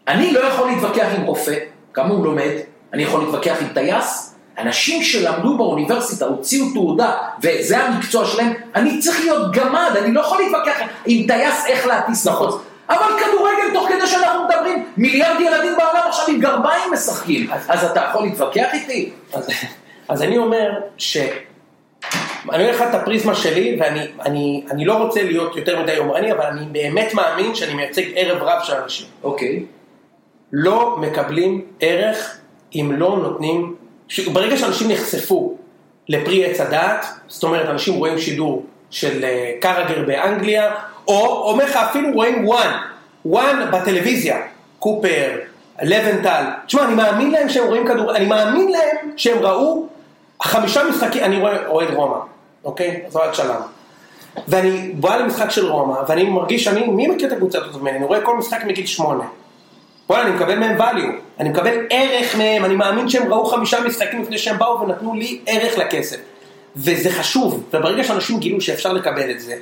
[0.07, 1.55] אני לא יכול להתווכח עם רופא,
[1.93, 2.51] כמה הוא לומד,
[2.93, 7.11] אני יכול להתווכח עם טייס, אנשים שלמדו באוניברסיטה, הוציאו תעודה,
[7.43, 12.27] וזה המקצוע שלהם, אני צריך להיות גמד, אני לא יכול להתווכח עם טייס איך להטיס
[12.27, 12.61] נכון.
[12.89, 18.01] אבל כדורגל, תוך כדי שאנחנו מדברים, מיליארד ילדים בעולם עכשיו עם גרביים משחקים, אז אתה
[18.09, 19.11] יכול להתווכח איתי?
[19.33, 19.49] אז,
[20.09, 21.17] אז אני אומר ש...
[22.51, 26.31] אני אומר לך את הפריזמה שלי, ואני אני, אני לא רוצה להיות יותר מדי יומרני,
[26.31, 29.07] אבל אני באמת מאמין שאני מייצג ערב רב של אנשים.
[29.23, 29.63] אוקיי.
[30.53, 32.37] לא מקבלים ערך
[32.75, 33.75] אם לא נותנים,
[34.07, 34.19] ש...
[34.19, 35.57] ברגע שאנשים נחשפו
[36.09, 40.75] לפרי עץ הדעת, זאת אומרת אנשים רואים שידור של אה, קרגר באנגליה,
[41.07, 42.77] או אומר לך אפילו רואים וואן,
[43.25, 44.41] וואן בטלוויזיה,
[44.79, 45.37] קופר,
[45.81, 46.43] לבנטל.
[46.65, 49.87] תשמע, אני מאמין להם שהם רואים כדור, אני מאמין להם שהם ראו
[50.41, 52.17] חמישה משחקים, אני רואה אוהד רומא,
[52.65, 53.01] אוקיי?
[53.07, 53.61] אז אוהד שלם.
[54.47, 57.97] ואני בא למשחק של רומא, ואני מרגיש שאני, מי מכיר את הקבוצה הזאת ממני?
[57.97, 59.23] אני רואה כל משחק מגיל שמונה.
[60.09, 64.21] וואלה, אני מקבל מהם value, אני מקבל ערך מהם, אני מאמין שהם ראו חמישה משחקים
[64.21, 66.17] לפני שהם באו ונתנו לי ערך לכסף.
[66.75, 69.55] וזה חשוב, וברגע שאנשים גילו שאפשר לקבל את זה,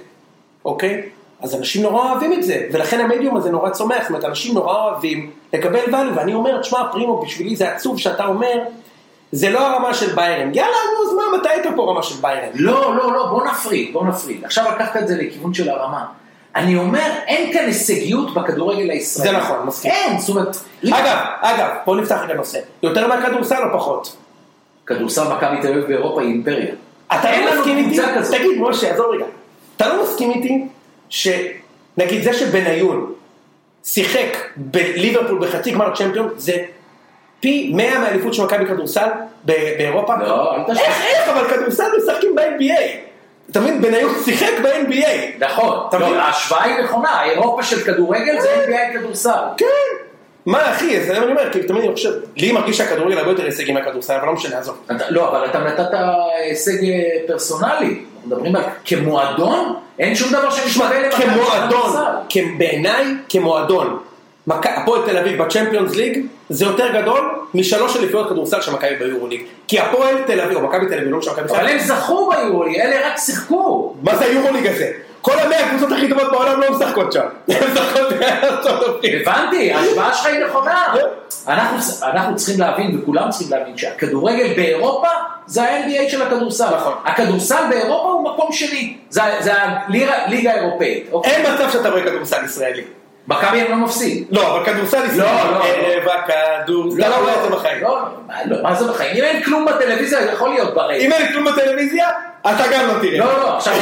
[0.65, 1.01] אוקיי?
[1.41, 4.75] אז אנשים נורא אוהבים את זה, ולכן המדיום הזה נורא צומח, זאת אומרת, אנשים נורא
[4.75, 8.59] אוהבים לקבל value, ואני אומר, תשמע, פרימו, בשבילי זה עצוב שאתה אומר,
[9.33, 10.51] זה לא הרמה של ביירן.
[10.53, 12.49] יאללה, נו, אז מה, מתי היית פה רמה של ביירן?
[12.53, 14.45] לא, לא, לא, בוא נפריד, בוא נפריד.
[14.45, 16.05] עכשיו לקחת את זה לכיוון של הרמה.
[16.55, 19.29] אני אומר, אין כאן הישגיות בכדורגל הישראלי.
[19.29, 19.91] זה נכון, מסכים.
[19.91, 20.57] אין, זאת אומרת...
[20.83, 22.59] אגב, אגב, בוא נפתח את הנושא.
[22.83, 24.15] יותר מהכדורסל או פחות?
[24.85, 26.73] כדורסל מכבי תל אביב באירופה היא אימפריה.
[27.07, 27.99] אתה לא מסכים איתי?
[28.31, 29.25] תגיד, משה, עזוב רגע.
[29.77, 30.65] אתה לא מסכים איתי
[31.09, 33.13] שנגיד זה שבניון
[33.83, 36.57] שיחק בליברפול בחצי גמר צ'מפיון, זה
[37.43, 39.07] פי 100 מהאליפות של מכבי כדורסל
[39.43, 40.13] באירופה?
[40.17, 40.61] לא, אל.
[40.77, 42.81] איך, איך, אבל כדורסל משחקים ב-NBA.
[43.51, 45.45] אתה מבין, בניון שיחק ב-NBA.
[45.45, 45.77] נכון?
[45.99, 49.29] לא, ההשוואה היא נכונה, אירופה של כדורגל זה NBA כדורסל.
[49.57, 49.65] כן.
[50.45, 53.43] מה אחי, זה מה אני אומר, כי תמיד אני חושב, לי מרגיש שהכדורגל הרבה יותר
[53.45, 54.77] הישגי מהכדורסל, אבל לא משנה, עזוב.
[55.09, 55.89] לא, אבל אתה נתת
[56.43, 57.85] הישג אה, פרסונלי.
[57.85, 61.99] אנחנו מדברים על כמועדון, אין שום דבר שמשווה למכבי כמועדון, כדורסל.
[62.29, 63.99] כ- בעיניי כמועדון,
[64.49, 67.21] הפועל תל אביב בצ'מפיונס ליג זה יותר גדול
[67.53, 69.41] משלוש אליפויות כדורסל של מכבי ביורו ליג.
[69.67, 72.81] כי הפועל תל אביב, או מכבי תל אביב, לא משנה מכבי אבל הם זכו ביורולי,
[72.81, 73.93] אלה רק שיחקו.
[74.03, 74.91] מה זה היורו ליג הזה?
[75.21, 77.19] כל המאה הקבוצות הכי טובות בעולם לא משחקות שם.
[77.49, 79.27] הן משחקות בארצות הברית.
[79.27, 80.93] הבנתי, ההשוואה שלך היא נכונה.
[81.47, 85.07] אנחנו, אנחנו צריכים להבין, וכולם צריכים להבין, שהכדורגל באירופה
[85.45, 86.75] זה ה-NBA של הכדורסל.
[86.75, 86.93] נכון.
[87.05, 88.97] הכדורסל באירופה הוא מקום שני.
[89.09, 89.21] זה,
[89.53, 91.07] הליגה ליגה האירופאית.
[91.11, 91.31] אוקיי?
[91.31, 92.83] אין מצב שאתה רואה כדורסל ישראלי.
[93.27, 94.27] מכבי הם לא מפסיד.
[94.31, 95.17] לא, אבל כדורסל ישראלי.
[95.19, 95.63] לא, לא.
[95.65, 97.83] ערב הכדורסל, אתה לא רואה את זה בחיים.
[97.83, 97.99] לא,
[98.45, 99.15] לא, מה זה בחיים?
[99.17, 101.03] אם אין כלום בטלוויזיה, זה יכול להיות ברייט.
[101.03, 102.09] אם אין כלום בטלוויזיה,
[102.41, 103.19] אתה גם לא תראה.
[103.19, 103.73] לא, לא, עכשיו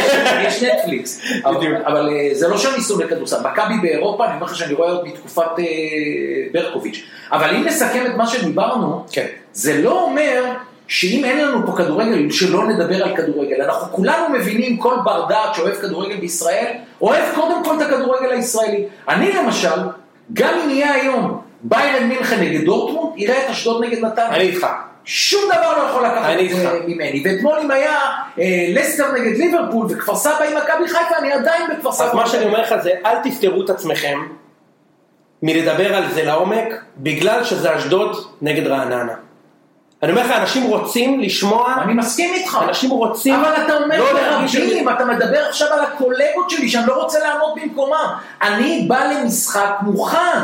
[0.48, 1.22] יש- נטפליקס.
[1.88, 5.08] אבל אה, זה לא שאני שונא כדורסל, מכבי באירופה, אני אומר לך שאני רואה עוד
[5.08, 5.64] מתקופת אה,
[6.52, 9.26] ברקוביץ', אבל אם נסכם את מה שדיברנו, כן.
[9.54, 10.44] זה לא אומר
[10.92, 13.62] שאם אין לנו פה כדורגל, שלא נדבר על כדורגל.
[13.62, 18.86] אנחנו כולנו מבינים, כל בר דעת שאוהב כדורגל בישראל, אוהב קודם כל את הכדורגל הישראלי.
[19.10, 19.80] אני למשל,
[20.34, 24.30] גם אם יהיה היום ביירן מינכן נגד דורטמונד, יראה את אשדוד נגד נתניה.
[24.30, 24.68] אני איתך.
[25.06, 26.70] שום דבר לא יכול לקחת אני איתך.
[26.88, 27.24] ממני.
[27.26, 27.98] ואתמול אם היה
[28.40, 32.06] אה, לסטר נגד ליברפול וכפר סבא עם מכבי חיפה, אני עדיין בכפר סבא.
[32.06, 34.20] אז מה שאני אומר לך זה, אל תפטרו את עצמכם
[35.44, 39.14] מלדבר על זה לעומק, בגלל שזה אשדוד נגד רעננה.
[40.04, 42.58] אני אומר לך, אנשים רוצים לשמוע, אני מסכים איתך.
[42.70, 44.14] אנשים רוצים אבל אתה אומר לא.
[44.14, 48.14] ברבים, אתה מדבר עכשיו על הקולגות שלי שאני לא רוצה לעמוד במקומם.
[48.42, 50.40] אני בא למשחק מוכן.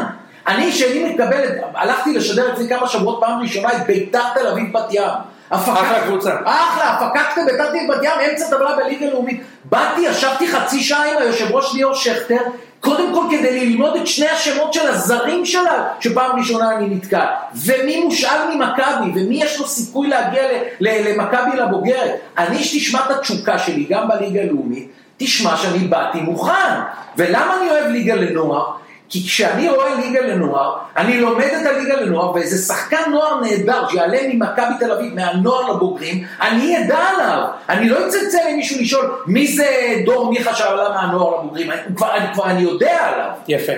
[0.47, 1.41] אני, כשאני מקבל,
[1.76, 5.03] הלכתי לשדר לפני כמה שבועות פעם ראשונה את ביתר תל אביב בת ים.
[5.51, 6.36] הפקת- אחלה קבוצה.
[6.45, 9.41] אחלה, הפקקת ביתר תל אביב בת ים, אמצע טבלה בליגה לאומית.
[9.66, 12.41] באתי, ישבתי חצי שעה עם היושב ראש ליאור שכטר,
[12.88, 17.26] קודם כל כדי ללמוד את שני השמות של הזרים שלה, שפעם ראשונה אני נתקע.
[17.56, 20.44] ומי מושאל ממכבי, ומי יש לו סיכוי להגיע
[20.80, 22.16] למכבי לבוגרת.
[22.38, 26.74] אני, שתשמע את התשוקה שלי, גם בליגה הלאומית, תשמע שאני באתי מוכן.
[27.18, 28.72] ולמה אני אוהב ליגה לנוער?
[29.10, 34.20] כי כשאני רואה ליגה לנוער, אני לומד את הליגה לנוער, ואיזה שחקן נוער נהדר שיעלה
[34.34, 37.47] ממכבי תל אביב, מהנוער לבוגרים, אני אדע עליו.
[37.70, 39.68] אני לא אצלצל למישהו לשאול מי זה
[40.05, 43.30] דור מיכה שעלה מהנוער לבוגרים, אני כבר, אני, כבר אני יודע עליו.
[43.47, 43.74] יפה.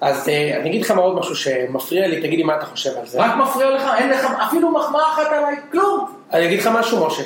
[0.00, 2.90] אז אה, אני אגיד לך מה עוד משהו שמפריע לי, תגיד לי מה אתה חושב
[3.00, 3.20] על זה.
[3.20, 6.06] רק מפריע לך, אין לך אפילו מחמאה אחת עליי, כלום.
[6.32, 7.22] אני אגיד לך משהו, משה.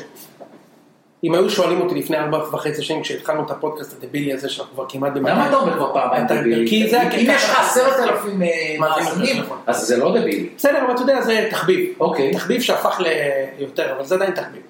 [1.24, 4.84] אם היו שואלים אותי לפני ארבע וחצי שנים כשהתחלנו את הפודקאסט הדבילי הזה שאנחנו כבר
[4.88, 5.38] כמעט במאתיים.
[5.38, 6.68] למה אתה אומר כבר פעמיים אתה- דבילי?
[6.68, 7.08] כי זה אם.
[7.12, 8.48] יש לך עשרת אלפים אה,
[8.78, 9.58] מאזינים, מאזינים, נכון.
[9.66, 10.48] אז זה לא דבילי.
[10.56, 11.92] בסדר, אבל אתה יודע, זה תחביב.
[12.00, 12.32] אוקיי.
[12.32, 13.00] תחביב שהפך
[13.58, 14.62] ליותר, אבל זה עדיין תחביב.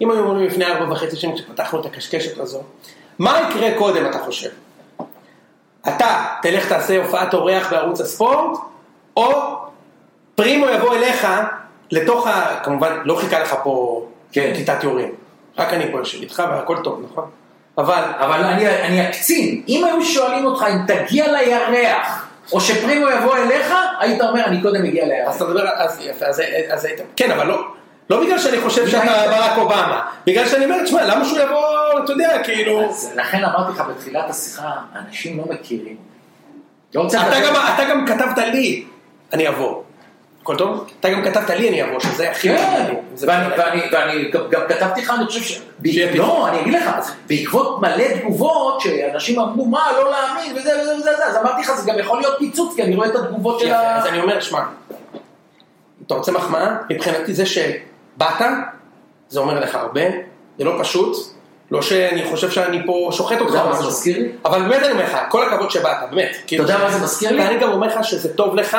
[0.00, 2.62] אם היו אומרים לפני ארבע וחצי שנים כשפתחנו את הקשקשת הזו,
[3.18, 4.50] מה יקרה קודם, אתה חושב?
[5.88, 6.06] אתה
[6.42, 8.58] תלך תעשה הופעת אורח בערוץ הספורט,
[9.16, 9.32] או
[10.34, 11.26] פרימו יבוא אליך
[11.90, 12.60] לתוך ה...
[12.64, 14.52] כמובן, לא חיכה לך פה כן.
[14.56, 15.08] כיתת יורים.
[15.58, 17.24] רק אני פה יושב איתך והכל טוב, נכון?
[17.78, 23.36] אבל אבל אני, אני אקצין, אם היו שואלים אותך אם תגיע לירח, או שפרימו יבוא
[23.36, 25.36] אליך, היית אומר, אני קודם אגיע אז לירח.
[25.36, 27.68] אתה מדבר, אז יפה, אז, אז היית, כן, אבל לא,
[28.10, 32.12] לא בגלל שאני חושב שאתה ברק אובמה, בגלל שאני אומר, תשמע, למה שהוא יבוא, אתה
[32.12, 35.96] יודע, כאילו, אז לכן אמרתי לך בתחילת השיחה, אנשים לא מכירים.
[36.94, 38.84] לא אתה גם, אתה גם כתבת לי,
[39.32, 39.82] אני אבוא.
[40.42, 40.86] הכל טוב?
[41.00, 42.48] אתה גם כתבת לי אני אבוא, שזה הכי...
[42.48, 45.60] כן, ואני, גם, כתבתי לך, אני חושב ש...
[46.14, 46.90] לא, אני אגיד לך,
[47.26, 51.74] בעקבות מלא תגובות שאנשים אמרו, מה, לא להאמין, וזה וזה וזה, וזה", אז אמרתי לך,
[51.74, 53.96] זה גם יכול להיות פיצוץ, כי אני רואה את התגובות של ה...
[53.96, 54.60] אז אני אומר, שמע,
[56.06, 56.76] אתה רוצה מחמאה?
[56.90, 58.42] מבחינתי זה שבאת,
[59.28, 60.02] זה אומר לך הרבה,
[60.58, 61.16] זה לא פשוט,
[61.70, 63.86] לא שאני חושב שאני פה שוחט אותך, אתה יודע מה זה.
[63.86, 64.28] מזכיר לי?
[64.44, 66.36] אבל באמת אני אומר לך, כל הכבוד שבאת, באמת.
[66.46, 67.40] כאילו, יודע מה זה מזכיר לי?
[67.40, 68.76] ואני גם אומר לך שזה טוב לך,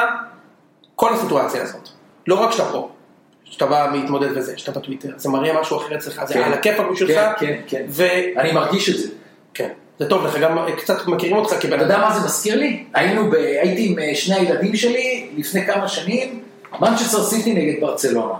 [0.99, 1.89] כל הסיטואציה הזאת.
[2.27, 2.89] לא רק שאתה פה,
[3.43, 6.41] שאתה בא להתמודד וזה, שאתה בטוויטר, זה מראה משהו אחר אצלך, זה כן.
[6.43, 7.19] על הכיפאק בשבילך.
[7.39, 7.85] כן, כן, כן.
[7.89, 9.07] וכן, אני מרגיש את זה.
[9.99, 12.01] זה טוב לך, גם קצת מכירים אותך כבן אתה יודע אדם.
[12.01, 12.83] מה זה מזכיר לי?
[12.93, 13.33] היינו ב...
[13.33, 16.43] הייתי עם אה, שני הילדים שלי לפני כמה שנים,
[16.81, 18.33] מנצ'סטר סיטי נגד ברצלונה.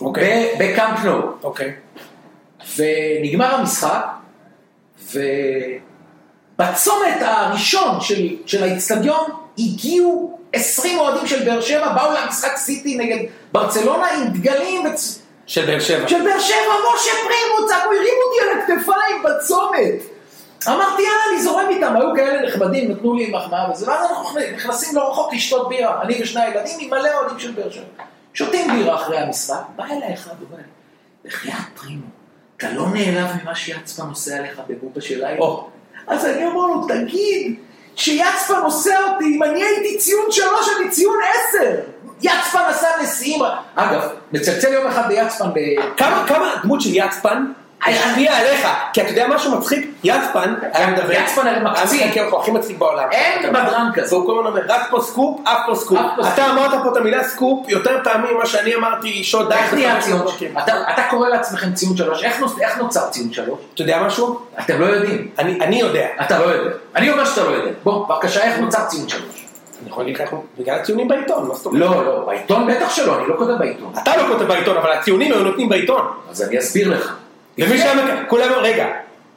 [0.00, 0.54] אוקיי.
[0.58, 1.20] בקאמפ נו.
[1.42, 1.72] אוקיי.
[2.76, 4.06] ונגמר המשחק,
[6.58, 13.24] ובצומת הראשון של, של האיצטדיון הגיעו 20 אוהדים של באר שבע, באו למשחק סיטי נגד
[13.52, 15.22] ברצלונה עם דגלים וצ...
[15.46, 16.08] של באר שבע.
[16.08, 20.02] של באר שבע, משה פרימו, צעקו, הרימו אותי על הכתפיים בצומת.
[20.68, 24.96] אמרתי, יאללה, אני זורם איתם, היו כאלה נכבדים, נתנו לי מחמאה וזה, ואז אנחנו נכנסים
[24.96, 28.04] לא רחוק לשתות בירה, אני ושני הילדים עם מלא אוהדים של באר שבע.
[28.34, 30.64] שותים בירה אחרי המשחק, בא אליי אחד ואומר,
[31.24, 32.06] בחייאת פרימו,
[32.56, 35.46] אתה לא נעלב ממה שיצפן עושה עליך בבובה של לילה?
[36.06, 37.56] אז אני אומר לו, תגיד,
[37.98, 41.74] שיצפן עושה אותי, אם אני הייתי ציון שלוש, אני ציון עשר.
[42.22, 43.40] יצפן עשה נשיאים.
[43.74, 45.58] אגב, מצלצל יום אחד ביצפן ב...
[45.96, 47.52] כמה, כמה דמות של יצפן
[47.86, 48.68] השפיעה עליך?
[48.92, 49.90] כי אתה יודע משהו מצחיק?
[50.04, 51.12] יצפן היה מדבר.
[51.12, 51.98] יצפן הרי מקצין.
[52.00, 53.08] היה מכיר אותו הכי מצחיק בעולם.
[53.12, 54.14] אין בדרן כזה.
[54.16, 55.98] והוא כל הזמן אומר, רק פה סקופ, אף פה סקופ.
[56.34, 60.26] אתה אמרת פה את המילה סקופ יותר פעמים ממה שאני אמרתי שוד איך נהיה ציון?
[60.92, 63.58] אתה קורא לעצמכם ציון שלוש, איך נוצ- איך נוצר ציון שלוש?
[63.74, 64.40] אתה יודע משהו?
[64.60, 65.28] אתם לא יודעים.
[65.38, 66.06] אני יודע.
[66.20, 66.70] אתה לא יודע.
[66.96, 67.70] אני אומר שאתה לא יודע.
[67.84, 69.44] בוא, בבקשה, איך נוצר ציון שלוש?
[69.82, 71.80] אני יכול להגיד לך, בגלל הציונים בעיתון, מה זאת אומרת?
[71.80, 73.92] לא, לא, בעיתון בטח שלא, אני לא כותב בעיתון.
[74.02, 76.06] אתה לא כותב בעיתון, אבל הציונים היו נותנים בעיתון.
[76.30, 77.14] אז אני אסביר לך.
[77.58, 78.86] למי שהיה כולם, רגע,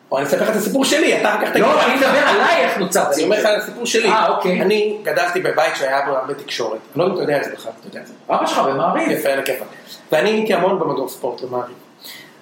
[0.09, 1.61] בוא אני אספר לך את הסיפור שלי, אתה אחר כך תגיד.
[1.61, 3.45] לא, אני מדבר עליי איך נוצר אני אומר לך.
[3.45, 4.09] על הסיפור שלי.
[4.09, 4.61] אה, אוקיי.
[4.61, 6.79] אני גדלתי בבית שהיה בו הרבה תקשורת.
[6.95, 8.13] אני לא יודע אם אתה יודע את זה בכלל, אתה יודע את זה.
[8.29, 9.11] אבא שלך במעריב.
[9.11, 9.67] יפה, על הכיפאק.
[10.11, 11.75] ואני הייתי המון במדור ספורט במעריב.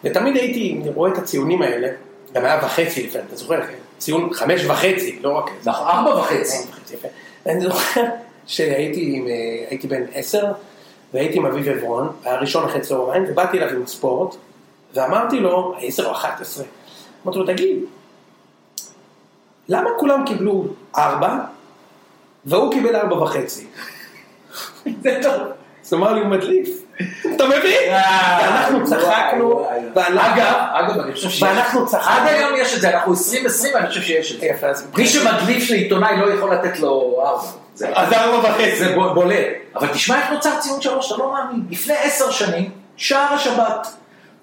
[0.03, 1.87] ותמיד הייתי רואה את הציונים האלה,
[2.33, 3.59] גם היה וחצי לפעמים, אתה זוכר?
[3.97, 5.49] ציון חמש וחצי, לא רק...
[5.65, 6.57] נכון, ארבע וחצי.
[7.45, 8.03] ואני זוכר
[8.47, 9.23] שהייתי
[9.71, 10.45] אה, בן עשר,
[11.13, 14.35] והייתי עם אביב עברון, היה ראשון אחרי צהריים, ובאתי אליו עם ספורט,
[14.93, 16.65] ואמרתי לו, עשר או אחת עשרה,
[17.25, 17.77] אמרתי לו, תגיד,
[19.69, 20.65] למה כולם קיבלו
[20.97, 21.35] ארבע,
[22.45, 23.67] והוא קיבל ארבע וחצי?
[25.03, 25.33] זה טוב.
[25.85, 26.69] אז הוא אמר לי, הוא מדליף.
[27.35, 27.93] אתה מבין?
[27.93, 31.13] ואנחנו צחקנו, ואנחנו- אני
[31.85, 31.85] צחקנו.
[32.09, 34.67] עד היום יש את זה, אנחנו 2020 ואני חושב שיש את זה.
[34.67, 37.47] אז מי שמדליף לעיתונאי לא יכול לתת לו ארבע.
[37.95, 38.75] אז ארבע וחצי.
[38.75, 39.45] זה בול- בולט.
[39.75, 41.61] אבל תשמע איך נוצר ציון שלוש, אתה לא מאמין.
[41.69, 43.87] לפני עשר שנים, שער השבת.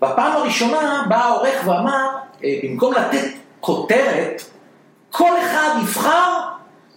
[0.02, 2.08] בפעם הראשונה בא העורך ואמר,
[2.44, 3.24] אה, במקום לתת
[3.60, 4.42] כותרת,
[5.10, 6.42] כל אחד יבחר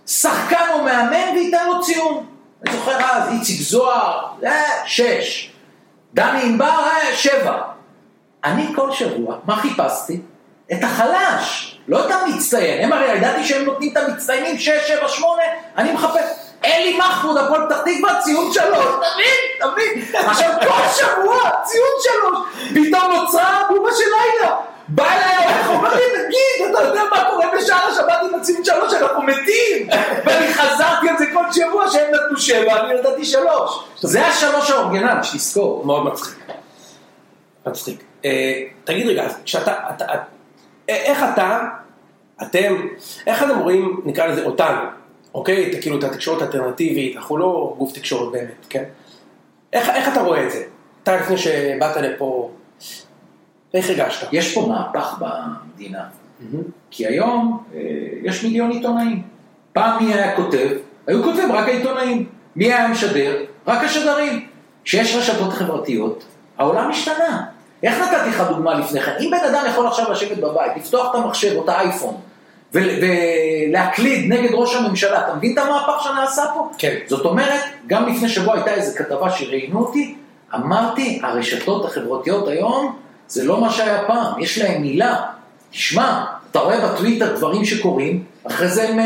[0.07, 2.25] שחקן או מאמן וייתן לו ציון.
[2.65, 5.51] אני זוכר אז, איציק זוהר, אה, שש.
[6.13, 7.61] דני ענבר, אה, שבע.
[8.43, 10.21] אני כל שבוע, מה חיפשתי?
[10.73, 12.83] את החלש, לא את המצטיין.
[12.83, 15.41] הם הרי ידעתי שהם נותנים את המצטיינים 6, 7, 8,
[15.77, 16.38] אני מחפש.
[16.65, 20.05] אלי מחמוד, הפועל פתח תקווה, ציון שלוש, תבין, תבין.
[20.13, 22.47] עכשיו כל שבוע, ציון שלוש.
[22.69, 24.55] פתאום נוצרה בובה של לילה.
[24.87, 28.93] בא אליי העורך, אומר לי, תגיד, אתה יודע מה קורה בשער השבת עם הציון שלוש,
[28.93, 29.87] אנחנו מתים.
[30.25, 33.83] ואני חזרתי על זה כל שבוע, שהם נתנו שבע, אני נתתי שלוש.
[34.01, 35.85] זה השלוש האורגינל, שתזכור.
[35.85, 36.39] מאוד מצחיק.
[37.65, 38.03] מצחיק.
[38.25, 40.05] אה, תגיד רגע, כשאתה, אתה,
[40.89, 41.59] אה, איך אתה,
[42.41, 42.87] אתם,
[43.27, 44.81] איך אתם רואים, נקרא לזה אותנו,
[45.33, 45.71] אוקיי?
[45.71, 48.83] את- כאילו את התקשורת האלטרנטיבית, אנחנו לא גוף תקשורת באמת, כן?
[49.73, 50.63] איך, איך אתה רואה את זה?
[51.03, 52.49] אתה לפני שבאת לפה,
[53.73, 54.27] איך הרגשת?
[54.31, 56.03] יש פה מהפך במדינה.
[56.91, 57.79] כי היום אה,
[58.23, 59.21] יש מיליון עיתונאים.
[59.73, 60.67] פעם מי היה כותב?
[61.07, 62.25] היו כותבים רק העיתונאים.
[62.55, 63.35] מי היה משדר?
[63.67, 64.47] רק השדרים.
[64.83, 66.23] כשיש רשתות חברתיות,
[66.57, 67.45] העולם השתנה.
[67.83, 69.11] איך נתתי לך דוגמה לפני כן?
[69.19, 72.17] אם בן אדם יכול עכשיו לשבת בבית, לפתוח את המחשב או את האייפון,
[72.73, 76.69] ולהקליד נגד ראש הממשלה, אתה מבין את המהפך שנעשה פה?
[76.77, 76.95] כן.
[77.07, 80.15] זאת אומרת, גם לפני שבוע הייתה איזו כתבה שראיינו אותי,
[80.55, 82.95] אמרתי, הרשתות החברתיות היום,
[83.27, 85.15] זה לא מה שהיה פעם, יש להם מילה.
[85.71, 89.05] תשמע, אתה רואה בטוויטר דברים שקורים, אחרי זה הם אה,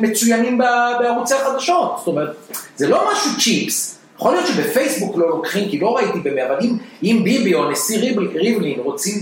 [0.00, 0.58] מצוינים
[1.00, 1.94] בערוצי החדשות.
[1.98, 2.36] זאת אומרת,
[2.76, 3.98] זה לא משהו צ'יפס.
[4.16, 7.62] יכול להיות שבפייסבוק לא לוקחים, כי לא ראיתי במי, אבל אם, אם ביבי או
[8.00, 9.18] ריבל- ריבלין רוצים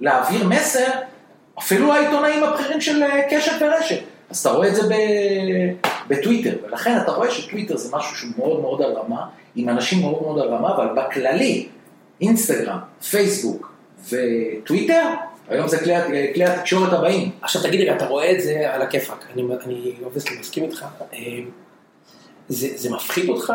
[0.00, 0.86] להעביר מסר,
[1.58, 4.00] אפילו העיתונאים הבכירים של אה, קשת ורשת.
[4.30, 8.60] אז אתה רואה את זה ב- בטוויטר, ולכן אתה רואה שטוויטר זה משהו שהוא מאוד
[8.60, 9.26] מאוד על רמה,
[9.56, 11.68] עם אנשים מאוד מאוד על רמה, אבל בכללי,
[12.20, 12.78] אינסטגרם,
[13.10, 13.72] פייסבוק
[14.08, 15.02] וטוויטר,
[15.48, 15.94] היום זה כלי,
[16.34, 17.30] כלי התקשורת הבאים.
[17.42, 21.18] עכשיו תגיד רגע, אתה רואה את זה על הכיפאק, אני, אני obviously מסכים איתך, אה,
[22.48, 23.52] זה, זה מפחיד אותך?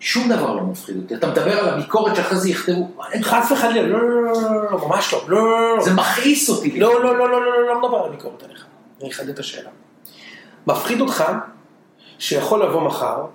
[0.00, 1.14] שום דבר לא מפחיד אותי.
[1.14, 2.88] אתה מדבר על הביקורת שאחרי זה יכתבו,
[3.22, 6.48] חס וחלילה, לא, לא, לא, לא, לא, לא, ממש לא, לא, לא, לא, זה מכעיס
[6.48, 6.80] אותי.
[6.80, 8.66] לא, לא, לא, לא, לא, לא, לא מדבר על ביקורת עליך.
[9.00, 9.70] אני אחדד את השאלה.
[10.66, 11.24] מפחיד אותך
[12.18, 13.26] שיכול לבוא מחר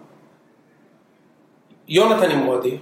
[1.87, 2.77] יונתן נמרודי,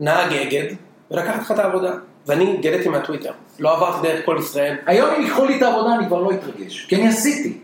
[0.00, 0.74] נהג אגד,
[1.10, 1.92] ולקחת לך את העבודה.
[2.26, 3.32] ואני גליתי מהטוויטר.
[3.58, 4.76] לא עברתי דרך כל ישראל.
[4.86, 7.58] היום אם ייקחו לי את העבודה אני כבר לא אתרגש, כי אני עשיתי.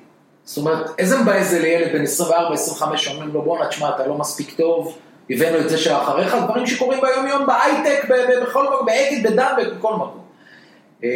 [0.45, 4.55] זאת אומרת, איזה מבאס זה לילד בן 24-25 שאומרים לו בואנה, תשמע, אתה לא מספיק
[4.57, 4.99] טוב,
[5.31, 8.09] הבאנו את זה שאחריך, דברים שקורים ביום יום בהייטק,
[8.43, 10.19] בכל מקום, באגד, בדם, בכל מקום.
[11.05, 11.09] אה,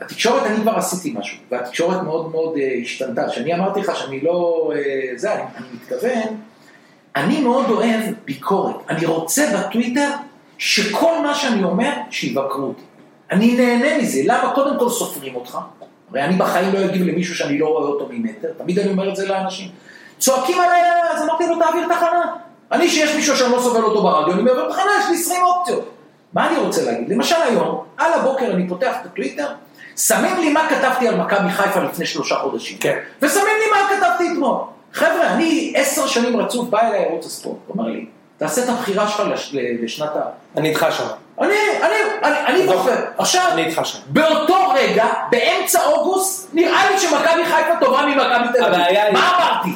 [0.00, 3.28] התקשורת, אני כבר עשיתי משהו, והתקשורת מאוד מאוד אה, השתנתה.
[3.28, 4.70] כשאני אמרתי לך שאני לא...
[4.76, 6.40] אה, זה, אני מתכוון,
[7.16, 8.76] אני מאוד אוהב ביקורת.
[8.88, 10.10] אני רוצה בטוויטר
[10.58, 12.82] שכל מה שאני אומר, שיבקרו אותי.
[13.30, 14.52] אני נהנה מזה, למה?
[14.54, 15.58] קודם כל סופרים אותך.
[16.10, 19.16] הרי אני בחיים לא אגיב למישהו שאני לא רואה אותו ממטר, תמיד אני אומר את
[19.16, 19.68] זה לאנשים.
[20.18, 22.36] צועקים עליי, אז אמרתי לו, תעביר תחנה.
[22.72, 25.90] אני, שיש מישהו שאני לא סובל אותו ברדיו, אני מעביר תחנה, יש לי 20 אופציות.
[26.32, 27.08] מה אני רוצה להגיד?
[27.08, 29.46] למשל היום, על הבוקר אני פותח את הטוויטר,
[29.96, 32.78] שמים לי מה כתבתי על מכבי חיפה לפני שלושה חודשים.
[32.78, 32.98] כן.
[33.22, 34.56] ושמים לי מה כתבתי אתמול.
[34.92, 38.06] חבר'ה, אני עשר שנים רצוף בא אליי ערוץ הספורט, אומר לי,
[38.38, 40.20] תעשה את הבחירה שלך לש- לשנת ה...
[40.56, 41.04] אני איתך שם.
[41.40, 42.96] אני, אני, אני, אני בוחר.
[43.18, 43.98] עכשיו, אני איתך שם.
[44.06, 48.78] באותו רגע, באמצע אוגוסט, נראה לי שמכבי חיפה טובה ממכבי תל אביב.
[49.12, 49.70] מה אמרתי?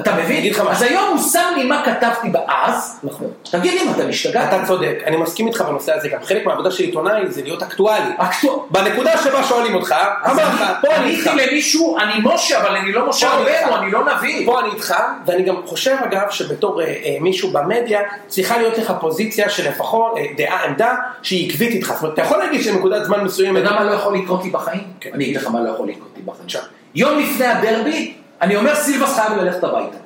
[0.00, 0.36] אתה מבין?
[0.36, 0.70] אגיד לך משהו.
[0.70, 3.26] אז היום הוא שם לי מה כתבתי באז, נכון.
[3.50, 4.48] תגיד לי אם אתה משתגע.
[4.48, 8.10] אתה צודק, אני מסכים איתך בנושא הזה, גם חלק מהעבודה של עיתונאי זה להיות אקטואלי.
[8.16, 8.58] אקטואר.
[8.70, 11.26] בנקודה שבה שואלים אותך, אז אמר לך, אני פה אני איתך.
[11.26, 13.30] עניתי למישהו, אני משה, אבל אני לא משה.
[13.30, 14.46] רבנו, אני לא נביא.
[14.46, 14.94] פה אני איתך,
[15.26, 20.14] ואני גם חושב אגב שבתור אה, אה, מישהו במדיה, צריכה להיות לך פוזיציה של לפחות
[20.18, 21.86] אה, דעה, עמדה שהיא עקבית איתך.
[21.86, 24.50] זאת אומרת, אתה יכול להגיד שבנקודת זמן אתה מסוימת, יודע מה לא יכול לקרות לי
[24.50, 24.82] בחיים?
[25.00, 25.10] כן.
[25.14, 26.64] אני אגיד לך מה לא יכול לקרות לי בחיים.
[26.94, 29.96] יום לפני הדרבי, אני אומר סילבס חייב ללכת הביתה.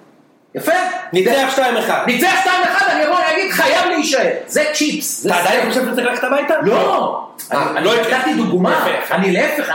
[0.54, 0.72] יפה?
[1.12, 1.60] ניצח 2-1.
[2.06, 2.48] ניצח 2-1,
[2.90, 4.30] אני אבוא ואגיד חייב להישאר.
[4.46, 5.26] זה צ'יפס.
[5.26, 5.68] אתה עדיין.
[5.68, 6.54] חושב שאתה צריך ללכת הביתה?
[6.62, 8.18] לא, אה, אני- לא אני יקרה.
[8.18, 8.86] נתתי דוגמה.
[9.10, 9.70] אני להפך,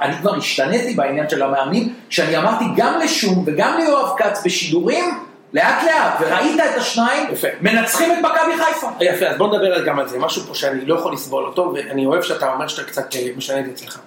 [0.00, 5.04] אני כבר השתניתי בעניין של המאמנים, שאני אמרתי גם לשום וגם ליואב כץ בשידורים,
[5.52, 7.48] לאט לאט, וראית את השניים, יפה.
[7.60, 8.88] מנצחים את מכבי חיפה.
[9.00, 12.06] יפה, אז בוא נדבר גם על זה, משהו פה שאני לא יכול לסבול אותו, ואני
[12.06, 13.98] אוהב שאתה אומר שאתה קצת אה, משנה את זה אצלך.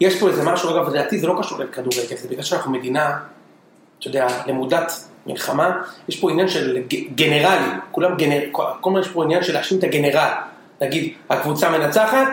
[0.00, 3.12] יש פה איזה משהו, אגב, לדעתי זה לא קשור לכדורגל, זה בגלל שאנחנו מדינה,
[3.98, 4.92] אתה יודע, למודת
[5.26, 5.70] מלחמה,
[6.08, 6.82] יש פה עניין של
[7.14, 8.40] גנרלים, כולם גנר...
[8.52, 10.30] כל הזמן יש פה עניין של להאשים את הגנרל.
[10.80, 12.28] נגיד, הקבוצה מנצחת,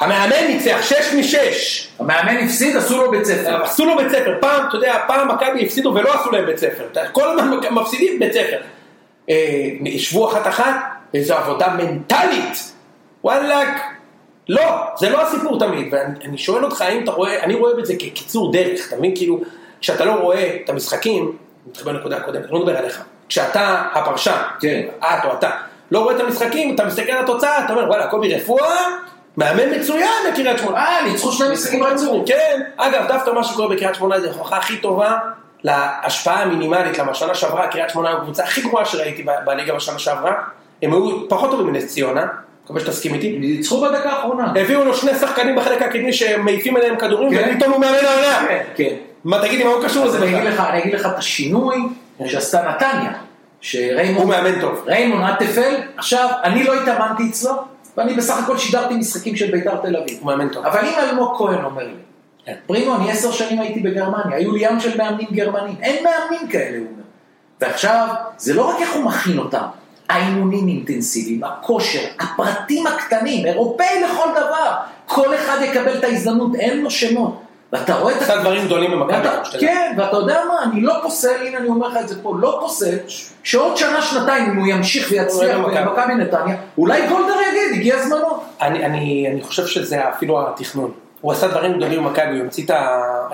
[0.00, 1.88] המאמן ניצח, שש משש.
[1.98, 3.62] המאמן הפסיד, עשו לו בית ספר.
[3.62, 6.88] עשו לו בית ספר, פעם, אתה יודע, פעם מכבי הפסידו ולא עשו להם בית ספר,
[7.12, 8.58] כל הזמן מפסידים בית ספר.
[9.30, 10.74] אה, ישבו אחת אחת,
[11.14, 12.72] איזו עבודה מנטלית,
[13.24, 13.80] וואלאק,
[14.48, 14.62] לא,
[14.98, 18.52] זה לא הסיפור תמיד, ואני אני שואל אותך האם אתה רואה, אני רואה בזה כקיצור
[18.52, 19.40] דרך, אתה מבין, כאילו,
[19.80, 24.82] כשאתה לא רואה את המשחקים, אני מתחבר לנקודה הקודמת, לא מדבר עליך, כשאתה הפרשן, כן.
[24.98, 25.50] את או אתה,
[25.90, 28.76] לא רואה את המשחקים, אתה מסתכל על התוצאה, אתה אומר, וואלה, קובי רפואה,
[29.36, 30.78] מאמן מצוין בקריית שמונה.
[30.78, 32.24] אה, ניצחו שני משחקים רצו.
[32.26, 35.18] כן, אגב, דווקא מה שקורה בקריית שמונה זה ההוכחה הכי טובה
[35.64, 40.34] להשפעה המינימלית, למה שנה שעברה קריית שמונה היא הקבוצה הכי גרועה שראיתי בליגה בשנה שעברה,
[40.82, 42.26] הם היו פחות טובים מנס ציונה,
[42.64, 44.52] מקווה שתסכים איתי, ניצחו בדקה האחרונה.
[44.60, 47.52] הביאו לו שני שחקנים בחלק הקדמי שמעיפים עליהם כדורים, כן.
[47.54, 48.58] ופתאום הוא מאמן העונה.
[48.74, 48.94] כן.
[49.26, 50.52] מה תגיד לי, מה הוא קשור לזה אני אגיד בכלל?
[50.52, 51.76] לך, אני אגיד לך את השינוי
[52.26, 53.12] שעשתה נתניה.
[53.60, 54.22] שריימון...
[54.22, 54.84] הוא מאמן טוב.
[54.86, 57.52] ריימון אטפל, עכשיו, אני לא התאמנתי אצלו,
[57.96, 60.18] ואני בסך הכל שידרתי משחקים של בית"ר תל אביב.
[60.20, 60.66] הוא מאמן טוב.
[60.66, 61.92] אבל אם אלמוג כהן אומר לי,
[62.46, 62.54] כן.
[62.66, 66.78] פרימו, אני עשר שנים הייתי בגרמניה, היו לי ים של מאמנים גרמנים, אין מאמנים כאלה,
[66.78, 67.02] הוא אומר.
[67.60, 69.64] ועכשיו, זה לא רק איך הוא מכין אותם,
[70.08, 74.74] האימונים אינטנסיביים, הכושר, הפרטים הקטנים, אירופאי לכל דבר,
[75.06, 77.45] כל אחד יקבל את ההזדמנות, אין לו שמות.
[77.78, 79.28] ואתה רואה את עשה דברים גדולים במכבי.
[79.60, 82.58] כן, ואתה יודע מה, אני לא פוסל, הנה אני אומר לך את זה פה, לא
[82.60, 82.96] פוסל,
[83.42, 86.14] שעוד שנה, שנתיים, אם הוא ימשיך ויצליח במכבי.
[86.14, 88.40] נתניה, אולי גולדר יגיד, הגיע זמנו.
[88.60, 90.90] אני, חושב שזה אפילו התכנון.
[91.20, 92.64] הוא עשה דברים גדולים במכבי, הוא המציא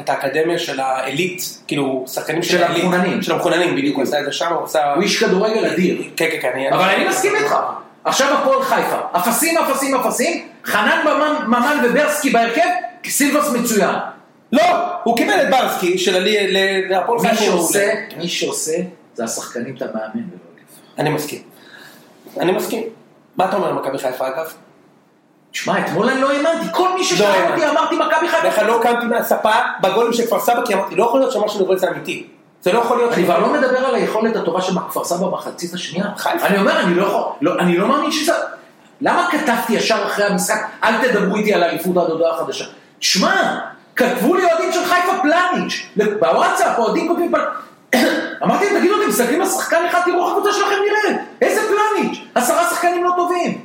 [0.00, 2.84] את האקדמיה של העילית, כאילו, שחקנים של העילית.
[2.84, 3.22] המחוננים.
[3.22, 4.94] של המחוננים, בדיוק, הוא עשה את זה שם, הוא עשה...
[4.94, 6.02] הוא איש כדורגל אדיר.
[6.16, 6.72] כן, כן, כן.
[6.72, 7.56] אבל אני מסכים איתך.
[8.04, 10.98] עכשיו הפועל חיפה, אפסים, אפסים, אפסים, חנן
[11.46, 12.68] ממן וברסקי בהרכב,
[13.06, 13.94] סילבס מצוין.
[14.52, 14.62] לא,
[15.04, 17.42] הוא קיבל את ברסקי של עלי ל- להפועל מי חיפה.
[17.44, 18.72] שעושה, מי שעושה,
[19.14, 20.24] זה השחקנים את המאמן ולא
[20.56, 20.98] להפך.
[20.98, 21.42] אני מסכים.
[22.40, 22.82] אני מסכים.
[23.36, 24.52] מה אתה אומר על מכבי חיפה אגב?
[25.52, 27.52] שמע, אתמול אני לא האמנתי, כל מי ששאל האמנתי.
[27.52, 28.48] אותי אמרתי מכבי חיפה.
[28.48, 29.50] בכלל לא קמתי מהספה
[29.82, 32.26] בגולים של כפר סבא, כי אמרתי, לא יכול להיות שמה שאני רואה זה אמיתי.
[32.62, 33.12] זה לא יכול להיות...
[33.12, 36.06] אני כבר לא מדבר על היכולת הטובה של כפר סבא במחצית השנייה.
[36.16, 36.46] חיפה.
[36.46, 38.32] אני אומר, אני לא יכול, לא, אני לא מאמין שזה...
[39.00, 42.64] למה כתבתי ישר אחרי המשחק, אל תדברו איתי על אליפות עד הודעה חדשה?
[43.00, 43.58] שמע,
[43.96, 45.86] כתבו לי אוהדים של חיפה פלניץ',
[46.20, 47.40] בוואטסאפ, אוהדים כותבים פל...
[48.44, 51.20] אמרתי להם, תגידו, אתם מסתכלים על שחקן אחד, תראו איך הקבוצה שלכם נראית.
[51.42, 53.60] איזה פלניץ', עשרה שחקנים לא טובים.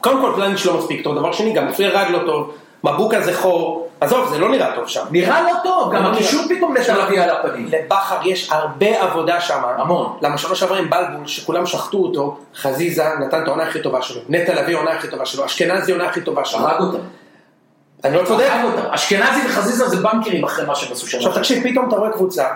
[0.00, 3.34] קודם כל פלניץ' לא מספיק טוב, דבר שני, גם צבי רד לא טוב, מבוקה זה
[3.34, 5.04] חור, עזוב, זה לא נראה טוב שם.
[5.10, 7.68] נראה לא טוב, גם הקישור פתאום לתל אביב על הפנים.
[7.68, 9.60] לבכר יש הרבה עבודה שם.
[9.76, 10.16] המון.
[10.22, 14.20] למה שנה שעברה עם בלבול, שכולם שחטו אותו, חזיזה נתן את העונה הכי טובה שלו,
[14.28, 16.60] נטע לביא העונה הכי טובה שלו, אשכנזי העונה הכי טובה שלו.
[16.60, 16.98] הרג אותם.
[18.04, 18.50] אני לא צודק?
[18.90, 21.18] אשכנזי וחזיזה זה בנקרים אחרי מה שהם עשו שם.
[21.18, 22.46] עכשיו תקשיב, פתאום אתה רואה קבוצה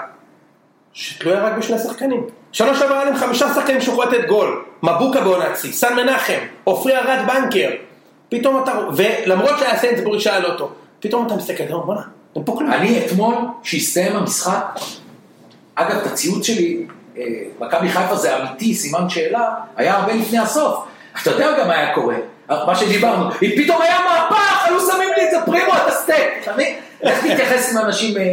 [0.92, 2.26] שתלויה רק בשני שחקנים.
[2.52, 4.64] שנה שעברה היה להם חמישה שחקנים שיכולו לתת גול.
[4.82, 7.70] מבוקה בעונת שיא, סן מנחם, עופרי ארד בנקר.
[8.28, 12.02] פתאום אתה רואה, ולמרות שהיה סיינסבורי שהיה לא טוב, פתאום אתה מסתכל, אתה אומר, בואנה,
[12.36, 12.72] אין פה כלום.
[12.72, 14.80] אני אתמול, שהסתיים המשחק,
[15.74, 16.86] אגב, את הציוד שלי,
[17.18, 17.22] אה,
[17.60, 20.84] מכבי חיפה זה אמיתי, סימן שאלה, היה הרבה לפני הסוף.
[21.22, 22.16] אתה יודע גם מה היה קורה,
[22.48, 25.72] מה שדיברנו, אם פתאום היה מהפך, היו שמים לי את זה פרימו,
[26.42, 26.74] אתה מבין?
[27.02, 28.24] איך תתייחס עם אנשים אה,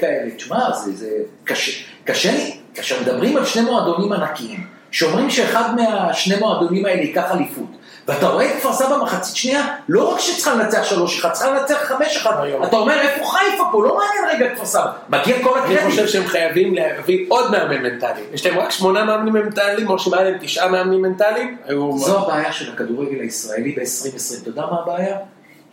[0.00, 0.30] כאלה?
[0.36, 1.10] תשמע, זה
[1.44, 1.72] קשה,
[2.04, 7.76] קשה לי, כאשר מדברים על שני מועדונים ענקיים, שאומרים שאחד מהשני מועדונים האלה ייקח אליפות,
[8.08, 11.74] ואתה רואה את כפר סבא מחצית שנייה, לא רק שצריכה לנצח שלוש אחד, צריכה לנצח
[11.74, 12.32] חמש אחד,
[12.64, 15.90] אתה אומר איפה חיפה פה, לא מעניין רגע כפר סבא, מגיע כל אני הקרדיט.
[15.90, 18.20] חושב שהם חייבים להביא עוד מאמן מנטלי.
[18.32, 21.56] יש להם רק שמונה מאמנים מנטליים, או שאם היה להם תשעה מאמנים מנטליים.
[21.96, 25.16] זו הבעיה של הכדורגל הישראלי ב-2020, אתה יודע מה הבעיה?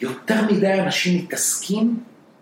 [0.01, 1.97] יותר מדי אנשים מתעסקים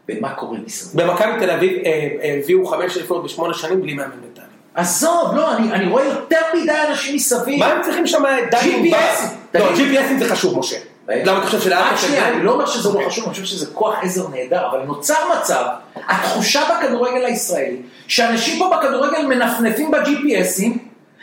[0.07, 1.01] במה קורה מסביב.
[1.01, 4.45] במכבי תל אביב אה, הביאו חמש אליפויות בשמונה שנים בלי מאמן מנטלי.
[4.75, 7.59] עזוב, לא, אני, אני רואה יותר מדי אנשים מסביב.
[7.59, 8.23] מה הם צריכים שם?
[8.51, 9.38] GPS?
[9.53, 9.69] לא.
[9.75, 10.77] GPSים זה חשוב, משה.
[11.09, 13.65] למה אתה חושב שלאט רק שנייה, אני לא אומר שזה לא חשוב, אני חושב שזה
[13.73, 15.65] כוח עזר נהדר, אבל נוצר מצב,
[15.95, 20.77] התחושה בכדורגל הישראלי, שאנשים פה בכדורגל מנפנפים ב-GPSים,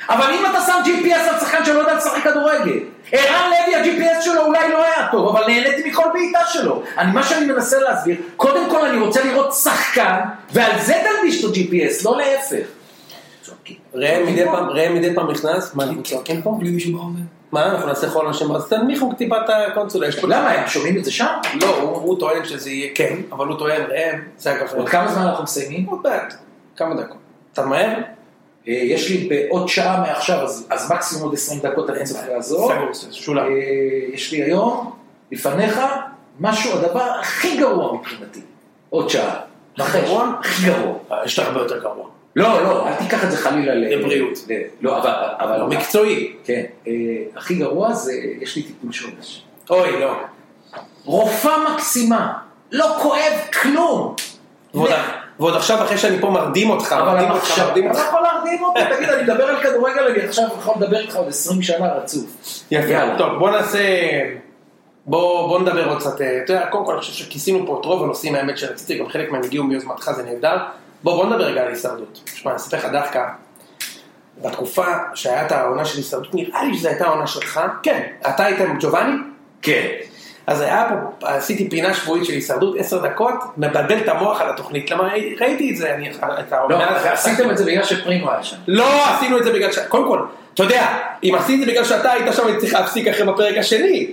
[0.08, 2.78] אבל אם אתה שם GPS על שחקן שלא יודע לשחק כדורגל,
[3.12, 6.82] ערן לוי, ה-GPS שלו אולי לא היה טוב, אבל נהניתי מכל בעיטה שלו.
[6.98, 10.20] אני, מה שאני מנסה להסביר, קודם כל אני רוצה לראות שחקן,
[10.52, 12.66] ועל זה תלביש את ה-GPS, לא להפך.
[13.94, 16.56] ראם מדי פעם, ראם מדי פעם נכנס, מה אנחנו צועקים פה?
[16.60, 17.35] בלי מישהו באוזן.
[17.52, 20.08] מה, אנחנו נעשה חול אנשים, אז תנמיכו טיפה את הקונסולה.
[20.22, 21.26] למה, הם שומעים את זה שם?
[21.60, 24.74] לא, הוא טוען שזה יהיה כן, אבל הוא טוען, ראם, זה אגב...
[24.74, 25.86] עוד כמה זמן אנחנו מסיימים?
[25.86, 26.34] עוד מעט,
[26.76, 27.16] כמה דקות.
[27.52, 27.98] אתה מהר?
[28.68, 32.72] אה, יש לי בעוד שעה מעכשיו, אז, מקסימום עוד 20 דקות אני צריך לעזור.
[32.92, 33.38] סגור.
[33.38, 33.44] אה,
[34.12, 34.92] יש לי היום,
[35.32, 35.80] לפניך,
[36.40, 38.40] משהו, הדבר הכי גרוע מבחינתי.
[38.90, 39.40] עוד שעה.
[39.78, 40.32] הכי גרוע?
[40.40, 40.94] הכי גרוע.
[41.12, 42.06] אה, יש לך הרבה יותר גרוע.
[42.36, 43.74] לא, לא, אל תיקח את זה חלילה.
[43.74, 44.38] לבריאות.
[44.80, 45.10] לא, אבל...
[45.40, 46.32] אבל לא, מקצועי.
[46.44, 46.62] כן.
[46.86, 46.92] אה,
[47.36, 49.42] הכי גרוע זה, יש לי טיפול שורש.
[49.70, 50.12] אוי, לא.
[51.04, 52.32] רופאה מקסימה,
[52.72, 53.32] לא כואב
[53.62, 54.14] כלום.
[54.74, 58.08] ועוד- עכשיו אחרי שאני פה מרדים אותך, מרדים אותך, מרדים אתה אותך.
[58.08, 61.62] יכול להרדים אותי, תגיד, אני מדבר על כדורגל, אני עכשיו יכול לדבר איתך עוד 20
[61.62, 62.24] שנה רצוף.
[62.70, 62.94] יפה.
[63.18, 63.78] טוב בוא נעשה,
[65.06, 67.84] בוא, בוא נדבר עוד קצת, אה, אתה יודע, קודם כל אני חושב שכיסינו פה את
[67.84, 70.56] רוב הנושאים האמת שרציתי, גם חלק מהם הגיעו מיוזמתך, זה נהדר.
[71.02, 72.20] בוא, בוא נדבר רגע על הישרדות.
[72.24, 73.24] תשמע, אני אספר לך דווקא,
[74.42, 78.60] בתקופה שהיה את העונה של הישרדות, נראה לי שזו הייתה העונה שלך, כן, אתה היית
[78.60, 79.16] עם ג'ובאני?
[79.62, 79.86] כן.
[80.46, 84.90] אז היה פה, עשיתי פינה שבועית של הישרדות, עשר דקות, מבלבל את המוח על התוכנית,
[84.90, 85.08] למה
[85.40, 86.82] ראיתי את זה, אני, את לא.
[87.04, 88.56] עשיתם את זה בגלל שפרימו היה שם.
[88.68, 89.78] לא עשינו את זה בגלל ש...
[89.78, 90.22] קודם כל,
[90.54, 93.56] אתה יודע, אם עשיתי את זה בגלל שאתה היית שם, הייתי צריך להפסיק אחרי בפרק
[93.56, 94.12] השני.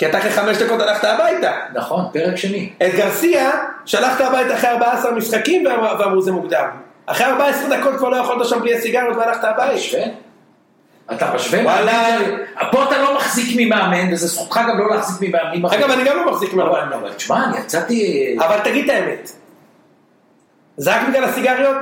[0.00, 1.52] כי אתה אחרי חמש דקות הלכת הביתה.
[1.74, 2.72] נכון, פרק שני.
[2.82, 3.50] את גרסיה,
[3.84, 6.66] שלחת הביתה אחרי 14 משחקים ואמר- ואמרו זה מוקדם.
[7.06, 9.74] אחרי 14 דקות כבר לא יכולת שם בלי הסיגריות והלכת אתה הבית.
[9.74, 10.02] משווה?
[11.12, 11.60] אתה משווה?
[11.64, 12.16] וואלה.
[12.72, 15.82] פה אתה לא מחזיק ממאמן, וזה זכותך גם לא להחזיק ממאמנים אחרים.
[15.82, 16.92] אגב, אני גם לא מחזיק מהבית.
[16.92, 18.36] אבל תשמע, אני יצאתי...
[18.40, 19.30] אבל תגיד את האמת.
[20.76, 21.76] זה רק בגלל הסיגריות?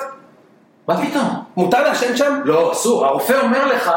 [0.88, 1.44] מה פתאום?
[1.56, 2.40] מותר לעשן שם?
[2.44, 3.06] לא, אסור.
[3.06, 3.90] הרופא אומר לך,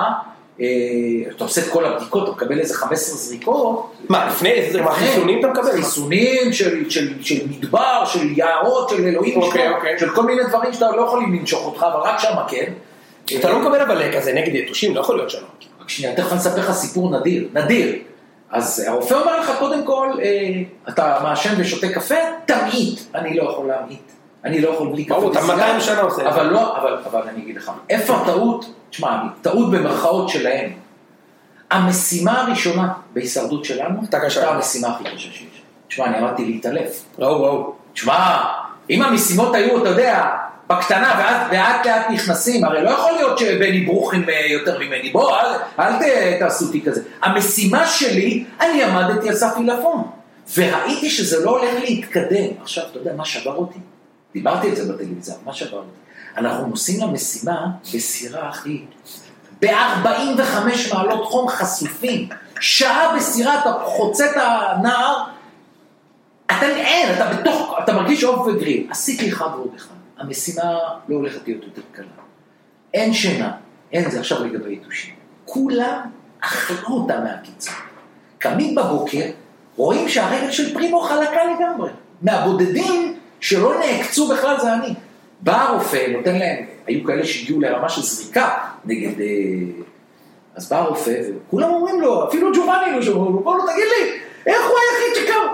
[1.36, 3.94] אתה עושה את כל הבדיקות, אתה מקבל איזה 15 זריקות.
[4.10, 5.72] מה, לפני איזה חיסונים אתה מקבל?
[5.72, 10.00] חיסונים של, של, של מדבר, של יערות, של אלוהים אוקיי, אוקיי.
[10.00, 12.74] של כל מיני דברים שאתה לא יכולים לנשוך אותך, אבל רק שם כן.
[13.40, 15.48] אתה לא מקבל אבל כזה נגד יתושים, לא יכול להיות שלא.
[15.82, 17.96] רק שנייה, תכף אני אספר לך סיפור נדיר, נדיר.
[18.52, 22.16] אז הרופא אומר לך, קודם כל, אה, אתה מעשן ושותה קפה,
[22.46, 23.00] תמעיט.
[23.16, 24.12] אני לא יכול להמעיט.
[24.46, 25.56] אני לא יכול בלי קפה ברור, אתה וסיגר.
[25.56, 26.40] 200 שנה עושה את זה.
[26.40, 28.74] אבל לא, אבל, אבל אני אגיד לך, איפה הטעות?
[28.90, 30.72] תשמע, טעות במרכאות שלהם.
[31.72, 34.40] המשימה הראשונה בהישרדות שלנו, הייתה קשה.
[34.40, 35.62] הייתה המשימה הכי קשה שיש.
[35.88, 37.04] תשמע, אני עמדתי להתעלף.
[37.20, 37.74] וואו וואו.
[37.94, 38.44] תשמע,
[38.90, 40.30] אם המשימות היו, אתה יודע,
[40.68, 45.38] בקטנה, ואז לאט לאט נכנסים, הרי לא יכול להיות שבני ברוכים אה, יותר ממני, בוא,
[45.40, 45.46] אל,
[45.80, 46.02] אל ת,
[46.40, 47.02] תעשו אותי כזה.
[47.22, 50.04] המשימה שלי, אני עמדתי על סף עילפון,
[50.58, 52.48] וראיתי שזה לא הולך להתקדם.
[52.62, 53.80] עכשיו, אתה יודע מה שבר אותי?
[54.34, 55.88] דיברתי על זה בטלוויזיה, מה אותי?
[56.38, 58.86] אנחנו נוסעים למשימה בסירה, אחי,
[59.62, 62.30] ב-45 מעלות חום חשופים,
[62.60, 65.24] שעה בסירה, אתה חוצה את הנהר,
[66.46, 68.88] אתה אין, אתה בתוך, אתה מרגיש עוף וגריל.
[68.90, 69.96] עשיתי אחד ועוד אחד.
[70.18, 70.64] המשימה
[71.10, 72.06] לא הולכת להיות יותר קלה.
[72.94, 73.52] אין שינה,
[73.92, 75.16] אין זה עכשיו לגבי יתושים.
[75.46, 76.02] כולם
[76.40, 77.74] אכלו אותה מהקיצון.
[78.38, 79.26] קמים בבוקר,
[79.76, 81.90] רואים שהרגל של פרימו חלקה לגמרי.
[82.22, 84.94] מהבודדים שלא נעקצו בכלל זה אני.
[85.42, 88.50] בא הרופא, נותן להם, היו כאלה שהגיעו לרמה של זריקה
[88.86, 89.22] נגד...
[89.22, 89.28] אה,
[90.56, 91.12] אז בא הרופא,
[91.48, 94.12] וכולם אומרים לו, אפילו ג'ובאני לא שאומרים לו, בוא לא תגיד לי,
[94.48, 95.48] איך הוא היחיד שקם?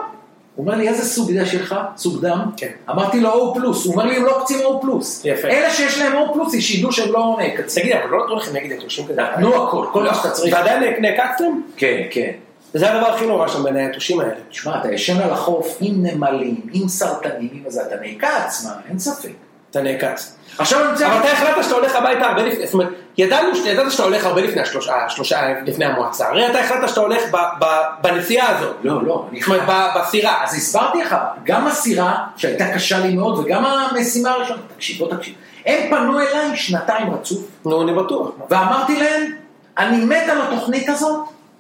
[0.56, 1.76] הוא אומר לי, איזה סוג זה שלך?
[1.98, 2.40] סוג דם?
[2.58, 2.72] כן.
[2.90, 5.22] אמרתי לו O פלוס, הוא אומר לי, הם לא קצים O פלוס.
[5.26, 5.48] יפה.
[5.48, 7.84] אלה שיש להם O פלוס, שידעו שהם לא נעקצים.
[7.84, 9.22] תגיד, אבל לא נתנו לכם נגד יתושים כזה?
[9.22, 10.54] נתנו הכל, כל מה שאתה צריך.
[10.54, 11.62] ועדיין נעקצתם?
[11.78, 12.32] כן, כן.
[12.74, 14.34] זה הדבר הכי נורא שם בין היתושים האלה.
[14.50, 19.00] תשמע, אתה ישן על החוף עם נמלים, עם סרטנים, עם זה, אתה נעקץ, מה, אין
[19.00, 19.32] ספק.
[19.72, 20.38] אתה נעקץ.
[20.58, 21.08] עכשיו אני רוצה...
[21.08, 24.42] אבל אתה החלטת שאתה הולך הביתה הרבה לפני, זאת אומרת, ידענו, ידעת שאתה הולך הרבה
[24.42, 26.28] לפני השלושה, השלושה לפני המועצה.
[26.28, 27.66] הרי אתה החלטת שאתה הולך ב, ב,
[28.02, 28.76] בנסיעה הזאת.
[28.84, 30.44] לא, לא, אני זאת אומרת, בסירה.
[30.44, 35.34] אז הסברתי לך, גם הסירה, שהייתה קשה לי מאוד, וגם המשימה הראשונה, תקשיב, בוא תקשיב.
[35.66, 38.30] הם פנו אליי שנתיים רצוף, נו, אני בטוח.
[38.50, 39.32] ואמרתי להם,
[39.78, 41.20] אני מת על התוכנית הזאת,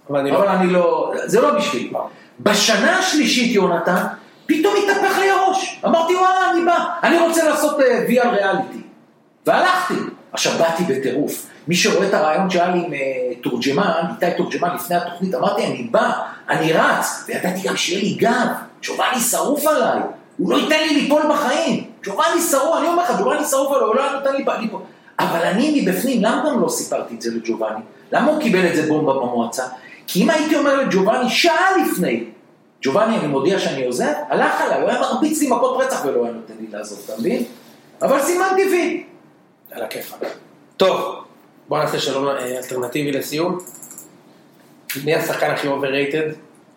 [0.09, 0.37] לא...
[0.37, 1.91] אבל אני לא, זה לא בשבילי.
[2.39, 4.03] בשנה השלישית, יונתן,
[4.45, 5.81] פתאום התהפך לי הראש.
[5.85, 8.81] אמרתי, וואלה, אני בא, אני רוצה לעשות אה, VR ריאליטי.
[9.45, 9.93] והלכתי.
[10.31, 11.45] עכשיו, באתי בטירוף.
[11.67, 12.99] מי שרואה את הרעיון שהיה לי עם אה,
[13.41, 16.11] תורג'מן, איתי תורג'מן לפני התוכנית, אמרתי, אני בא,
[16.49, 18.47] אני רץ, וידעתי גם שיהיה לי גב.
[18.83, 19.99] ג'ובאני שרוף עליי,
[20.37, 21.83] הוא לא ייתן לי ליפול בחיים.
[22.03, 24.81] ג'ובאני שרוף, אני אומר לך, ג'ובאני שרוף עליי, הוא לא נותן לי ליפול.
[25.19, 27.79] אבל אני מבפנים, למה גם לא סיפרתי את זה לג'ובאני?
[28.11, 29.63] למה הוא קיבל את זה בומבה במועצה?
[30.07, 32.23] כי אם הייתי אומר לג'ובאני שעה לפני,
[32.81, 36.33] ג'ובאני, אני מודיע שאני עוזב, הלך עליי, הוא היה מרביץ לי מכות רצח ולא היה
[36.33, 37.43] נותן לי לעזוב, אתה מבין?
[38.01, 39.03] אבל סימן טבעי.
[39.71, 40.19] על הכיפאק.
[40.77, 41.23] טוב,
[41.67, 43.57] בוא נעשה שאלון אה, אלטרנטיבי לסיום.
[45.05, 46.33] מי השחקן הכי overrated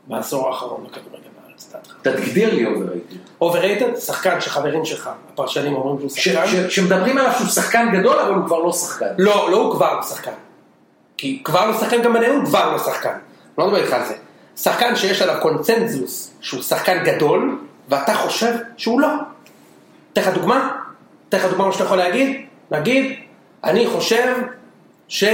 [0.07, 1.95] בעשור האחרון בכדורגל בארץ, לדעתך?
[2.03, 2.67] תגדיר לי
[3.41, 3.95] overrated.
[3.95, 6.71] overrated, שחקן שחברים שלך, הפרשנים אומרים שהוא שחקן.
[6.71, 9.07] שמדברים עליו שהוא שחקן גדול, אבל הוא כבר לא שחקן.
[9.19, 10.33] לא, לא הוא כבר שחקן.
[11.21, 13.13] כי כבר לא שחקן, גם בניון כבר לא שחקן.
[13.59, 14.15] לא מדבר איתך על זה.
[14.57, 19.09] שחקן שיש עליו קונצנזוס שהוא שחקן גדול, ואתה חושב שהוא לא.
[20.13, 20.77] אתן לך דוגמה?
[21.29, 22.47] אתן לך דוגמה מה שאתה יכול להגיד?
[22.71, 23.17] נגיד,
[23.65, 24.35] אני חושב
[25.09, 25.25] ש...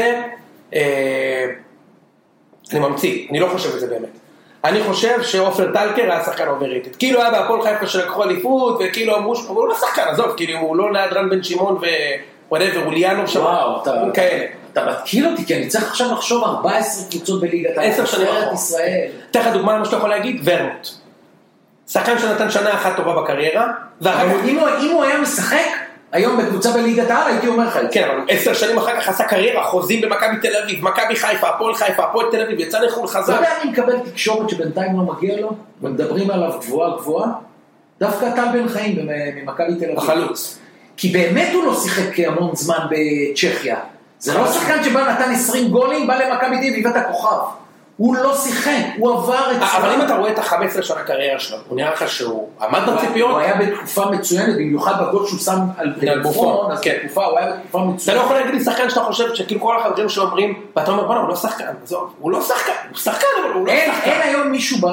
[0.74, 1.44] אה,
[2.72, 4.18] אני ממציא, אני לא חושב את זה באמת.
[4.64, 6.96] אני חושב שעופר טלקר היה שחקן overrated.
[6.96, 10.76] כאילו היה בהפועל חיפה שלקחו אליפות, וכאילו אמרו, אבל הוא לא שחקן, עזוב, כאילו הוא
[10.76, 11.78] לא ליד רן בן שמעון
[12.50, 13.92] ו whatever, הוא ליאנוב שם, וואו, אתה...
[14.14, 14.44] כאלה.
[14.72, 17.90] אתה מתקיל אותי, כי אני צריך עכשיו לחשוב 14 קבוצות בליגת העל.
[17.90, 18.22] עשר.
[18.54, 19.06] ישראל.
[19.30, 20.88] אתן לך דוגמה למה שאתה יכול להגיד, ורמוט.
[21.88, 23.66] שחקן שנתן שנה אחת טובה בקריירה,
[24.00, 24.58] ואחר כך, אם
[24.92, 25.58] הוא- היה משחק
[26.12, 27.88] היום בקבוצה בליגת העל, הייתי אומר לך את זה.
[27.92, 31.74] כן, אבל עשר שנים אחר כך עשה קריירה, חוזים במכבי תל אביב, מכבי חיפה, הפועל
[31.74, 33.34] חיפה, הפועל תל אביב, יצא לחו"ל, אתה חזר.
[33.34, 35.50] יודע מי מקבל תקשורת שבינתיים לא מגיע לו,
[35.82, 37.28] ומדברים עליו גבוהה גבוהה?
[38.00, 38.96] דווקא טל בן חיים
[39.36, 39.98] ממכבי תל אביב.
[39.98, 40.58] החלוץ.
[40.96, 43.76] כי באמת הוא לא שיחק המון זמן בצ'כיה.
[44.18, 47.65] זה לא שחקן שבא נתן 20 גולים, בא למכבי תל אביב, כוכב.
[47.96, 49.62] הוא לא שיחק, הוא עבר את...
[49.76, 52.94] אבל אם אתה רואה את ה-15 שנה קריירה שלו, הוא נראה לך שהוא עמד הוא
[52.94, 56.96] בציפיות, היה בתקופה מצוינת, במיוחד בגול שהוא שם על בופון, אז כן.
[56.98, 58.20] בתקופה, הוא היה בתקופה אתה לא מצוינת.
[58.24, 61.28] יכול להגיד לי שחקן שאתה חושב שכאילו כל החברים שלו אומרים, ואתה אומר בואנה הוא
[61.28, 64.10] לא שחקן, עזוב, הוא לא שחקן, הוא שחקן אבל הוא לא שחקן.
[64.10, 64.88] אין היום מישהו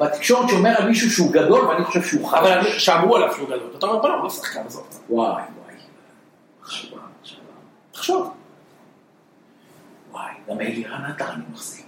[0.00, 2.40] בתקשורת שאומר על מישהו שהוא גדול, ואני חושב שהוא חלש.
[2.40, 4.86] אבל שאמרו עליו שהוא גדול, אתה אומר בואנה הוא לא שחקן, עזוב.
[5.10, 5.74] וואי, וואי.
[7.92, 8.30] תחשוב.
[10.12, 11.81] וואי, גם אלירן עטר אני מחזיק.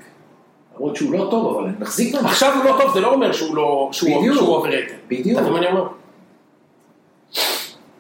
[0.77, 2.29] למרות שהוא לא טוב, אבל אני מחזיק ממנו.
[2.29, 4.95] עכשיו הוא לא טוב, זה לא אומר שהוא לא, שהוא overrated.
[5.09, 5.39] בדיוק.
[5.39, 5.89] אתה מבין מה אני אומר?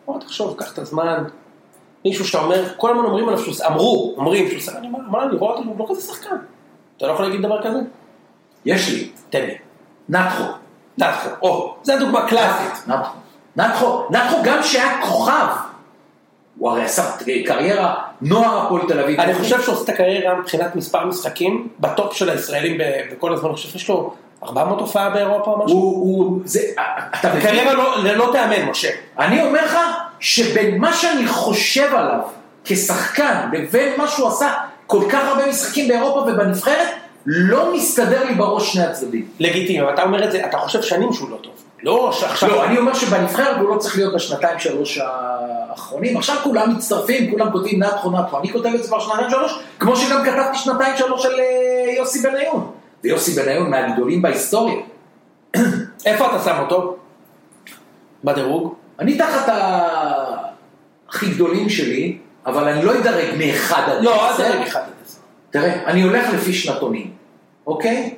[0.06, 1.24] בוא תחשוב, קח את הזמן.
[2.04, 5.22] מישהו שאתה אומר, כל הזמן אומרים עליו שהוא, אמרו, אומרים שהוא שחקן, אני אומר, מה,
[5.22, 6.36] אני רואה אותו, הוא לא כזה שחקן.
[6.96, 7.78] אתה לא יכול להגיד דבר כזה?
[8.64, 9.54] יש לי, תן לי.
[10.08, 10.44] נתחו.
[10.98, 12.88] נתחו, או, זו דוגמה קלאסית.
[12.88, 13.16] נתחו.
[13.56, 15.46] נתחו, נתחו גם שהיה כוכב.
[16.58, 17.02] הוא הרי עשה
[17.46, 19.20] קריירה, נוער הפועל תל אביב.
[19.20, 22.78] אני חושב שהוא עושה את הקריירה מבחינת מספר משחקים, בטופ של הישראלים
[23.12, 25.78] בכל הזמן, אני חושב שיש לו 400 הופעה באירופה או משהו.
[25.78, 25.92] הוא,
[26.24, 26.60] הוא, זה,
[27.20, 27.42] אתה מבין?
[27.42, 28.88] קריירה לא- לא תיאמן, משה.
[29.18, 29.78] אני אומר לך
[30.20, 32.20] שבין מה שאני חושב עליו
[32.64, 34.52] כשחקן לבין מה שהוא עשה
[34.86, 36.88] כל כך הרבה משחקים באירופה ובנבחרת,
[37.26, 39.26] לא מסתדר לי בראש שני הצדדים.
[39.40, 41.52] לגיטימי, אבל אתה אומר את זה, אתה חושב שנים שהוא לא טוב.
[41.84, 42.48] לא שעכשיו...
[42.48, 46.16] לא, אני אומר שבנבחרת הוא לא צריך להיות בשנתיים שלוש האחרונים.
[46.16, 48.38] עכשיו כולם מצטרפים, כולם כותבים נתחו נתחו.
[48.38, 52.22] אני כותב את זה כבר שנתיים שלוש, כמו שגם כתבתי שנתיים שלוש של אה, יוסי
[52.22, 52.70] בניון.
[53.04, 54.76] ויוסי בניון מהגדולים בהיסטוריה.
[56.06, 56.96] איפה אתה שם אותו?
[58.24, 58.74] בדירוג?
[58.98, 59.52] אני תחת
[61.08, 64.48] הכי גדולים שלי, אבל אני לא אדרג מאחד עד לא, אל עשר.
[64.48, 65.18] תדרג אחד עד עשר.
[65.50, 67.10] תראה, אני הולך לפי שנתונים,
[67.66, 68.14] אוקיי?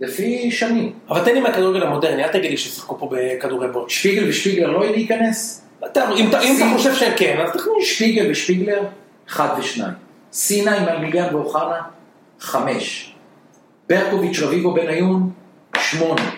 [0.00, 0.92] לפי שנים.
[1.08, 3.90] אבל תן לי מהכדורגל המודרני, אל תגיד לי ששיחקו פה בכדורי בוט.
[3.90, 5.64] שפיגל ושפיגלר לא להיכנס?
[5.86, 7.86] אתה- אם אתה אם אתה חושב שהם כן, אז תכניס.
[7.88, 8.82] שפיגל ושפיגלר?
[9.28, 9.92] אחד ושניים.
[10.32, 11.80] סיני, מלמיליאן ואוחנה,
[12.40, 13.14] חמש.
[13.88, 15.30] ברקוביץ', רביבו, בניון,
[15.78, 16.30] שמונה.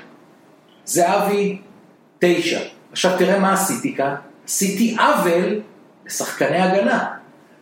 [0.84, 1.58] זהבי,
[2.18, 2.60] תשע.
[2.92, 4.14] עכשיו תראה מה עשיתי כאן.
[4.46, 5.60] עשיתי עוול
[6.06, 7.04] לשחקני הגנה.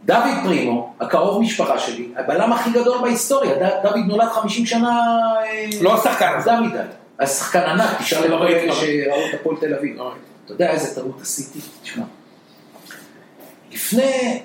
[0.04, 5.00] דוד פרימו, הקרוב משפחה שלי, הבלם הכי גדול בהיסטוריה, דוד נולד 50 שנה...
[5.44, 6.32] אה, לא השחקן.
[6.36, 6.78] מוקדם מדי.
[7.18, 9.96] אז שחקן ענק, תשאל את אלה שראו את הפועל תל אביב.
[9.96, 10.12] לא.
[10.44, 11.58] אתה יודע איזה טעות עשיתי?
[11.82, 12.04] תשמע.
[13.72, 14.40] לפני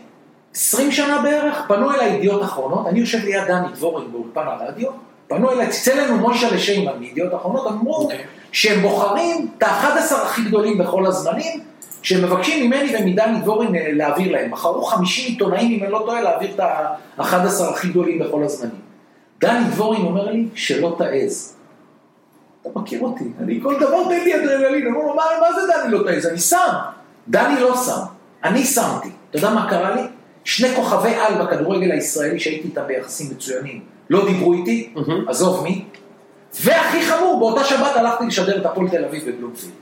[0.56, 4.90] 20 שנה בערך, פנו אליי ידיעות אחרונות, אני יושב ליד דני דבורין באולפן הרדיו,
[5.28, 8.24] פנו אליי, צלצל לנו מוישה לשיימן מידיעות אחרונות, אמרו אוקיי.
[8.52, 11.64] שהם בוחרים את ה-11 הכי גדולים בכל הזמנים,
[12.02, 14.52] שהם מבקשים ממני ומדני דבורין להעביר להם.
[14.52, 18.82] בחרו 50 עיתונאים, אם אני לא טועה, להעביר את ה-11 הכי גדולים בכל הזמנים.
[19.42, 21.56] דני דבורין אומר לי, שלא תעז.
[22.62, 25.92] אתה מכיר אותי, אני כל דבר תן לי אדרנלין, אמרו לו, מה, מה זה דני
[25.92, 26.26] לא תעז?
[26.26, 26.74] אני שם.
[27.28, 28.02] דני לא שם,
[28.44, 29.10] אני שמתי.
[29.30, 30.02] אתה יודע מה קרה לי?
[30.44, 34.94] שני כוכבי על בכדורגל הישראלי שהייתי איתם ביחסים מצוינים, לא דיברו איתי.
[35.28, 35.86] עזוב מי.
[36.62, 39.74] והכי חמור, באותה שבת הלכתי לשדר את הפועל תל אביב בבלומפילד.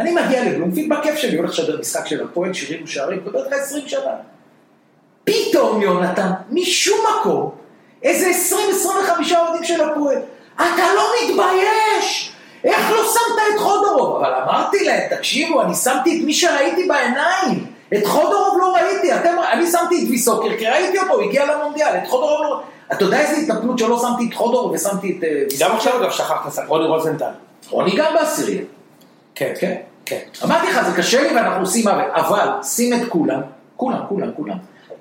[0.00, 3.88] אני מגיע לבלומפילד, בכיף שלי, הולך לשדר משחק של הפועל, שירים ושערים, מדבר איתך 20
[3.88, 4.10] שנה.
[5.24, 7.50] פתאום, יונתן, משום מקום,
[8.02, 8.54] איזה
[9.28, 10.18] 20-25 אוהדים של הפועל,
[10.54, 12.32] אתה לא מתבייש!
[12.64, 14.16] איך לא שמת את חודורוב?
[14.16, 17.66] אבל אמרתי להם, תקשיבו, אני שמתי את מי שראיתי בעיניים.
[17.94, 21.96] את חודורוב לא ראיתי, אתם, אני שמתי את ויסוקר, כי ראיתי אותו, הוא הגיע למונדיאל,
[22.02, 22.62] את חודורוב לא...
[22.92, 25.42] אתה יודע איזה התנפלות שלא שמתי את חודורוב ושמתי את אה?
[25.60, 27.30] גם עכשיו אגב שכחת רוני רוזנטל.
[27.70, 28.62] רוני גם בעשירייה.
[29.34, 29.74] כן, כן.
[30.04, 30.18] כן.
[30.44, 33.40] אמרתי לך, זה קשה לי ואנחנו עושים עוול, אבל שים את כולם,
[33.76, 34.56] כולם, כולם, כולם,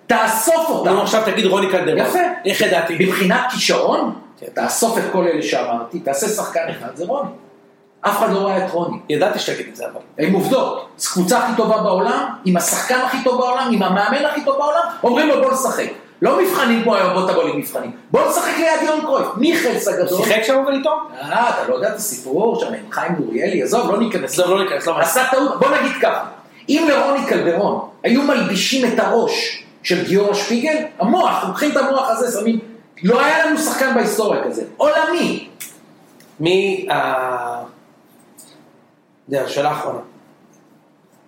[0.07, 0.93] תאסוף אותם.
[0.93, 1.97] נו עכשיו תגיד רוני קלדרון.
[1.97, 2.19] יפה.
[2.45, 2.95] איך ידעתי?
[2.99, 4.47] מבחינת כישרון, כן.
[4.53, 7.30] תאסוף את כל אלה שאמרתי, תעשה שחקן אחד, זה רוני.
[8.01, 8.97] אף אחד לא ראה את רוני.
[9.09, 10.26] ידעתי שתגיד את זה אבל.
[10.27, 10.89] עם עובדות.
[10.97, 14.81] זו קבוצה הכי טובה בעולם, עם השחקן הכי טוב בעולם, עם המאמן הכי טוב בעולם,
[15.03, 15.89] אומרים לו בוא נשחק.
[16.22, 17.91] לא מבחנים כמו היום, בוא תבוא לי מבחנים.
[18.12, 19.28] בוא נשחק ליד יון קרויף.
[19.38, 20.24] מיכלס הגדול.
[20.24, 20.90] שיחק שם אבל איתו?
[21.22, 24.40] אה, אתה לא יודע את הסיפור שם עם חיים נוריאלי, עזוב, לא ניכנס.
[24.40, 25.00] עזוב, לא ניכנס, לא.
[25.00, 26.26] עשה טעות, בוא נגיד ככה,
[26.70, 32.40] אם לרוני קלדרון היו מלבישים את הראש של גיורא שפיגל, המוח, לוקחים את המוח הזה,
[32.40, 32.60] שמים,
[33.04, 35.48] לא היה לנו שחקן בהיסטוריה כזה, עולמי.
[36.40, 37.64] מי ה...
[39.30, 40.00] יודע, שאלה אחרונה.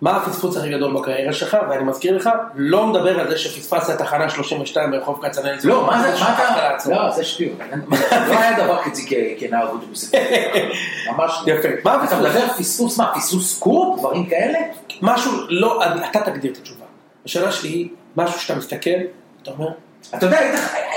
[0.02, 1.56] מה הפספוס הכי גדול בקריירה שלך?
[1.70, 5.70] ואני מזכיר לך, לא מדבר על זה שפספסת את תחנה 32 ברחוב כצנלסון.
[5.70, 6.90] לא, מה זה, מה אתה.
[6.90, 7.58] לא, זה שטויות,
[8.10, 9.02] לא היה דבר כזה
[9.38, 10.12] כנער אוטובוס,
[11.12, 11.52] ממש לא.
[11.52, 11.68] יפה.
[11.84, 12.20] מה אתה?
[12.20, 14.58] מדבר פספוס מה, פספוס קורט, דברים כאלה?
[15.02, 16.84] משהו, לא, אתה תגדיר את התשובה.
[17.24, 18.90] השאלה שלי היא, משהו שאתה מסתכל,
[19.42, 19.68] אתה אומר,
[20.14, 20.38] אתה יודע,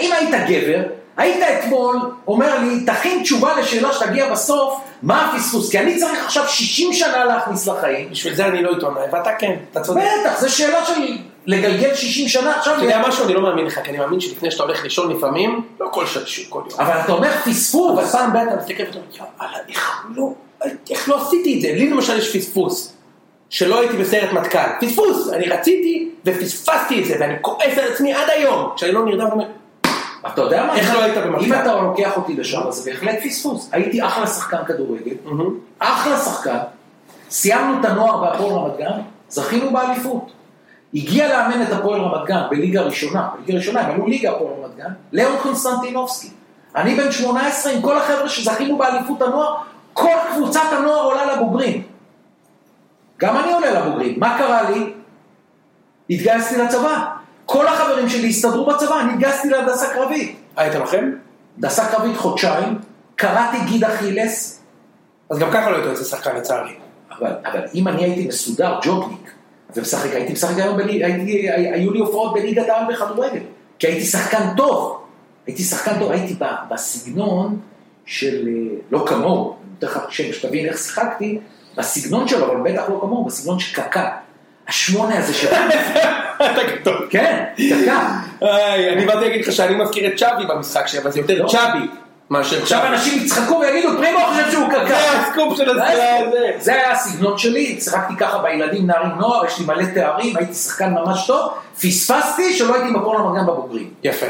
[0.02, 0.84] אם היית גבר,
[1.18, 5.72] היית אתמול אומר לי, תכין תשובה לשאלה שתגיע בסוף, מה הפספוס?
[5.72, 8.10] כי אני צריך עכשיו 60 שנה להכניס לחיים.
[8.10, 10.02] בשביל זה אני לא עיתונאי, ואתה כן, אתה צודק.
[10.22, 12.76] בטח, זו שאלה של לגלגל 60 שנה עכשיו.
[12.76, 15.62] אתה יודע משהו, אני לא מאמין לך, כי אני מאמין שלפני שאתה הולך לישון לפעמים,
[15.80, 16.80] לא כל שעה, כל יום.
[16.80, 18.00] אבל אתה אומר פספוס.
[18.00, 20.30] אבל פעם ב' אתה מסתכל ואתה אומר, יאללה, איך לא,
[20.90, 21.68] איך לא עשיתי את זה?
[21.68, 22.94] לי למשל יש פספוס,
[23.50, 24.86] שלא הייתי בסיירת מטכ"ל.
[24.88, 29.28] פספוס, אני רציתי ופספסתי את זה, ואני כועס על עצמי עד היום, כשאני לא נרדם
[29.30, 29.46] ואומר,
[30.27, 30.76] אתה יודע מה?
[30.76, 31.45] איך לא היית במטכ"ל?
[31.45, 33.69] אם אתה לוקח אותי לשם, אז בהחלט פספוס.
[33.72, 35.15] הייתי אחלה שחקן כדורגל,
[35.80, 36.57] אחלה שחקן.
[37.30, 38.99] סיימנו את הנוער בהפועל רמת גן,
[39.30, 40.31] זכינו באליפות.
[40.93, 44.76] הגיע לאמן את הפועל רמת גן בליגה ראשונה, בליגה ראשונה הם עלו ליגה הפועל רמת
[44.77, 46.30] גן, ליאון קונסטנטינובסקי.
[46.76, 49.56] אני בן 18 עם כל החבר'ה שזכינו באליפות הנוער,
[49.93, 51.84] כל קבוצת הנוער עולה לבוגרים.
[53.19, 54.19] גם אני עולה לבוגרים.
[54.19, 54.93] מה קרה לי?
[56.10, 57.15] התגייסתי לצבא.
[57.46, 60.36] כל החברים שלי הסתדרו בצבא, אני התגייסתי להנדסה קרבית.
[60.58, 61.12] היית לוחם?
[61.58, 62.80] הנדסה קרבית חודשיים,
[63.16, 64.62] קראתי גיד אכילס,
[65.30, 66.74] אז גם ככה לא היית יוצא שחקן לצערי.
[67.20, 69.32] אבל, אבל אם אני הייתי מסודר, ג'ובניק,
[69.76, 73.40] ומשחק, הייתי משחק היום, בלי, הייתי, היו לי הופעות בליגת העל בכדורגל,
[73.80, 75.02] כי הייתי שחקן טוב,
[75.48, 76.36] הייתי שחקן טוב, הייתי
[76.72, 77.60] בסגנון
[78.06, 81.40] של, אה, לא כמוהו, אני נותן לך שם שתבין איך שיחקתי,
[81.78, 84.18] בסגנון שלו, אבל בטח לא כמוהו, בסגנון של קקה.
[84.68, 85.48] השמונה הזה של...
[86.36, 87.08] אתה גדול.
[87.10, 87.44] כן.
[88.42, 91.48] איי, אני באתי להגיד לך שאני מזכיר את צ'אבי במשחק שלהם, אבל זה יותר לא.
[91.48, 91.88] צ'אבי
[92.30, 92.88] מאשר עכשיו.
[92.88, 94.86] אנשים יצחקו ויגידו, פרימו חושב שהוא קקה.
[94.86, 95.84] זה הסקופ של הזה.
[96.60, 100.94] זה היה הסגנון שלי, שיחקתי ככה בילדים, נערים, נוער, יש לי מלא תארים, הייתי שחקן
[100.94, 101.52] ממש טוב,
[101.82, 103.90] פספסתי שלא הייתי מקום למגן בבוגרים.
[104.04, 104.26] יפה.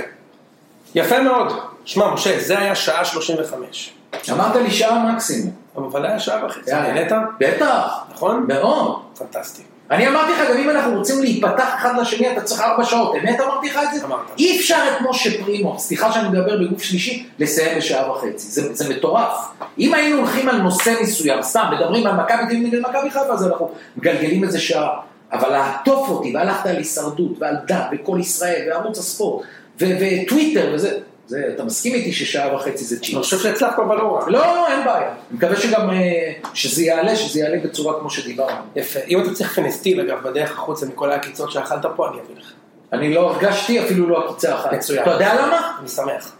[0.95, 1.53] יפה מאוד.
[1.85, 3.93] שמע, משה, זה היה שעה 35.
[4.31, 5.51] אמרת לי שעה מקסימום.
[5.77, 6.71] אבל היה שעה וחצי.
[6.71, 7.11] נהנית?
[7.39, 8.45] בטח, נכון?
[8.47, 9.01] מאוד.
[9.17, 9.63] פנטסטי.
[9.91, 13.15] אני אמרתי לך, גם אם אנחנו רוצים להיפתח אחד לשני, אתה צריך ארבע שעות.
[13.15, 14.05] אמת אמרתי לך את זה?
[14.05, 14.19] אמרת.
[14.37, 18.47] אי אפשר את משה פרימו, סליחה שאני מדבר בגוף שלישי, לסיים בשעה וחצי.
[18.47, 19.37] זה, זה מטורף.
[19.79, 23.47] אם היינו הולכים על נושא מסוים, סתם, מדברים על מכבי תל אביב ומכבי חיפה, אז
[23.47, 24.99] אנחנו מגלגלים איזה שעה.
[25.31, 29.45] אבל לעטוף אותי, והלכת על הישרדות, ועל דת, וכל ישראל, וערוץ הספורט,
[29.77, 33.17] וטוויטר, וזה, זה, אתה מסכים איתי ששעה וחצי זה אני צ'יפס?
[33.17, 34.29] חושב שהצלחת אבל לא רע.
[34.29, 35.09] לא, אין בעיה.
[35.09, 38.61] אני מקווה שגם, אה, שזה יעלה, שזה יעלה בצורה כמו שדיברנו.
[38.75, 38.99] יפה.
[39.07, 42.51] אם אתה צריך פנסטיל, אגב, בדרך החוצה מכל העקיצות שאכלת פה, אני אביא לך.
[42.93, 44.73] אני לא הרגשתי אפילו לא עקיצה אחת.
[44.73, 45.01] מצוין.
[45.01, 45.71] אתה יודע למה?
[45.79, 46.31] אני שמח.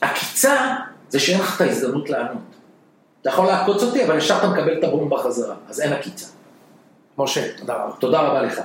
[0.00, 0.74] עקיצה
[1.08, 2.42] זה שאין לך את ההזדמנות לענות.
[3.20, 6.26] אתה יכול לעקוץ אותי, אבל ישר אתה מקבל את הבום בחזרה, אז אין עקיצה.
[7.18, 7.92] משה, תודה רבה.
[7.98, 8.60] תודה רבה לך.